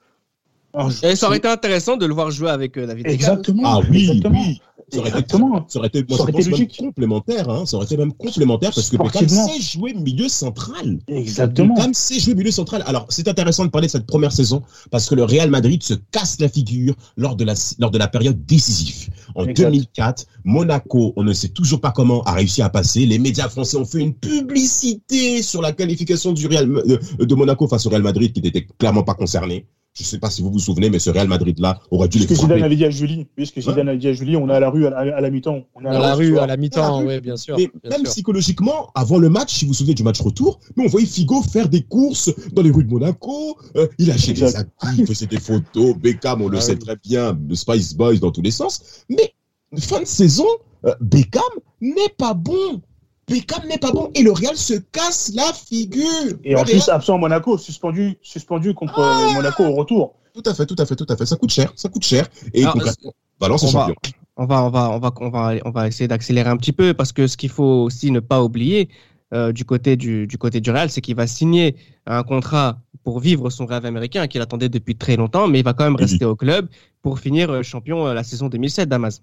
Ça 1.14 1.26
aurait 1.28 1.38
été 1.38 1.48
intéressant 1.48 1.96
de 1.96 2.04
le 2.04 2.12
voir 2.14 2.30
jouer 2.30 2.50
avec 2.50 2.76
euh, 2.76 2.86
David. 2.86 3.06
Exactement. 3.06 3.62
Ah 3.64 3.80
oui, 3.90 4.02
exactement. 4.10 4.42
oui. 4.42 4.60
Ça 4.92 4.98
aurait 4.98 5.08
été, 5.10 5.18
Exactement. 5.18 5.64
ça 5.68 5.78
aurait 5.78 5.88
été, 5.88 6.04
moi, 6.08 6.08
Ça 6.10 6.16
je 6.16 6.22
aurait 6.22 6.32
pense 6.32 6.40
été 6.42 6.50
même 6.50 6.60
logique. 6.60 6.76
complémentaire, 6.78 7.48
hein. 7.50 7.66
Ça 7.66 7.76
aurait 7.76 7.86
été 7.86 7.96
même 7.96 8.12
complémentaire 8.12 8.70
parce 8.74 8.90
que 8.90 8.96
Beckham 8.96 9.28
sait 9.28 9.60
jouer 9.60 9.94
milieu 9.94 10.28
central. 10.28 10.98
Exactement. 11.08 11.74
Beckham 11.74 11.94
sait 11.94 12.20
jouer 12.20 12.34
milieu 12.34 12.50
central. 12.50 12.82
Alors, 12.86 13.06
c'est 13.08 13.26
intéressant 13.28 13.64
de 13.64 13.70
parler 13.70 13.86
de 13.88 13.92
cette 13.92 14.06
première 14.06 14.32
saison 14.32 14.62
parce 14.90 15.08
que 15.08 15.14
le 15.14 15.24
Real 15.24 15.50
Madrid 15.50 15.82
se 15.82 15.94
casse 16.10 16.38
la 16.40 16.48
figure 16.48 16.94
lors 17.16 17.36
de 17.36 17.44
la, 17.44 17.54
lors 17.78 17.90
de 17.90 17.98
la 17.98 18.08
période 18.08 18.44
décisive. 18.46 19.08
En 19.34 19.44
Exact. 19.44 19.66
2004, 19.70 20.26
Monaco, 20.44 21.12
on 21.16 21.24
ne 21.24 21.32
sait 21.32 21.48
toujours 21.48 21.80
pas 21.80 21.90
comment, 21.90 22.22
a 22.24 22.32
réussi 22.32 22.62
à 22.62 22.68
passer. 22.68 23.06
Les 23.06 23.18
médias 23.18 23.48
français 23.48 23.76
ont 23.76 23.84
fait 23.84 24.00
une 24.00 24.14
publicité 24.14 25.42
sur 25.42 25.62
la 25.62 25.72
qualification 25.72 26.32
du 26.32 26.46
Real, 26.46 26.66
de, 26.68 27.24
de 27.24 27.34
Monaco 27.34 27.66
face 27.68 27.86
au 27.86 27.90
Real 27.90 28.02
Madrid 28.02 28.32
qui 28.32 28.40
n'était 28.42 28.66
clairement 28.78 29.02
pas 29.02 29.14
concerné. 29.14 29.66
Je 29.96 30.02
ne 30.02 30.06
sais 30.06 30.18
pas 30.18 30.28
si 30.28 30.42
vous 30.42 30.50
vous 30.50 30.58
souvenez, 30.58 30.90
mais 30.90 30.98
ce 30.98 31.08
Real 31.10 31.28
Madrid-là 31.28 31.78
aurait 31.92 32.08
dû 32.08 32.18
Ce 32.18 32.22
les 32.24 32.28
que 32.28 32.34
Zidane 32.34 32.48
frapper. 32.48 32.62
avait 32.64 32.74
dit 32.74 32.84
à 32.84 32.90
Julie, 32.90 33.28
oui, 33.38 33.46
ce 33.46 33.52
que 33.52 33.60
Zidane 33.60 33.88
avait 33.88 33.98
dit 33.98 34.08
à 34.08 34.12
Julie, 34.12 34.36
on 34.36 34.48
est 34.48 34.52
à 34.52 34.58
la 34.58 34.68
rue 34.68 34.86
à 34.88 34.90
la, 34.90 35.16
à 35.16 35.20
la 35.20 35.30
mi-temps. 35.30 35.62
On 35.76 35.84
est 35.84 35.88
À 35.88 35.98
la 36.00 36.14
rue, 36.16 36.36
à 36.36 36.48
la 36.48 36.56
mi-temps, 36.56 37.04
ouais, 37.04 37.20
bien 37.20 37.36
sûr. 37.36 37.56
Mais 37.56 37.70
bien 37.80 37.90
même 37.90 38.00
sûr. 38.00 38.10
psychologiquement, 38.10 38.90
avant 38.96 39.18
le 39.18 39.28
match, 39.28 39.54
si 39.54 39.64
vous 39.64 39.68
vous 39.68 39.74
souvenez 39.74 39.94
du 39.94 40.02
match 40.02 40.20
retour, 40.20 40.58
nous 40.76 40.84
on 40.84 40.88
voyait 40.88 41.06
Figo 41.06 41.42
faire 41.42 41.68
des 41.68 41.82
courses 41.82 42.32
dans 42.52 42.62
les 42.62 42.72
rues 42.72 42.82
de 42.82 42.90
Monaco. 42.90 43.56
euh, 43.76 43.86
il 43.98 44.08
lâchait 44.08 44.32
des 44.32 44.56
acquis, 44.56 44.68
il 44.98 45.06
faisait 45.06 45.26
des 45.26 45.38
photos. 45.38 45.94
Beckham, 45.96 46.42
on 46.42 46.48
le 46.48 46.58
Ah 46.58 46.60
sait 46.60 46.72
oui. 46.72 46.78
très 46.80 46.96
bien, 46.96 47.32
de 47.32 47.54
Spice 47.54 47.94
Boys 47.94 48.16
dans 48.16 48.32
tous 48.32 48.42
les 48.42 48.50
sens. 48.50 49.04
Mais 49.08 49.32
fin 49.78 50.00
de 50.00 50.06
saison, 50.06 50.46
euh, 50.86 50.94
Beckham 51.00 51.40
n'est 51.80 52.12
pas 52.18 52.34
bon. 52.34 52.82
Beckham 53.28 53.66
n'est 53.68 53.78
pas 53.78 53.90
bon 53.92 54.10
et 54.14 54.22
le 54.22 54.32
Real 54.32 54.56
se 54.56 54.74
casse 54.92 55.32
la 55.34 55.52
figure. 55.52 56.04
Et 56.44 56.54
en 56.56 56.64
plus, 56.64 56.88
absent 56.88 57.14
à 57.14 57.18
Monaco, 57.18 57.56
suspendu, 57.58 58.18
suspendu 58.22 58.74
contre 58.74 59.00
Ah. 59.00 59.28
euh, 59.30 59.34
Monaco 59.34 59.64
au 59.64 59.72
retour. 59.74 60.14
tout 60.34 60.42
à 60.46 60.52
fait, 60.54 60.66
tout 60.66 60.76
à 60.78 60.84
fait, 60.86 60.96
tout 60.96 61.06
à 61.08 61.16
fait. 61.16 61.26
Ça 61.26 61.36
coûte 61.36 61.50
cher, 61.52 61.72
ça 61.76 61.88
coûte 61.88 62.04
cher. 62.04 62.26
Et 62.52 62.62
Alors, 62.62 62.74
concrètement, 62.74 63.12
Valence 63.40 63.62
est 63.62 63.66
on 63.66 63.70
va- 63.70 63.86
champion. 63.86 63.94
on 64.36 64.46
va, 64.46 64.64
on 64.64 64.70
va, 64.70 64.90
on 64.90 64.98
va, 64.98 65.12
on 65.20 65.30
va, 65.30 65.52
on 65.64 65.70
va 65.70 65.88
essayer 65.88 66.08
d'accélérer 66.08 66.50
un 66.50 66.56
petit 66.56 66.72
peu 66.72 66.92
parce 66.92 67.12
que 67.12 67.26
ce 67.26 67.36
qu'il 67.36 67.50
faut 67.50 67.84
aussi 67.84 68.10
ne 68.10 68.20
pas 68.20 68.42
oublier 68.42 68.88
euh, 69.32 69.52
du 69.52 69.64
côté 69.64 69.96
du, 69.96 70.26
du 70.26 70.36
côté 70.38 70.60
du 70.60 70.70
Real, 70.70 70.90
c'est 70.90 71.00
qu'il 71.00 71.16
va 71.16 71.26
signer 71.26 71.76
un 72.06 72.22
contrat 72.24 72.78
pour 73.04 73.20
vivre 73.20 73.48
son 73.50 73.64
rêve 73.66 73.84
américain 73.86 74.26
qu'il 74.26 74.40
attendait 74.40 74.68
depuis 74.68 74.96
très 74.96 75.16
longtemps, 75.16 75.48
mais 75.48 75.60
il 75.60 75.64
va 75.64 75.72
quand 75.72 75.84
même 75.84 75.94
Oui. 75.96 76.02
rester 76.04 76.24
au 76.24 76.36
club 76.36 76.68
pour 77.02 77.18
finir 77.18 77.50
euh, 77.50 77.62
champion 77.62 78.06
euh, 78.06 78.14
la 78.14 78.22
saison 78.22 78.48
2007 78.48 78.88
Damas. 78.88 79.22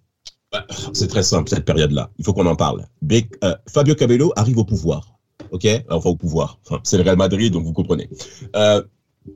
C'est 0.93 1.07
très 1.07 1.23
simple, 1.23 1.49
cette 1.49 1.65
période-là. 1.65 2.09
Il 2.17 2.25
faut 2.25 2.33
qu'on 2.33 2.45
en 2.45 2.55
parle. 2.55 2.85
Euh, 3.11 3.55
Fabio 3.67 3.95
Cabello 3.95 4.33
arrive 4.35 4.57
au 4.57 4.65
pouvoir. 4.65 5.13
OK? 5.51 5.67
Enfin, 5.89 6.09
au 6.09 6.15
pouvoir. 6.15 6.59
C'est 6.83 6.97
le 6.97 7.03
Real 7.03 7.17
Madrid, 7.17 7.51
donc 7.53 7.63
vous 7.63 7.73
comprenez. 7.73 8.09
Euh, 8.55 8.81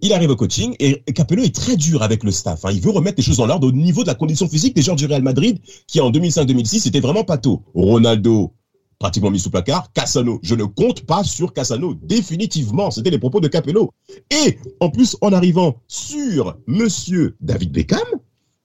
il 0.01 0.13
arrive 0.13 0.31
au 0.31 0.35
coaching 0.35 0.75
et 0.79 1.01
Capello 1.13 1.43
est 1.43 1.53
très 1.53 1.77
dur 1.77 2.01
avec 2.01 2.23
le 2.23 2.31
staff. 2.31 2.65
hein. 2.65 2.69
Il 2.73 2.81
veut 2.81 2.89
remettre 2.91 3.17
les 3.17 3.23
choses 3.23 3.39
en 3.39 3.49
ordre 3.49 3.67
au 3.67 3.71
niveau 3.71 4.01
de 4.01 4.07
la 4.07 4.15
condition 4.15 4.47
physique 4.49 4.75
des 4.75 4.81
joueurs 4.81 4.95
du 4.95 5.05
Real 5.05 5.21
Madrid 5.21 5.59
qui, 5.87 6.01
en 6.01 6.11
2005-2006, 6.11 6.87
était 6.87 6.99
vraiment 6.99 7.23
pâteau. 7.23 7.61
Ronaldo, 7.75 8.53
pratiquement 8.99 9.29
mis 9.29 9.39
sous 9.39 9.51
placard. 9.51 9.91
Cassano, 9.93 10.39
je 10.41 10.55
ne 10.55 10.63
compte 10.63 11.01
pas 11.05 11.23
sur 11.23 11.53
Cassano. 11.53 11.93
Définitivement, 12.01 12.89
c'était 12.91 13.11
les 13.11 13.19
propos 13.19 13.39
de 13.39 13.47
Capello. 13.47 13.91
Et, 14.31 14.57
en 14.79 14.89
plus, 14.89 15.15
en 15.21 15.31
arrivant 15.33 15.75
sur 15.87 16.57
Monsieur 16.65 17.35
David 17.39 17.71
Beckham, 17.71 17.99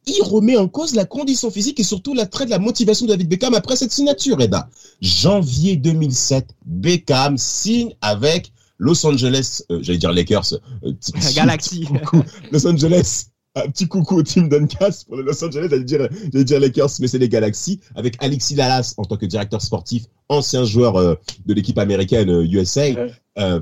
il 0.07 0.23
remet 0.23 0.57
en 0.57 0.67
cause 0.69 0.95
la 0.95 1.05
condition 1.05 1.51
physique 1.51 1.79
et 1.81 1.85
surtout 1.85 2.15
l'attrait 2.15 2.45
de 2.47 2.51
la 2.51 2.59
motivation 2.59 3.07
de 3.07 3.11
David 3.13 3.29
Beckham 3.29 3.55
après 3.55 3.77
cette 3.77 3.93
signature, 3.93 4.41
Eda. 4.41 4.69
Janvier 5.01 5.77
2007, 5.77 6.49
Beckham 6.67 7.37
signe 7.37 7.95
avec 8.01 8.53
Los 8.79 9.05
Angeles, 9.07 9.63
euh, 9.71 9.81
j'allais 9.83 9.99
dire 9.99 10.13
Lakers, 10.13 10.55
euh, 10.55 10.93
petit- 11.01 11.13
petit- 11.13 11.35
Galaxy. 11.35 11.85
coucou, 11.85 12.23
Los 12.51 12.67
Angeles. 12.67 13.27
Un 13.57 13.69
petit 13.69 13.89
coucou 13.89 14.15
au 14.19 14.23
team 14.23 14.49
Duncas 14.49 15.03
pour 15.09 15.17
le 15.17 15.25
Los 15.25 15.45
Angeles, 15.45 15.67
j'allais 15.71 15.83
dire, 15.85 16.09
j'allais 16.33 16.45
dire 16.45 16.61
Lakers, 16.61 16.91
mais 17.01 17.09
c'est 17.09 17.19
les 17.19 17.29
Galaxy, 17.29 17.81
avec 17.97 18.15
Alexis 18.23 18.55
Lalas 18.55 18.95
en 18.97 19.05
tant 19.05 19.17
que 19.17 19.27
directeur 19.27 19.61
sportif, 19.61 20.05
ancien 20.29 20.65
joueur 20.65 20.95
euh, 20.97 21.17
de 21.47 21.53
l'équipe 21.55 21.77
américaine 21.79 22.31
euh, 22.31 22.45
USA. 22.47 22.83
Ouais. 22.93 23.13
Euh, 23.39 23.61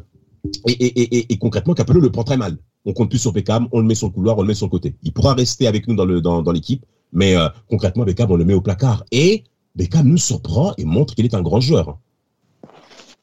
et, 0.66 0.72
et, 0.72 1.00
et, 1.00 1.16
et, 1.18 1.32
et 1.32 1.38
concrètement, 1.38 1.72
Capello 1.74 2.00
le 2.00 2.12
prend 2.12 2.22
très 2.22 2.36
mal. 2.36 2.58
On 2.88 2.94
compte 2.94 3.10
plus 3.10 3.18
sur 3.18 3.32
Beckham, 3.34 3.68
on 3.72 3.80
le 3.80 3.86
met 3.86 3.94
sur 3.94 4.06
le 4.06 4.14
couloir, 4.14 4.38
on 4.38 4.40
le 4.40 4.48
met 4.48 4.54
sur 4.54 4.64
le 4.64 4.70
côté. 4.70 4.94
Il 5.02 5.12
pourra 5.12 5.34
rester 5.34 5.66
avec 5.66 5.86
nous 5.88 5.94
dans 5.94 6.06
le 6.06 6.22
dans, 6.22 6.40
dans 6.40 6.52
l'équipe, 6.52 6.86
mais 7.12 7.36
euh, 7.36 7.46
concrètement, 7.68 8.04
Beckham, 8.04 8.30
on 8.30 8.36
le 8.36 8.46
met 8.46 8.54
au 8.54 8.62
placard. 8.62 9.04
Et 9.12 9.44
Beckham 9.76 10.08
nous 10.08 10.16
surprend 10.16 10.72
et 10.78 10.86
montre 10.86 11.14
qu'il 11.14 11.26
est 11.26 11.34
un 11.34 11.42
grand 11.42 11.60
joueur. 11.60 11.98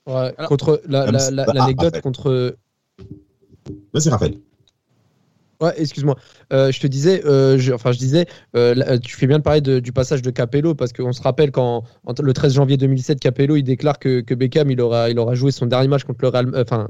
Ouais, 0.06 0.32
Alors- 0.38 0.50
contre 0.50 0.82
la- 0.88 1.10
la- 1.12 1.32
la- 1.32 1.46
Ah, 1.48 1.54
l'anecdote 1.54 2.00
contre 2.02 2.56
Vas-y, 3.92 4.10
Raphaël. 4.10 4.36
Ouais, 5.62 5.74
excuse-moi. 5.78 6.16
Euh, 6.52 6.72
je 6.72 6.80
te 6.80 6.88
disais, 6.88 7.26
euh, 7.26 7.58
je, 7.58 7.72
enfin, 7.74 7.92
je 7.92 7.98
disais, 7.98 8.26
euh, 8.56 8.76
là, 8.76 8.98
tu 9.00 9.16
fais 9.16 9.26
bien 9.28 9.38
de 9.38 9.44
parler 9.44 9.62
de- 9.62 9.80
du 9.80 9.92
passage 9.94 10.22
de 10.22 10.30
Capello 10.30 10.76
parce 10.76 10.92
qu'on 10.94 11.14
se 11.14 11.22
rappelle 11.22 11.52
quand 11.52 11.84
en- 12.06 12.14
le 12.22 12.34
13 12.34 12.54
janvier 12.56 12.78
2007, 12.78 13.20
Capello 13.20 13.56
il 13.56 13.64
déclare 13.64 13.98
que, 14.00 14.22
que 14.22 14.34
Beckham 14.34 14.70
il 14.72 14.82
aura, 14.82 15.10
il 15.10 15.18
aura 15.18 15.34
joué 15.36 15.52
son 15.52 15.66
dernier 15.66 15.88
match 15.88 16.04
contre 16.04 16.20
le 16.24 16.28
Real, 16.30 16.52
enfin, 16.58 16.88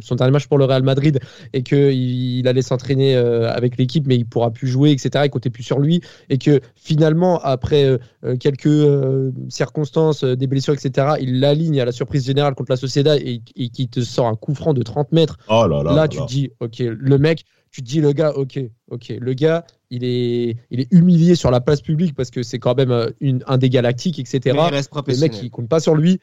son 0.00 0.14
dernier 0.14 0.32
match 0.32 0.46
pour 0.46 0.58
le 0.58 0.64
Real 0.64 0.82
Madrid 0.82 1.20
et 1.52 1.62
que 1.62 1.90
il, 1.92 2.38
il 2.38 2.48
allait 2.48 2.62
s'entraîner 2.62 3.14
avec 3.16 3.76
l'équipe, 3.76 4.06
mais 4.06 4.16
il 4.16 4.24
pourra 4.26 4.50
plus 4.50 4.68
jouer, 4.68 4.90
etc. 4.92 5.26
Il 5.26 5.30
comptait 5.30 5.50
plus 5.50 5.62
sur 5.62 5.78
lui 5.78 6.00
et 6.30 6.38
que 6.38 6.60
finalement 6.76 7.38
après 7.40 7.98
quelques 8.40 8.68
circonstances, 9.48 10.24
des 10.24 10.46
blessures, 10.46 10.74
etc. 10.74 11.14
Il 11.20 11.40
l'aligne 11.40 11.80
à 11.80 11.84
la 11.84 11.92
surprise 11.92 12.24
générale 12.24 12.54
contre 12.54 12.70
la 12.72 12.76
Sociedad 12.76 13.18
et, 13.20 13.42
et 13.56 13.68
qui 13.68 13.88
te 13.88 14.00
sort 14.00 14.26
un 14.26 14.34
coup 14.34 14.54
franc 14.54 14.74
de 14.74 14.82
30 14.82 15.12
mètres 15.12 15.36
Oh 15.48 15.66
là 15.66 15.82
là. 15.82 15.90
là, 15.90 15.96
là 15.96 16.08
tu 16.08 16.18
te 16.18 16.26
dis, 16.26 16.50
ok, 16.60 16.78
le 16.80 17.18
mec, 17.18 17.44
tu 17.70 17.82
te 17.82 17.86
dis, 17.88 18.00
le 18.00 18.12
gars, 18.12 18.32
ok, 18.36 18.58
ok, 18.90 19.14
le 19.20 19.34
gars, 19.34 19.64
il 19.90 20.04
est, 20.04 20.56
il 20.70 20.80
est 20.80 20.92
humilié 20.92 21.34
sur 21.34 21.50
la 21.50 21.60
place 21.60 21.80
publique 21.80 22.14
parce 22.14 22.30
que 22.30 22.42
c'est 22.42 22.58
quand 22.58 22.76
même 22.76 22.90
euh, 22.90 23.10
une, 23.20 23.42
un 23.46 23.58
des 23.58 23.68
galactiques, 23.70 24.18
etc. 24.18 24.40
Mais 24.46 24.52
il 24.68 24.74
reste 24.74 24.90
Le 25.06 25.20
mec, 25.20 25.42
il 25.42 25.50
compte 25.50 25.68
pas 25.68 25.80
sur 25.80 25.94
lui, 25.94 26.18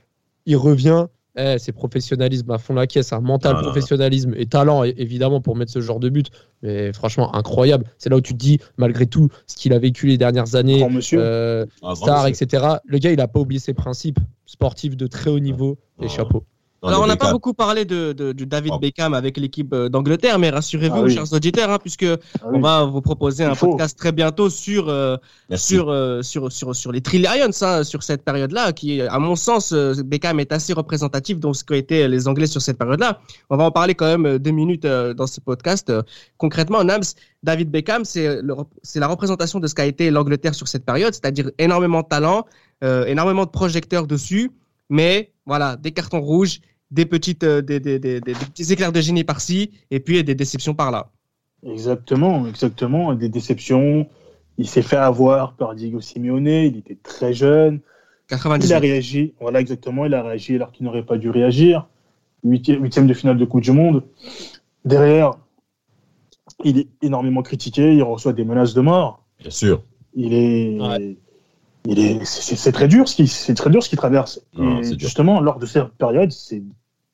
il 0.46 0.56
revient. 0.58 1.08
Eh, 1.38 1.58
c'est 1.60 1.74
professionnalisme 1.74 2.50
à 2.52 2.58
fond 2.58 2.74
la 2.76 2.88
caisse, 2.88 3.12
un 3.12 3.20
mental 3.20 3.52
Ah, 3.52 3.60
non, 3.60 3.66
non. 3.68 3.72
professionnalisme 3.74 4.34
et 4.38 4.46
talent 4.46 4.84
évidemment 4.86 5.42
pour 5.42 5.58
mettre 5.58 5.70
ce 5.72 5.82
genre 5.82 6.00
de 6.00 6.08
but. 6.08 6.28
Mais 6.62 6.94
franchement, 6.94 7.36
incroyable. 7.36 7.84
C'est 7.98 8.10
là 8.10 8.16
où 8.16 8.22
tu 8.22 8.32
te 8.32 8.38
dis, 8.38 8.58
malgré 8.78 9.06
tout, 9.06 9.28
ce 9.46 9.58
qu'il 9.58 9.74
a 9.74 9.80
vécu 9.80 10.08
les 10.08 10.18
dernières 10.18 10.56
années, 10.56 10.88
euh, 11.14 11.66
Ah, 11.84 11.94
star, 11.94 12.28
etc. 12.28 12.66
Le 12.86 12.98
gars, 13.00 13.12
il 13.12 13.20
a 13.20 13.28
pas 13.28 13.42
oublié 13.42 13.60
ses 13.60 13.74
principes 13.74 14.20
sportifs 14.46 14.96
de 14.96 15.08
très 15.08 15.30
haut 15.30 15.40
niveau 15.40 15.78
et 16.02 16.06
Ah. 16.06 16.08
chapeau. 16.08 16.46
Alors, 16.88 17.02
on 17.04 17.08
n'a 17.08 17.16
pas 17.18 17.32
beaucoup 17.32 17.54
parlé 17.54 17.86
de, 17.86 18.14
de, 18.14 18.32
du 18.32 18.46
David 18.46 18.74
Oh. 18.76 18.80
Beckham 18.80 19.14
avec 19.14 19.38
l'équipe 19.38 19.74
euh, 19.74 19.90
d'Angleterre, 19.90 20.40
mais 20.40 20.50
rassurez-vous, 20.50 20.96
Ah 20.98 21.02
oui. 21.04 21.14
chers 21.14 21.32
auditeurs, 21.34 21.70
hein, 21.70 21.78
puisque 21.82 22.04
Ah 22.04 22.18
on 22.46 22.56
oui. 22.56 22.62
va 22.62 22.84
vous 22.86 23.02
proposer 23.02 23.44
un 23.44 23.56
faut. 23.56 23.72
podcast 23.72 23.98
très 23.98 24.12
bientôt 24.12 24.50
sur 24.50 24.90
euh, 24.90 25.18
sur, 25.56 25.90
euh, 25.90 26.22
sur, 26.22 26.52
sur, 26.52 26.76
sur 26.76 26.92
les 26.92 27.02
Trillions, 27.02 27.52
hein, 27.62 27.84
sur 27.84 28.04
cette 28.04 28.24
période-là, 28.24 28.72
qui, 28.74 29.02
à 29.02 29.20
mon 29.20 29.36
sens, 29.36 29.72
euh, 29.72 29.94
Beckham 30.04 30.40
est 30.40 30.52
assez 30.52 30.74
représentatif 30.74 31.40
de 31.40 31.54
ce 31.54 31.64
qu'ont 31.64 31.76
été 31.76 32.08
les 32.08 32.28
Anglais 32.28 32.48
sur 32.48 32.62
cette 32.62 32.78
période-là. 32.78 33.20
On 33.50 33.58
va 33.58 33.64
en 33.66 33.72
parler 33.72 33.96
quand 33.96 34.18
même 34.18 34.38
deux 34.40 34.52
minutes 34.52 34.86
euh, 34.86 35.14
dans 35.14 35.28
ce 35.28 35.40
podcast. 35.42 35.92
Concrètement, 36.38 36.84
Nams, 36.84 37.04
David 37.44 37.70
Beckham, 37.72 38.04
c'est 38.06 38.40
la 38.96 39.08
représentation 39.08 39.60
de 39.60 39.68
ce 39.68 39.76
qu'a 39.76 39.86
été 39.86 40.10
l'Angleterre 40.12 40.56
sur 40.56 40.68
cette 40.68 40.86
période, 40.86 41.14
c'est-à-dire 41.14 41.52
énormément 41.60 42.02
de 42.02 42.08
talent, 42.08 42.46
euh, 42.84 43.06
énormément 43.06 43.46
de 43.46 43.50
projecteurs 43.52 44.08
dessus, 44.08 44.52
mais 44.90 45.32
voilà, 45.46 45.76
des 45.76 45.92
cartons 45.92 46.22
rouges, 46.22 46.60
des, 46.92 47.06
petites, 47.06 47.44
euh, 47.44 47.62
des, 47.62 47.80
des, 47.80 48.00
des, 48.00 48.22
des- 48.22 48.34
des 48.34 48.46
petits 48.46 48.72
éclairs 48.72 48.92
de 48.92 49.02
génie 49.02 49.24
par-ci, 49.24 49.72
et 49.92 50.00
puis 50.00 50.24
des 50.24 50.36
déceptions 50.36 50.74
par-là. 50.74 51.10
Exactement, 51.66 52.48
exactement. 52.48 53.14
Des 53.16 53.30
déceptions. 53.30 54.08
Il 54.58 54.68
s'est 54.68 54.82
fait 54.84 54.96
avoir 54.98 55.54
par 55.56 55.76
Diego 55.76 56.00
Simeone. 56.00 56.48
Il 56.48 56.78
était 56.78 56.98
très 57.02 57.34
jeune. 57.34 57.82
98. 58.28 58.68
Il 58.68 58.74
a 58.74 58.80
réagi. 58.80 59.34
Voilà, 59.42 59.60
exactement. 59.62 60.06
Il 60.06 60.14
a 60.14 60.24
réagi 60.24 60.56
alors 60.56 60.72
qu'il 60.72 60.86
n'aurait 60.86 61.06
pas 61.06 61.18
dû 61.18 61.30
réagir. 61.30 61.88
Huitième, 62.44 62.84
huitième 62.84 63.08
de 63.08 63.14
finale 63.14 63.38
de 63.38 63.46
Coupe 63.46 63.62
du 63.64 63.72
Monde. 63.72 64.04
Derrière, 64.86 65.32
il 66.64 66.78
est 66.80 66.88
énormément 67.02 67.42
critiqué. 67.42 67.94
Il 67.96 68.04
reçoit 68.04 68.34
des 68.34 68.46
menaces 68.46 68.74
de 68.74 68.82
mort. 68.82 69.26
Bien 69.40 69.50
sûr. 69.50 69.82
Il 70.14 70.34
est. 70.34 70.80
Ouais. 70.80 71.18
C'est 72.24 72.72
très 72.72 72.88
dur 72.88 73.08
ce 73.08 73.16
qui, 73.16 73.28
c'est 73.28 73.54
très 73.54 73.70
dur 73.70 73.84
ce 73.84 73.90
qu'il 73.90 73.98
traverse. 73.98 74.42
Non, 74.56 74.80
Et 74.80 74.84
c'est 74.84 74.96
dur. 74.96 75.08
justement, 75.08 75.40
lors 75.42 75.60
de 75.60 75.66
cette 75.66 75.90
période, 75.90 76.32
c'est 76.32 76.64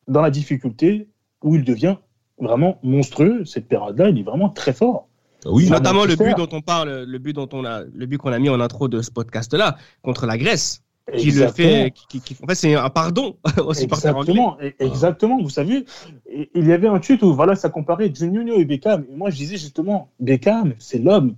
dans 0.08 0.22
la 0.22 0.32
difficulté 0.32 1.08
où 1.44 1.56
il 1.56 1.64
devient 1.64 1.98
vraiment 2.40 2.80
monstrueux. 2.84 3.44
Cette 3.46 3.68
période-là, 3.68 4.10
il 4.10 4.20
est 4.20 4.24
vraiment 4.24 4.50
très 4.50 4.74
fort. 4.74 5.08
Oui, 5.46 5.68
Ah, 5.70 5.74
Notamment 5.80 6.06
le 6.06 6.16
but 6.16 6.38
dont 6.38 6.50
on 6.52 6.62
parle, 6.62 7.04
le 7.04 7.18
but 7.18 7.34
dont 7.34 7.50
on 7.52 7.66
a, 7.66 7.82
le 7.84 8.06
but 8.06 8.18
qu'on 8.18 8.32
a 8.32 8.40
mis 8.40 8.50
en 8.50 8.60
intro 8.60 8.88
de 8.88 9.02
ce 9.02 9.10
podcast-là 9.12 9.76
contre 10.04 10.26
la 10.26 10.38
Grèce, 10.38 10.84
qui 11.18 11.32
le 11.32 11.48
fait, 11.48 11.92
qui, 12.10 12.22
qui- 12.22 12.38
en 12.44 12.48
fait 12.48 12.56
c'est 12.56 12.76
un 12.76 12.90
pardon 12.90 13.36
anglais. 13.58 13.82
Exactement, 13.84 14.58
exactement. 14.80 15.42
Vous 15.42 15.50
savez, 15.50 15.84
il 16.54 16.68
y 16.68 16.72
avait 16.72 16.88
un 16.88 17.00
tweet 17.00 17.24
où 17.24 17.34
voilà, 17.34 17.56
ça 17.56 17.70
comparait 17.70 18.12
Juninho 18.14 18.56
et 18.60 18.66
Beckham. 18.66 19.04
Et 19.12 19.16
moi, 19.16 19.30
je 19.32 19.36
disais 19.38 19.58
justement, 19.58 20.10
Beckham, 20.20 20.74
c'est 20.78 21.00
l'homme 21.00 21.36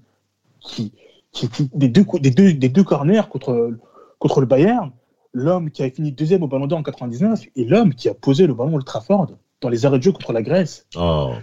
qui, 0.60 0.91
qui, 1.34 1.50
qui- 1.50 1.69
des 1.74 1.89
deux 1.89 2.06
des 2.22 2.32
deux 2.32 2.54
des 2.54 2.69
deux 2.69 2.84
corners 2.86 3.24
contre 3.30 3.72
contre 4.19 4.39
le 4.39 4.46
Bayern, 4.46 4.91
l'homme 5.34 5.69
qui 5.72 5.84
a 5.84 5.89
fini 5.89 6.12
deuxième 6.13 6.43
au 6.43 6.48
Ballon 6.48 6.67
d'Or 6.67 6.80
en 6.80 6.84
99 6.84 7.43
et 7.56 7.65
l'homme 7.65 7.93
qui 7.93 8.08
a 8.08 8.13
posé 8.13 8.48
le 8.48 8.54
ballon 8.54 8.76
au 8.76 8.82
Trafford 8.82 9.28
dans 9.60 9.69
les 9.69 9.86
arrêts 9.86 9.98
de 9.98 10.04
jeu 10.04 10.12
contre 10.13 10.32
la 10.32 10.41
Grèce. 10.41 10.88
Oh. 10.95 11.34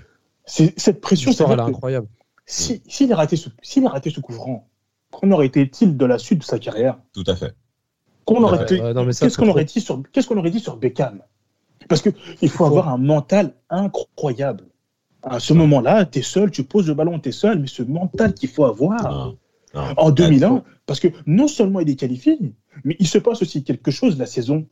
C'est 0.47 0.79
cette 0.81 1.01
pression, 1.03 1.31
L'histoire, 1.31 1.51
elle 1.53 1.55
est 1.55 1.57
c'est-à-dire 1.59 1.73
que 1.73 1.77
incroyable. 1.77 2.09
si 2.47 2.83
s'il 2.89 3.13
a 3.13 3.17
raté 3.17 3.37
ce 3.37 3.51
s'il 3.63 3.85
a 3.85 3.91
raté 3.91 4.11
ce 4.11 4.21
coup 4.21 4.33
franc, 4.33 4.69
qu'en 5.11 5.31
aurait-il 5.33 5.97
de 5.97 6.07
la 6.07 6.19
suite 6.19 6.39
de 6.39 6.45
sa 6.45 6.59
carrière? 6.59 6.99
Tout 7.13 7.25
à 7.27 7.37
fait. 7.37 7.55
Qu'on 8.25 8.43
aurait 8.45 8.65
Qu'est-ce 8.67 9.13
c'est 9.13 9.37
qu'on 9.37 9.49
aurait 9.49 9.65
dit 9.65 9.81
sur 9.81 10.03
qu'est-ce 10.13 10.29
qu'on 10.29 10.37
aurait 10.39 10.51
dit 10.51 10.61
sur 10.61 10.77
Beckham? 10.77 11.21
Parce 11.89 12.01
que 12.03 12.11
il 12.43 12.49
faut 12.49 12.65
avoir 12.65 12.89
un 12.89 12.99
mental 12.99 13.55
incroyable. 13.71 14.65
À 15.23 15.41
ce 15.41 15.53
moment-là, 15.53 16.07
tu 16.07 16.21
es 16.21 16.23
seul, 16.23 16.51
tu 16.51 16.63
poses 16.65 16.87
le 16.87 16.95
ballon, 16.95 17.19
tu 17.19 17.29
es 17.29 17.33
seul, 17.33 17.59
mais 17.59 17.67
ce 17.67 17.83
mental 17.83 18.33
qu'il 18.35 18.49
faut 18.49 18.65
avoir 18.65 19.03
Non, 19.03 19.37
non. 19.75 19.83
en 19.97 20.11
2001, 20.11 20.63
parce 20.87 21.01
que 21.01 21.09
non 21.27 21.49
seulement 21.49 21.81
il 21.81 21.91
est 21.91 21.97
qualifié, 21.97 22.39
mais 22.85 22.97
il 22.99 23.07
se 23.07 23.19
passe 23.19 23.43
aussi 23.43 23.63
quelque 23.65 23.91
chose 23.91 24.19
la 24.19 24.27
saison, 24.27 24.67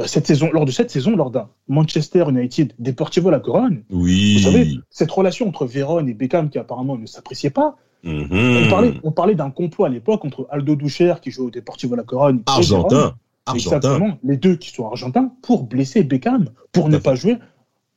euh, 0.00 0.06
cette 0.06 0.26
saison, 0.26 0.50
lors 0.52 0.64
de 0.64 0.70
cette 0.70 0.90
saison, 0.90 1.16
lors 1.16 1.30
d'un 1.30 1.48
Manchester 1.68 2.24
United 2.28 2.74
Deportivo 2.78 3.30
La 3.30 3.40
Corogne. 3.40 3.82
Oui. 3.90 4.38
Vous 4.38 4.50
savez, 4.50 4.78
cette 4.90 5.10
relation 5.10 5.48
entre 5.48 5.66
Vérone 5.66 6.08
et 6.08 6.14
Beckham 6.14 6.50
qui 6.50 6.58
apparemment 6.58 6.96
ne 6.96 7.06
s'appréciait 7.06 7.50
pas. 7.50 7.76
Mhm. 8.02 8.64
On 8.66 8.68
parlait, 8.68 8.94
on 9.02 9.12
parlait 9.12 9.34
d'un 9.34 9.50
complot 9.50 9.86
à 9.86 9.88
l'époque 9.88 10.24
entre 10.24 10.46
Aldo 10.50 10.76
Ducher 10.76 11.14
qui 11.22 11.30
joue 11.30 11.46
au 11.46 11.50
Deportivo 11.50 11.94
La 11.94 12.02
Corogne 12.02 12.40
et 12.58 12.62
Vérone. 12.62 12.84
Argentin. 12.84 13.14
Argentin. 13.46 13.76
Exactement, 13.76 14.18
les 14.22 14.36
deux 14.36 14.56
qui 14.56 14.70
sont 14.70 14.86
argentins 14.86 15.32
pour 15.42 15.64
blesser 15.64 16.02
Beckham, 16.02 16.48
pour 16.72 16.88
ne 16.88 16.96
pas 16.96 17.14
jouer 17.14 17.36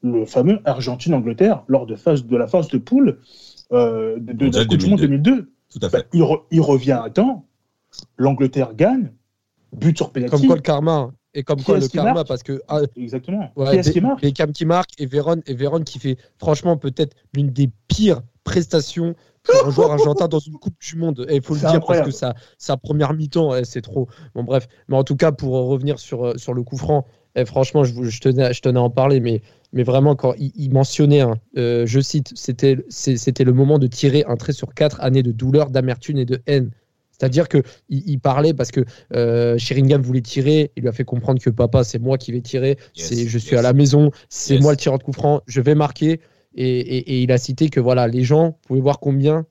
le 0.04 0.26
fameux 0.26 0.60
Argentine-Angleterre 0.66 1.64
lors 1.68 1.86
de, 1.86 1.96
phase, 1.96 2.26
de 2.26 2.38
la 2.38 2.48
phase 2.48 2.68
de 2.68 2.78
poule 2.78 3.20
euh, 3.72 4.18
de, 4.20 4.50
de 4.50 4.58
la 4.58 4.66
Coupe 4.66 4.78
du 4.78 4.90
Monde 4.90 5.00
2002. 5.00 5.52
Tout 5.72 5.80
à 5.86 5.90
Bah, 5.90 6.04
il, 6.14 6.22
re- 6.22 6.44
il 6.52 6.62
revient 6.62 7.00
à 7.04 7.10
temps, 7.10 7.46
l'Angleterre 8.18 8.74
gagne, 8.74 9.12
but 9.74 9.98
sur 9.98 10.12
penalty. 10.12 10.32
Comme 10.32 10.48
quoi 10.48 10.56
le 10.56 10.62
karma. 10.62 10.94
hein. 10.94 11.14
Et 11.34 11.44
comme 11.44 11.60
Qui 11.60 11.66
quoi 11.66 11.78
le 11.80 11.88
qui 11.88 11.98
karma, 11.98 12.14
marque 12.14 12.28
parce 12.28 12.42
que 12.44 12.62
ah, 12.68 12.82
Exactement. 12.96 13.52
Ouais, 13.56 13.72
qui 13.72 13.76
est-ce 13.78 13.92
qui 13.92 14.02
marque 14.02 14.22
Beckham 14.22 14.52
qui 14.54 14.66
marque 14.66 14.90
et 14.98 15.06
Véron, 15.06 15.42
et 15.46 15.54
Véron 15.54 15.82
qui 15.82 16.00
fait 16.00 16.18
franchement 16.40 16.78
peut-être 16.78 17.16
l'une 17.36 17.50
des 17.52 17.70
pires 17.88 18.22
prestations 18.44 19.14
pour 19.48 19.68
un 19.68 19.72
joueur 19.72 19.92
argentin 19.92 20.28
dans 20.28 20.40
une 20.40 20.54
Coupe 20.54 20.76
du 20.80 20.96
Monde. 20.98 21.26
Et 21.30 21.36
il 21.38 21.42
faut 21.42 21.54
le 21.54 21.60
dire 21.60 21.70
incroyable. 21.70 22.06
parce 22.08 22.16
que 22.16 22.20
sa, 22.20 22.36
sa 22.58 22.78
première 22.78 23.14
mi-temps, 23.14 23.56
eh, 23.56 23.66
c'est 23.66 23.82
trop. 23.82 24.08
Bon, 24.36 24.44
bref. 24.44 24.68
Mais 24.88 24.98
en 24.98 25.04
tout 25.04 25.16
cas, 25.16 25.32
pour 25.32 25.54
revenir 25.68 26.00
sur, 26.00 26.26
euh, 26.26 26.38
sur 26.38 26.54
le 26.54 26.64
coup 26.64 26.78
franc, 26.78 27.06
eh, 27.36 27.46
franchement, 27.46 27.84
je, 27.84 28.20
tenais, 28.20 28.44
à- 28.44 28.52
je 28.52 28.62
tenais 28.62 28.80
à 28.80 28.82
en 28.84 28.90
parler, 28.90 29.20
mais, 29.20 29.42
mais 29.74 29.84
vraiment, 29.84 30.16
quand 30.16 30.34
il, 30.38 30.52
il 30.56 30.72
mentionnait, 30.74 31.22
hein, 31.22 31.36
euh, 31.58 31.86
je 31.86 32.00
cite, 32.00 32.32
c'était 32.36 32.76
le 33.44 33.54
moment 33.54 33.80
de 33.80 33.88
tirer 33.88 34.24
un 34.28 34.36
trait 34.38 34.54
sur 34.54 34.74
quatre 34.74 35.02
années 35.02 35.24
de 35.24 35.32
douleur, 35.32 35.70
d'amertume 35.70 36.18
et 36.18 36.26
de 36.26 36.42
haine. 36.48 36.72
C'est-à-dire 37.20 37.48
qu'il 37.48 37.64
il 37.90 38.20
parlait 38.20 38.54
parce 38.54 38.70
que 38.70 38.86
euh, 39.16 39.58
Sheringham 39.58 40.04
voulait 40.04 40.22
tirer, 40.22 40.72
il 40.76 40.82
lui 40.84 40.90
a 40.90 40.92
fait 40.92 41.04
comprendre 41.04 41.42
que 41.42 41.50
papa, 41.50 41.84
c'est 41.84 41.98
moi 41.98 42.20
qui 42.20 42.32
vais 42.32 42.42
tirer, 42.42 42.78
Yes, 42.96 43.10
je 43.28 43.38
suis 43.40 43.52
yes. 43.56 43.60
à 43.60 43.64
la 43.64 43.74
maison, 43.74 44.12
c'est 44.30 44.54
Yes. 44.54 44.62
moi 44.62 44.72
le 44.74 44.78
tireur 44.78 45.00
de 45.00 45.04
coup 45.04 45.14
franc, 45.14 45.42
je 45.48 45.60
vais 45.62 45.74
marquer. 45.74 46.22
Et, 46.58 46.80
et- 46.80 47.12
et 47.14 47.22
il 47.22 47.32
a 47.32 47.38
cité 47.38 47.70
que 47.70 47.80
voilà, 47.80 48.08
les 48.08 48.24
gens 48.24 48.58
pouvaient 48.68 48.82
voir 48.82 49.00
combien 49.00 49.46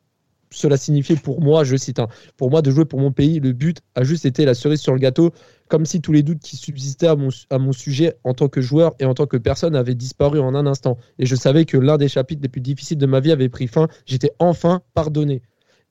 cela 0.52 0.76
signifiait 0.76 1.16
pour 1.16 1.42
moi, 1.42 1.64
je 1.64 1.76
cite, 1.76 1.98
hein, 1.98 2.09
pour 2.36 2.50
moi 2.50 2.62
de 2.62 2.70
jouer 2.70 2.84
pour 2.84 3.00
mon 3.00 3.11
pays, 3.12 3.40
le 3.40 3.52
but 3.52 3.78
a 3.94 4.04
juste 4.04 4.24
été 4.24 4.44
la 4.44 4.54
cerise 4.54 4.80
sur 4.80 4.92
le 4.92 5.00
gâteau, 5.00 5.32
comme 5.68 5.84
si 5.84 6.00
tous 6.00 6.12
les 6.12 6.22
doutes 6.22 6.38
qui 6.38 6.57
subsistaient 6.57 7.09
à 7.09 7.16
mon, 7.16 7.28
à 7.50 7.59
mon 7.59 7.72
sujet 7.72 8.14
en 8.24 8.32
tant 8.32 8.48
que 8.48 8.61
joueur 8.61 8.94
et 9.00 9.04
en 9.04 9.12
tant 9.12 9.26
que 9.26 9.36
personne 9.36 9.74
avaient 9.74 9.96
disparu 9.96 10.38
en 10.38 10.54
un 10.54 10.64
instant. 10.66 10.98
Et 11.18 11.26
je 11.26 11.34
savais 11.34 11.64
que 11.64 11.76
l'un 11.76 11.98
des 11.98 12.09
chapitres 12.09 12.42
les 12.42 12.48
plus 12.48 12.61
difficiles 12.61 12.96
de 12.98 13.07
ma 13.07 13.20
vie 13.20 13.32
avait 13.32 13.48
pris 13.48 13.66
fin, 13.66 13.88
j'étais 14.07 14.30
enfin 14.38 14.82
pardonné. 14.94 15.42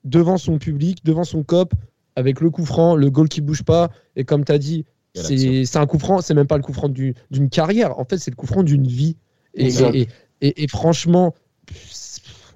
Devant 0.05 0.37
son 0.37 0.57
public, 0.57 1.03
devant 1.03 1.25
son 1.25 1.43
cop, 1.43 1.73
avec 2.15 2.39
le 2.39 2.49
coup 2.49 2.65
franc, 2.65 2.95
le 2.95 3.09
goal 3.09 3.27
qui 3.27 3.41
bouge 3.41 3.63
pas, 3.63 3.89
et 4.15 4.23
comme 4.23 4.45
tu 4.45 4.51
as 4.53 4.57
dit, 4.57 4.85
c'est 5.13 5.77
un 5.77 5.85
coup 5.85 5.99
franc, 5.99 6.21
c'est 6.21 6.33
même 6.33 6.47
pas 6.47 6.57
le 6.57 6.63
coup 6.63 6.73
franc 6.73 6.89
du- 6.89 7.13
d'une 7.29 7.49
carrière, 7.49 7.99
en 7.99 8.05
fait 8.05 8.17
c'est 8.17 8.31
le 8.31 8.35
coup 8.35 8.47
franc 8.47 8.63
d'une 8.63 8.87
vie. 8.87 9.17
Et, 9.53 9.65
Exact. 9.65 9.95
et- 9.95 10.07
et- 10.41 10.63
et 10.63 10.67
franchement, 10.67 11.33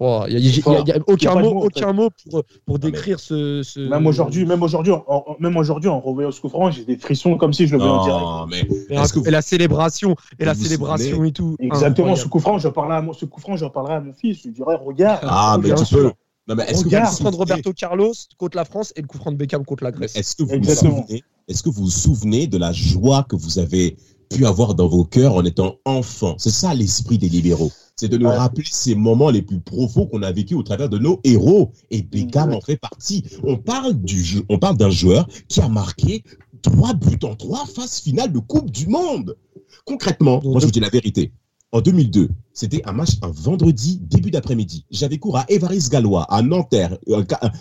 il 0.01 0.05
n'y 0.29 0.35
a, 0.37 0.39
y 0.39 0.91
a- 0.91 0.97
aucun 1.07 1.35
mot, 1.41 1.49
en 1.59 1.61
aucun 1.65 1.91
mot 1.91 2.09
pour, 2.29 2.43
pour 2.65 2.75
mais- 2.75 2.79
décrire 2.91 3.19
ce, 3.19 3.63
ce- 3.63 3.81
Même 3.81 4.07
aujourd'hui, 4.07 4.45
même 4.45 4.63
aujourd'hui, 4.63 4.93
en, 4.93 5.03
en- 5.07 5.35
même 5.39 5.57
aujourd'hui, 5.57 5.89
en 5.89 5.99
revoyant 5.99 6.31
ce 6.31 6.39
coup 6.39 6.47
franc, 6.49 6.71
j'ai 6.71 6.85
des 6.85 6.95
frissons 6.97 7.35
comme 7.37 7.51
si 7.51 7.67
je 7.67 7.73
le 7.75 7.79
voyais 7.79 7.91
en 7.93 8.45
direct. 8.47 8.69
Mais 8.89 8.95
Et, 8.95 8.99
est-ce 8.99 9.13
que 9.13 9.27
et 9.27 9.31
la 9.31 9.41
célébration, 9.41 10.15
et 10.39 10.45
la 10.45 10.53
vous 10.53 10.63
célébration 10.63 11.11
souvenez 11.15 11.29
et 11.29 11.33
tout. 11.33 11.55
Exactement, 11.59 12.15
ce 12.15 12.27
coup 12.27 12.39
franc, 12.39 12.57
j'en 12.59 12.71
parlerai 12.71 12.97
à 12.97 13.01
mon, 13.01 13.11
ce 13.13 13.25
coup 13.25 13.41
franc, 13.41 13.57
j'en 13.57 13.69
parlerai 13.69 13.95
à 13.95 14.01
mon 14.01 14.13
fils. 14.13 14.37
Je 14.39 14.47
lui 14.47 14.53
dirais, 14.53 14.75
regarde. 14.75 15.19
Ah, 15.23 15.57
mais 15.61 15.65
bien 15.73 15.75
tu 15.83 15.93
peux. 15.93 16.11
Non, 16.47 16.55
mais 16.55 16.63
est-ce 16.63 16.79
que 16.83 16.89
vous 16.89 16.95
Regarde. 16.95 17.19
de 17.31 17.35
Roberto 17.37 17.73
Carlos 17.73 18.13
contre 18.37 18.57
la 18.57 18.65
France 18.65 18.91
et 18.95 19.01
le 19.01 19.07
coup 19.07 19.17
franc 19.19 19.31
de 19.31 19.37
Beckham 19.37 19.63
contre 19.65 19.83
la 19.83 19.91
Grèce. 19.91 20.15
Est-ce 20.15 20.35
que 20.35 20.41
vous 20.43 20.49
vous 20.49 20.55
Exactement. 20.55 21.01
souvenez 21.05 21.23
Est-ce 21.47 21.61
que 21.61 21.69
vous 21.69 21.83
vous 21.83 21.89
souvenez 21.91 22.47
de 22.47 22.57
la 22.57 22.71
joie 22.71 23.23
que 23.29 23.35
vous 23.35 23.59
avez 23.59 23.97
pu 24.29 24.45
avoir 24.45 24.75
dans 24.75 24.87
vos 24.87 25.03
cœurs 25.05 25.33
en 25.35 25.43
étant 25.43 25.77
enfant 25.85 26.35
C'est 26.37 26.51
ça 26.51 26.73
l'esprit 26.73 27.17
des 27.17 27.29
libéraux. 27.29 27.71
C'est 27.95 28.07
de 28.07 28.17
nous 28.17 28.27
Ouais. 28.27 28.37
rappeler 28.37 28.63
ces 28.69 28.95
moments 28.95 29.29
les 29.29 29.41
plus 29.41 29.59
profonds 29.59 30.05
qu'on 30.05 30.21
a 30.23 30.31
vécu 30.31 30.55
au 30.55 30.63
travers 30.63 30.87
de 30.87 30.97
nos 30.97 31.19
héros. 31.23 31.71
Et 31.91 32.01
Beckham 32.01 32.49
Ouais. 32.51 32.55
en 32.55 32.61
fait 32.61 32.77
partie. 32.77 33.23
On 33.43 33.57
parle 33.57 33.93
du 33.93 34.23
jeu, 34.23 34.43
on 34.49 34.57
parle 34.59 34.77
d'un 34.77 34.89
joueur 34.89 35.27
qui 35.47 35.59
a 35.61 35.67
marqué 35.67 36.23
trois 36.61 36.93
buts 36.93 37.19
en 37.23 37.35
trois 37.35 37.65
phases 37.65 37.99
finales 37.99 38.31
de 38.31 38.39
Coupe 38.39 38.71
du 38.71 38.87
Monde. 38.87 39.35
Concrètement, 39.85 40.39
moi 40.43 40.59
je 40.59 40.65
vous 40.65 40.71
dis 40.71 40.79
la 40.79 40.89
vérité. 40.89 41.31
En 41.71 41.81
2002, 41.81 42.29
c'était 42.51 42.81
un 42.85 42.93
match 42.93 43.11
un 43.21 43.29
vendredi 43.29 43.99
début 44.01 44.31
d'après-midi. 44.31 44.85
J'avais 44.89 45.19
cours 45.19 45.37
à 45.37 45.45
Évariste 45.49 45.91
Gallois, 45.91 46.23
à 46.23 46.41
Nanterre, 46.41 46.97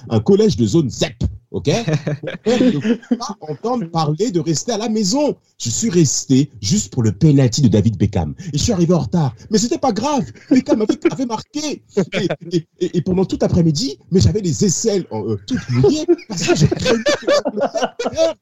un, 0.08 0.20
collège 0.20 0.56
de 0.56 0.66
zone 0.66 0.88
ZEP. 0.88 1.24
Ok? 1.50 1.64
Père 2.44 2.60
ne 2.62 3.16
pas 3.16 3.36
entendre 3.40 3.84
parler 3.90 4.30
de 4.30 4.40
rester 4.40 4.72
à 4.72 4.78
la 4.78 4.88
maison. 4.88 5.36
Je 5.58 5.68
suis 5.68 5.90
resté 5.90 6.50
juste 6.62 6.90
pour 6.92 7.02
le 7.02 7.12
penalty 7.12 7.60
de 7.60 7.68
David 7.68 7.98
Beckham. 7.98 8.34
Et 8.52 8.56
je 8.58 8.62
suis 8.62 8.72
arrivé 8.72 8.94
en 8.94 9.00
retard. 9.00 9.34
Mais 9.50 9.58
c'était 9.58 9.78
pas 9.78 9.92
grave. 9.92 10.24
Beckham 10.50 10.80
avait, 10.82 10.98
avait 11.12 11.26
marqué. 11.26 11.82
Et, 12.14 12.28
et- 12.52 12.66
et- 12.80 12.96
et 12.98 13.02
pendant 13.02 13.26
tout 13.26 13.38
après-midi, 13.42 13.98
mais 14.10 14.20
j'avais 14.20 14.40
les 14.40 14.64
aisselles 14.64 15.06
en, 15.10 15.22
euh, 15.26 15.36
toutes 15.46 15.68
mouillées 15.70 16.06
parce 16.28 16.46
que 16.46 16.54
je 16.56 16.66
perde, 16.66 16.98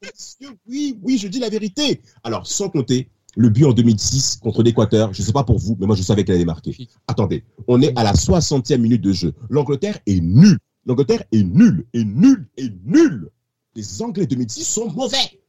monsieur. 0.01 0.49
Oui, 0.67 0.97
oui, 1.03 1.17
je 1.17 1.27
dis 1.27 1.39
la 1.39 1.49
vérité. 1.49 2.01
Alors, 2.23 2.47
sans 2.47 2.69
compter 2.69 3.09
le 3.37 3.49
but 3.49 3.65
en 3.65 3.71
2006 3.71 4.39
contre 4.41 4.63
l'Équateur. 4.63 5.13
Je 5.13 5.21
sais 5.21 5.31
pas 5.31 5.43
pour 5.43 5.59
vous, 5.59 5.77
mais 5.79 5.85
moi, 5.85 5.95
je 5.95 6.01
savais 6.01 6.25
qu'elle 6.25 6.35
allait 6.35 6.45
marquer. 6.45 6.75
Attendez, 7.07 7.43
on 7.67 7.81
est 7.81 7.97
à 7.97 8.03
la 8.03 8.13
60e 8.13 8.77
minute 8.79 9.01
de 9.01 9.13
jeu. 9.13 9.33
L'Angleterre 9.49 9.99
est 10.07 10.19
nulle. 10.19 10.57
L'Angleterre 10.85 11.23
est 11.31 11.43
nulle, 11.43 11.85
et 11.93 12.03
nulle, 12.03 12.47
et 12.57 12.69
nulle. 12.85 13.29
Les 13.75 14.01
Anglais 14.01 14.25
2006 14.25 14.63
sont 14.63 14.91
mauvais. 14.91 15.41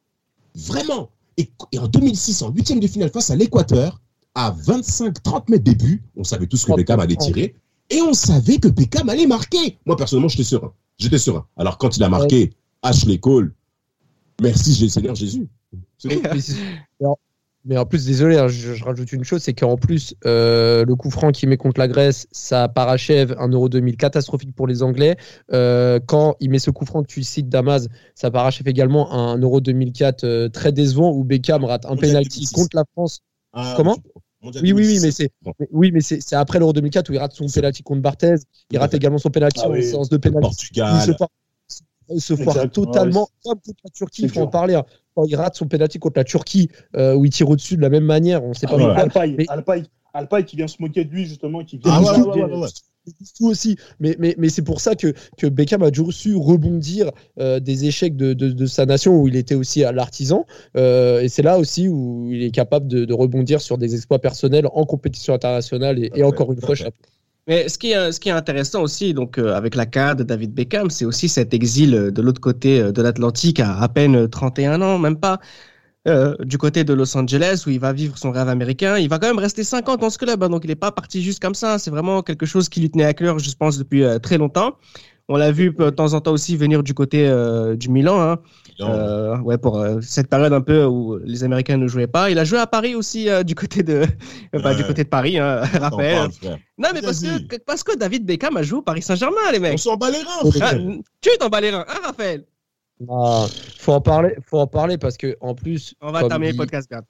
Vraiment. 0.55 1.11
Et, 1.39 1.51
et 1.73 1.79
en 1.79 1.89
2006, 1.89 2.43
en 2.43 2.51
huitième 2.51 2.81
de 2.81 2.87
finale 2.87 3.11
face 3.11 3.31
à 3.31 3.37
l'Équateur, 3.37 4.03
à 4.35 4.53
25-30 4.53 5.51
mètres 5.51 5.65
des 5.65 5.75
buts, 5.75 6.03
on 6.15 6.25
savait 6.25 6.47
tous 6.47 6.61
que 6.63 6.67
30, 6.67 6.77
Beckham 6.77 7.01
allait 7.01 7.17
30. 7.17 7.33
tirer. 7.33 7.55
Et 7.89 8.03
on 8.03 8.13
savait 8.13 8.59
que 8.59 8.69
Beckham 8.69 9.09
allait 9.09 9.27
marquer. 9.27 9.79
Moi, 9.87 9.97
personnellement, 9.97 10.29
j'étais 10.29 10.45
serein. 10.45 10.75
J'étais 10.99 11.19
serein. 11.19 11.47
Alors, 11.57 11.79
quand 11.79 11.97
il 11.97 12.03
a 12.03 12.11
marqué, 12.11 12.53
Ashley 12.83 13.19
Cole, 13.19 13.55
merci 14.43 14.91
Seigneur 14.91 15.15
Jésus. 15.15 15.49
Mais, 17.69 17.77
en- 17.77 17.87
plus, 17.87 18.07
désolé, 18.07 18.37
hein, 18.39 18.49
je, 18.49 18.75
je 18.75 18.83
rajoute 18.85 19.13
une 19.13 19.25
chose, 19.25 19.43
c'est 19.43 19.53
qu'en 19.53 19.77
plus, 19.77 20.15
euh, 20.27 20.85
le 20.87 20.97
coup 20.97 21.11
franc 21.11 21.31
qu'il 21.33 21.49
met 21.51 21.57
contre 21.59 21.79
la 21.79 21.87
Grèce, 21.87 22.27
ça 22.33 22.67
parachève 22.69 23.37
un 23.39 23.49
Euro 23.49 23.69
2000 23.69 23.97
catastrophique 23.97 24.55
pour 24.57 24.67
les 24.67 24.83
Anglais. 24.83 25.17
Euh, 25.53 26.01
quand 26.07 26.35
il 26.41 26.51
met 26.51 26.59
ce 26.59 26.71
coup 26.71 26.87
franc 26.87 27.03
que 27.03 27.09
tu 27.09 27.23
cites, 27.23 27.49
Damas, 27.49 27.87
ça 28.15 28.31
parachève 28.31 28.67
également 28.69 29.13
un 29.13 29.37
Euro 29.39 29.61
2004 29.61 30.25
euh, 30.25 30.49
très 30.49 30.73
décevant 30.73 31.13
où 31.13 31.25
Beckham 31.25 31.65
rate 31.65 31.85
un 31.87 31.97
penalty 31.97 32.41
2006. 32.41 32.53
contre 32.53 32.77
la 32.77 32.85
France. 32.95 33.21
Ah, 33.53 33.75
Comment 33.77 33.97
Oui, 34.43 34.51
oui, 34.55 34.73
oui, 34.73 34.99
2006. 35.01 35.03
mais 35.05 35.11
c'est 35.11 35.31
oui, 35.71 35.91
mais 35.93 36.01
c'est 36.01 36.37
après 36.37 36.59
l'Euro 36.59 36.73
2004 36.73 37.11
où 37.11 37.13
il 37.13 37.19
rate 37.19 37.33
son 37.35 37.47
penalty 37.49 37.83
contre 37.83 38.01
Barthez. 38.03 38.37
Il 38.71 38.79
rate 38.79 38.95
également 38.95 39.19
son 39.19 39.31
penalty 39.31 39.61
Ah 39.63 39.69
en 39.69 39.73
oui. 39.73 39.83
séance 39.83 40.09
de 40.09 40.17
penalty. 40.17 40.49
Il 40.49 40.55
se 40.55 40.73
Portugal. 40.73 41.17
foire, 41.19 41.29
il 42.11 42.21
se 42.23 42.35
foire 42.37 42.71
totalement 42.71 43.29
comme 43.45 43.59
contre 43.61 43.81
la 43.85 43.91
Turquie, 43.91 44.23
il 44.23 44.31
faut 44.31 44.41
en 44.41 44.47
parler. 44.47 44.75
hein. 44.75 44.85
Quand 45.19 45.25
il 45.25 45.35
rate 45.35 45.57
son 45.57 45.67
penalty 45.67 45.99
contre 45.99 46.17
la 46.21 46.23
Turquie, 46.23 46.69
euh, 46.97 47.15
où 47.17 47.25
il 47.25 47.33
tire 47.33 47.51
au-dessus 47.51 47.77
de 47.77 47.83
la 47.83 47.89
même 47.89 48.05
manière, 48.05 48.45
on 48.45 48.51
ne 48.51 48.55
sait 48.55 48.67
Ah 48.69 48.71
pas 48.71 48.77
pourquoi. 48.77 48.99
Alpaï, 48.99 49.35
Mais- 49.37 49.47
Alpaï, 49.49 49.83
Alpaï 50.15 50.45
qui 50.45 50.55
vient 50.55 50.69
se 50.69 50.77
moquer 50.79 51.05
de 51.05 51.11
lui, 51.11 51.25
justement, 51.25 51.65
qui 51.65 51.79
vient 51.79 51.91
Ah 51.93 52.01
ouais, 52.01 52.21
ouais, 52.21 52.45
ouais, 52.45 52.55
ouais, 52.57 52.69
aussi. 53.41 53.77
Mais, 53.99 54.15
mais, 54.21 54.37
mais 54.39 54.49
c'est 54.49 54.63
pour 54.63 54.81
ça 54.81 54.95
que, 54.95 55.13
que 55.37 55.49
Beckham 55.49 55.83
a 55.83 55.91
toujours 55.91 56.13
su 56.13 56.37
rebondir 56.37 57.11
euh, 57.41 57.59
des 57.59 57.87
échecs 57.87 58.15
de, 58.15 58.33
de, 58.33 58.51
de 58.53 58.67
sa 58.67 58.87
nation 58.87 59.21
où 59.21 59.27
il 59.27 59.35
était 59.35 59.57
aussi 59.57 59.83
à 59.83 59.91
l'artisan. 59.91 60.47
Euh, 60.77 61.21
et 61.21 61.29
c'est 61.29 61.43
là 61.43 61.59
aussi 61.59 61.89
où 61.89 62.29
il 62.31 62.45
est 62.45 62.53
capable 62.53 62.87
de, 62.87 63.05
de 63.05 63.13
rebondir 63.13 63.61
sur 63.61 63.77
des 63.77 63.97
exploits 63.97 64.21
personnels 64.21 64.69
en 64.73 64.85
compétition 64.85 65.35
internationale. 65.35 65.99
Et, 65.99 66.11
fait, 66.15 66.23
encore 66.23 66.53
une 66.53 66.61
fois, 66.61 66.77
chapeau. 66.77 66.97
Mais 67.49 67.67
ce 67.71 67.79
qui 67.79 67.93
est, 67.93 68.31
intéressant 68.31 68.83
aussi, 68.83 69.15
donc 69.15 69.39
euh, 69.39 69.55
avec 69.55 69.75
la 69.75 69.87
de 69.87 70.23
David 70.23 70.53
Beckham, 70.53 70.91
c'est 70.91 71.07
aussi 71.07 71.31
cet 71.31 71.55
exil 71.55 71.95
euh, 71.95 72.11
de 72.11 72.21
l'autre 72.21 72.43
côté 72.43 72.79
euh, 72.79 72.93
de 72.93 73.01
l'Atlantique 73.01 73.59
à 73.59 73.79
à 73.81 73.89
peine 73.89 74.29
31 74.29 74.83
ans, 74.83 74.99
même 74.99 75.17
pas, 75.19 75.41
du 76.41 76.57
côté 76.57 76.85
de 76.85 76.95
Los 76.95 77.15
Angeles 77.19 77.65
où 77.67 77.71
il 77.71 77.81
va 77.81 77.93
vivre 77.93 78.17
son 78.17 78.31
rêve 78.31 78.49
américain. 78.49 78.97
Il 78.97 79.11
va 79.11 79.19
quand 79.19 79.27
même 79.27 79.39
rester 79.39 79.63
5 79.63 79.89
ans 79.91 79.97
dans 79.97 80.09
ce 80.09 80.17
club, 80.19 80.43
hein, 80.43 80.49
donc 80.49 80.65
il 80.65 80.69
n'est 80.69 80.75
pas 80.75 80.91
parti 80.91 81.23
juste 81.23 81.41
comme 81.41 81.55
ça. 81.55 81.79
C'est 81.79 81.91
vraiment 81.91 82.23
quelque 82.23 82.47
chose 82.47 82.71
qui 82.71 82.81
lui 82.81 82.91
tenait 82.91 83.05
à 83.05 83.13
cœur, 83.13 83.39
je 83.39 83.55
pense, 83.55 83.77
depuis 83.77 84.05
très 84.23 84.39
longtemps. 84.39 84.79
On 85.31 85.37
l'a 85.37 85.53
vu 85.53 85.71
de 85.71 85.91
temps 85.91 86.15
en 86.15 86.23
temps 86.23 86.33
aussi 86.33 86.57
venir 86.57 86.83
du 86.83 86.95
côté 86.95 87.29
euh, 87.29 87.77
du 87.77 87.91
Milan. 87.91 88.19
Hein. 88.19 88.39
Euh, 88.81 89.37
ouais, 89.39 89.59
pour 89.59 89.79
euh, 89.79 90.01
cette 90.01 90.29
période 90.29 90.55
un 90.55 90.63
peu 90.63 90.85
où 90.85 91.19
les 91.19 91.45
Américains 91.45 91.77
ne 91.77 91.87
jouaient 91.87 92.07
pas. 92.07 92.31
Il 92.31 92.39
a 92.39 92.45
joué 92.45 92.59
à 92.59 92.67
Paris 92.67 92.95
aussi 92.95 93.29
du 93.45 93.55
côté 93.55 93.83
de, 93.83 94.07
bah, 94.55 94.75
du 94.75 94.85
côté 94.85 95.05
de 95.05 95.09
Paris, 95.09 95.39
hein, 95.39 95.61
Raphaël. 95.81 96.29
non, 96.79 96.89
mais 96.95 97.03
parce 97.03 97.21
que, 97.21 97.59
parce 97.59 97.83
que 97.83 97.97
David 97.97 98.25
Beckham 98.25 98.57
a 98.57 98.63
joué 98.63 98.79
au 98.79 98.83
Paris 98.83 99.03
Saint-Germain, 99.03 99.53
les 99.53 99.59
mecs. 99.59 99.75
On 99.75 99.77
s'en 99.77 99.97
bat 99.97 100.11
les 100.11 100.23
reins, 100.23 100.51
frère. 100.51 100.81
Ah, 100.81 101.03
tu 101.21 101.31
t'en 101.39 101.49
bats 101.49 101.61
les 101.61 101.71
reins, 101.71 101.85
hein, 101.87 102.01
Raphaël? 102.05 102.45
Ah, 103.11 103.47
faut 103.79 103.93
en 103.93 104.01
parler, 104.01 104.35
faut 104.47 104.59
en 104.59 104.67
parler 104.67 104.97
parce 104.97 105.19
que 105.19 105.37
en 105.41 105.55
plus. 105.55 105.95
On 106.01 106.11
va 106.11 106.27
terminer 106.27 106.53
le 106.53 106.57
podcast, 106.57 106.91
Gab 106.91 107.05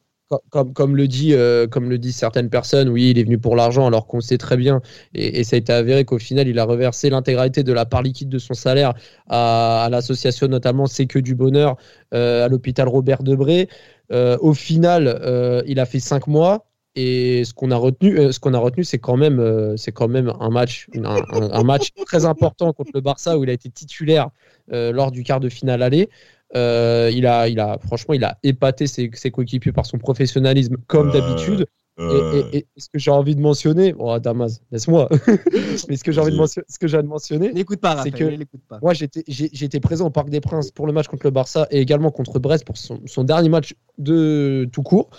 comme, 0.51 0.97
le 0.97 1.09
dit, 1.09 1.33
euh, 1.35 1.67
disent 1.99 2.17
certaines 2.17 2.51
personnes, 2.51 2.89
oui, 2.89 3.11
il 3.11 3.19
est 3.19 3.25
venu 3.25 3.39
pour 3.39 3.57
l'argent, 3.57 3.87
alors 3.87 4.07
qu'on 4.07 4.21
sait 4.21 4.39
très 4.39 4.57
bien, 4.57 4.81
et, 5.15 5.45
ça 5.45 5.57
a 5.57 5.59
été 5.59 5.73
avéré 5.73 6.05
qu'au 6.05 6.19
final, 6.19 6.49
il 6.49 6.59
a 6.59 6.65
reversé 6.65 7.11
l'intégralité 7.11 7.63
de 7.63 7.73
la 7.73 7.87
part 7.87 8.03
liquide 8.03 8.29
de 8.29 8.39
son 8.39 8.55
salaire 8.55 8.95
à, 9.29 9.89
l'association, 9.91 10.49
notamment 10.49 10.87
C'est 10.87 11.07
que 11.07 11.19
du 11.19 11.35
bonheur, 11.35 11.77
euh, 12.15 12.45
à 12.45 12.49
l'hôpital 12.49 12.89
Robert 12.89 13.23
Debré. 13.23 13.69
Euh, 14.13 14.37
au 14.41 14.55
final, 14.55 15.63
il 15.67 15.81
a 15.81 15.87
fait 15.87 16.01
cinq 16.01 16.27
mois. 16.27 16.65
Et 17.01 17.45
ce 17.45 17.55
qu'on 17.55 17.71
a 17.71 17.77
retenu, 17.77 18.33
ce 18.33 18.41
qu'on 18.41 18.55
a 18.55 18.59
retenu, 18.59 18.83
c'est 18.83 18.99
quand 18.99 19.17
même, 19.17 19.77
c'est 19.77 19.93
quand 19.93 20.09
même 20.09 20.33
un 20.41 20.51
match, 20.51 20.89
un, 20.97 21.63
match 21.63 21.93
très 22.07 22.25
important 22.25 22.73
contre 22.73 22.91
le 22.93 23.01
Barça 23.01 23.39
où 23.39 23.45
il 23.45 23.51
a 23.51 23.53
été 23.53 23.71
titulaire 23.71 24.31
lors 24.69 25.13
du 25.13 25.23
quart 25.23 25.39
de 25.39 25.49
finale 25.49 25.83
aller. 25.83 26.09
Euh, 26.57 27.11
il, 27.13 27.27
a, 27.27 27.49
il 27.49 27.61
a, 27.61 27.79
franchement, 27.79 28.15
il 28.15 28.25
a 28.25 28.39
épaté 28.43 28.87
ses, 28.87 29.11
ses 29.13 29.31
coéquipiers 29.31 29.73
par 29.73 29.87
son 29.87 29.99
professionnalisme, 29.99 30.77
comme 30.87 31.11
d'habitude. 31.11 31.67
Et, 32.01 32.67
ce 32.77 32.89
que 32.89 32.99
j'ai 32.99 33.11
envie 33.11 33.35
de 33.35 33.41
mentionner, 33.41 33.95
oh 33.99 34.19
Damas, 34.21 34.61
laisse-moi. 34.71 35.09
Mais 35.89 35.97
ce 35.97 36.05
que 36.05 36.13
j'ai 36.13 36.21
envie 36.21 36.31
de 36.31 36.37
mentionner, 36.37 36.65
ce 36.69 36.79
que 36.79 36.87
j'ai 36.87 36.99
de 36.99 37.09
mentionner, 37.09 37.53
n'écoute 37.53 37.81
pas, 37.81 38.03
c'est 38.05 38.13
que 38.13 38.45
pas. 38.69 38.79
moi 38.81 38.95
j'étais, 38.95 39.25
j'étais 39.27 39.81
présent 39.81 40.07
au 40.07 40.11
Parc 40.11 40.31
des 40.31 40.41
Princes 40.41 40.71
pour 40.71 40.87
le 40.87 40.93
match 40.93 41.09
contre 41.09 41.27
le 41.27 41.33
Barça 41.33 41.67
et 41.73 41.81
également 41.81 42.13
contre 42.13 42.39
Brest 42.39 42.65
pour 42.65 42.77
son, 42.77 43.01
son 43.07 43.25
dernier 43.25 43.49
match 43.49 43.75
de 43.99 44.69
tout 44.73 44.83
court. 44.83 45.11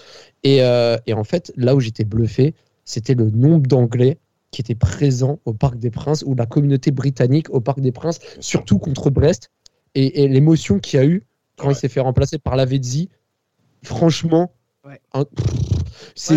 Et, 0.43 0.63
euh, 0.63 0.95
et 1.05 1.13
en 1.13 1.25
fait, 1.25 1.51
là 1.57 1.75
où 1.75 1.81
j'étais 1.81 2.05
bluffé, 2.05 2.55
c'était 2.85 3.13
le 3.13 3.29
nombre 3.29 3.67
d'Anglais 3.67 4.17
qui 4.51 4.61
étaient 4.61 4.73
présents 4.73 5.39
au 5.45 5.53
Parc 5.53 5.77
des 5.77 5.91
Princes 5.91 6.23
ou 6.25 6.33
la 6.33 6.45
communauté 6.45 6.91
britannique 6.91 7.49
au 7.49 7.59
Parc 7.59 7.81
des 7.81 7.91
Princes, 7.91 8.19
surtout 8.39 8.79
contre 8.79 9.09
Brest 9.09 9.51
et, 9.95 10.27
l'émotion 10.27 10.79
qu'il 10.79 10.99
y 10.99 11.03
a 11.03 11.05
eu 11.05 11.23
quand 11.57 11.69
il 11.69 11.75
s'est 11.75 11.89
fait 11.89 11.99
remplacer 11.99 12.37
par 12.37 12.55
Lavezzi, 12.55 13.09
franchement. 13.83 14.53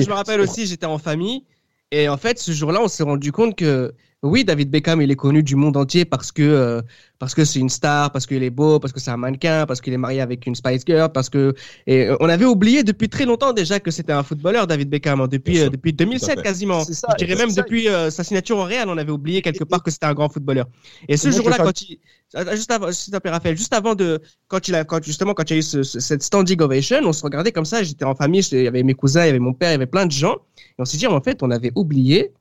je 0.03 0.09
me 0.09 0.13
rappelle 0.13 0.41
aussi, 0.41 0.67
j'étais 0.67 0.87
en 0.87 0.99
famille 0.99 1.45
et 1.93 2.09
en 2.09 2.17
fait, 2.17 2.39
ce 2.39 2.53
jour-là, 2.53 2.81
on 2.83 2.89
s'est 2.89 3.03
rendu 3.03 3.33
compte 3.33 3.55
que 3.55 3.95
oui, 4.25 4.45
David 4.45 4.71
Beckham, 4.71 5.03
il 5.03 5.11
est 5.11 5.17
connu 5.17 5.43
du 5.43 5.57
monde 5.57 5.77
entier 5.77 6.05
parce 6.05 6.31
que 6.31 6.43
euh, 6.43 6.81
parce 7.19 7.35
que 7.35 7.45
c'est 7.45 7.59
une 7.59 7.69
star, 7.69 8.13
parce 8.13 8.25
qu'il 8.25 8.45
est 8.45 8.51
beau, 8.51 8.79
parce 8.79 8.93
que 8.93 9.01
c'est 9.01 9.11
un 9.11 9.17
mannequin, 9.17 9.67
parce 9.67 9.81
qu'il 9.81 9.93
est 9.93 9.99
marié 9.99 10.21
avec 10.21 10.47
une 10.47 10.55
Spice 10.55 10.83
Girl, 10.87 11.11
parce 11.11 11.29
que 11.29 11.55
et 11.89 12.07
euh, 12.07 12.17
on 12.21 12.29
avait 12.29 12.45
oublié 12.45 12.85
depuis 12.85 13.09
très 13.09 13.25
longtemps 13.25 13.53
déjà 13.53 13.81
que 13.81 13.91
c'était 13.91 14.13
un 14.13 14.23
footballeur, 14.23 14.69
David 14.69 14.91
Beckham, 14.91 15.21
hein, 15.21 15.27
depuis 15.29 15.59
euh, 15.59 15.71
depuis 15.71 15.93
2007 15.93 16.41
quasiment. 16.41 16.85
Ça, 16.85 17.09
Je 17.19 17.25
dirais 17.25 17.37
même 17.37 17.53
depuis 17.53 17.89
sa 18.11 18.23
signature 18.23 18.59
au 18.59 18.65
Real, 18.65 18.89
on 18.89 18.97
avait 18.97 19.11
oublié 19.11 19.43
quelque 19.43 19.65
part 19.65 19.83
que 19.83 19.91
c'était 19.91 20.07
un 20.07 20.15
grand 20.15 20.29
footballeur. 20.29 20.67
Et 21.09 21.17
ce 21.17 21.31
jour-là, 21.33 21.57
quand 21.59 21.83
il 21.83 21.99
juste 22.53 22.71
avant, 22.71 22.87
Raphaël, 23.25 23.57
juste 23.57 23.75
avant 23.75 23.97
de 23.97 24.21
quand 24.47 24.69
il 24.69 24.77
a 24.77 24.85
quand 24.85 25.03
justement 25.03 25.35
quand 25.35 25.51
il 25.51 25.55
y 25.55 25.57
a 25.57 25.59
eu 25.59 25.63
ce, 25.63 25.83
cette 25.83 26.23
standing 26.23 26.61
ovation, 26.63 27.01
on 27.03 27.13
se 27.13 27.25
regardait 27.25 27.51
comme 27.51 27.65
ça. 27.65 27.83
J'étais 27.83 28.05
en 28.05 28.15
famille, 28.15 28.43
il 28.53 28.63
y 28.63 28.69
avait 28.69 28.85
mes 28.85 28.95
cousins, 28.95 29.25
il 29.25 29.27
y 29.27 29.31
avait 29.31 29.41
mon 29.41 29.53
père, 29.53 29.71
il 29.71 29.73
y 29.73 29.75
avait 29.75 29.87
plein 29.87 30.07
de 30.07 30.13
gens, 30.13 30.37
et 30.57 30.75
on 30.79 30.85
s'est 30.85 30.97
dit 30.97 31.09
en 31.09 31.21
fait, 31.21 31.43
on 31.43 31.51
avait 31.51 31.73
oublié 31.75 32.33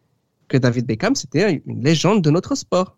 que 0.51 0.57
David 0.57 0.85
Beckham, 0.85 1.15
c'était 1.15 1.63
une 1.65 1.83
légende 1.83 2.21
de 2.21 2.29
notre 2.29 2.55
sport. 2.55 2.97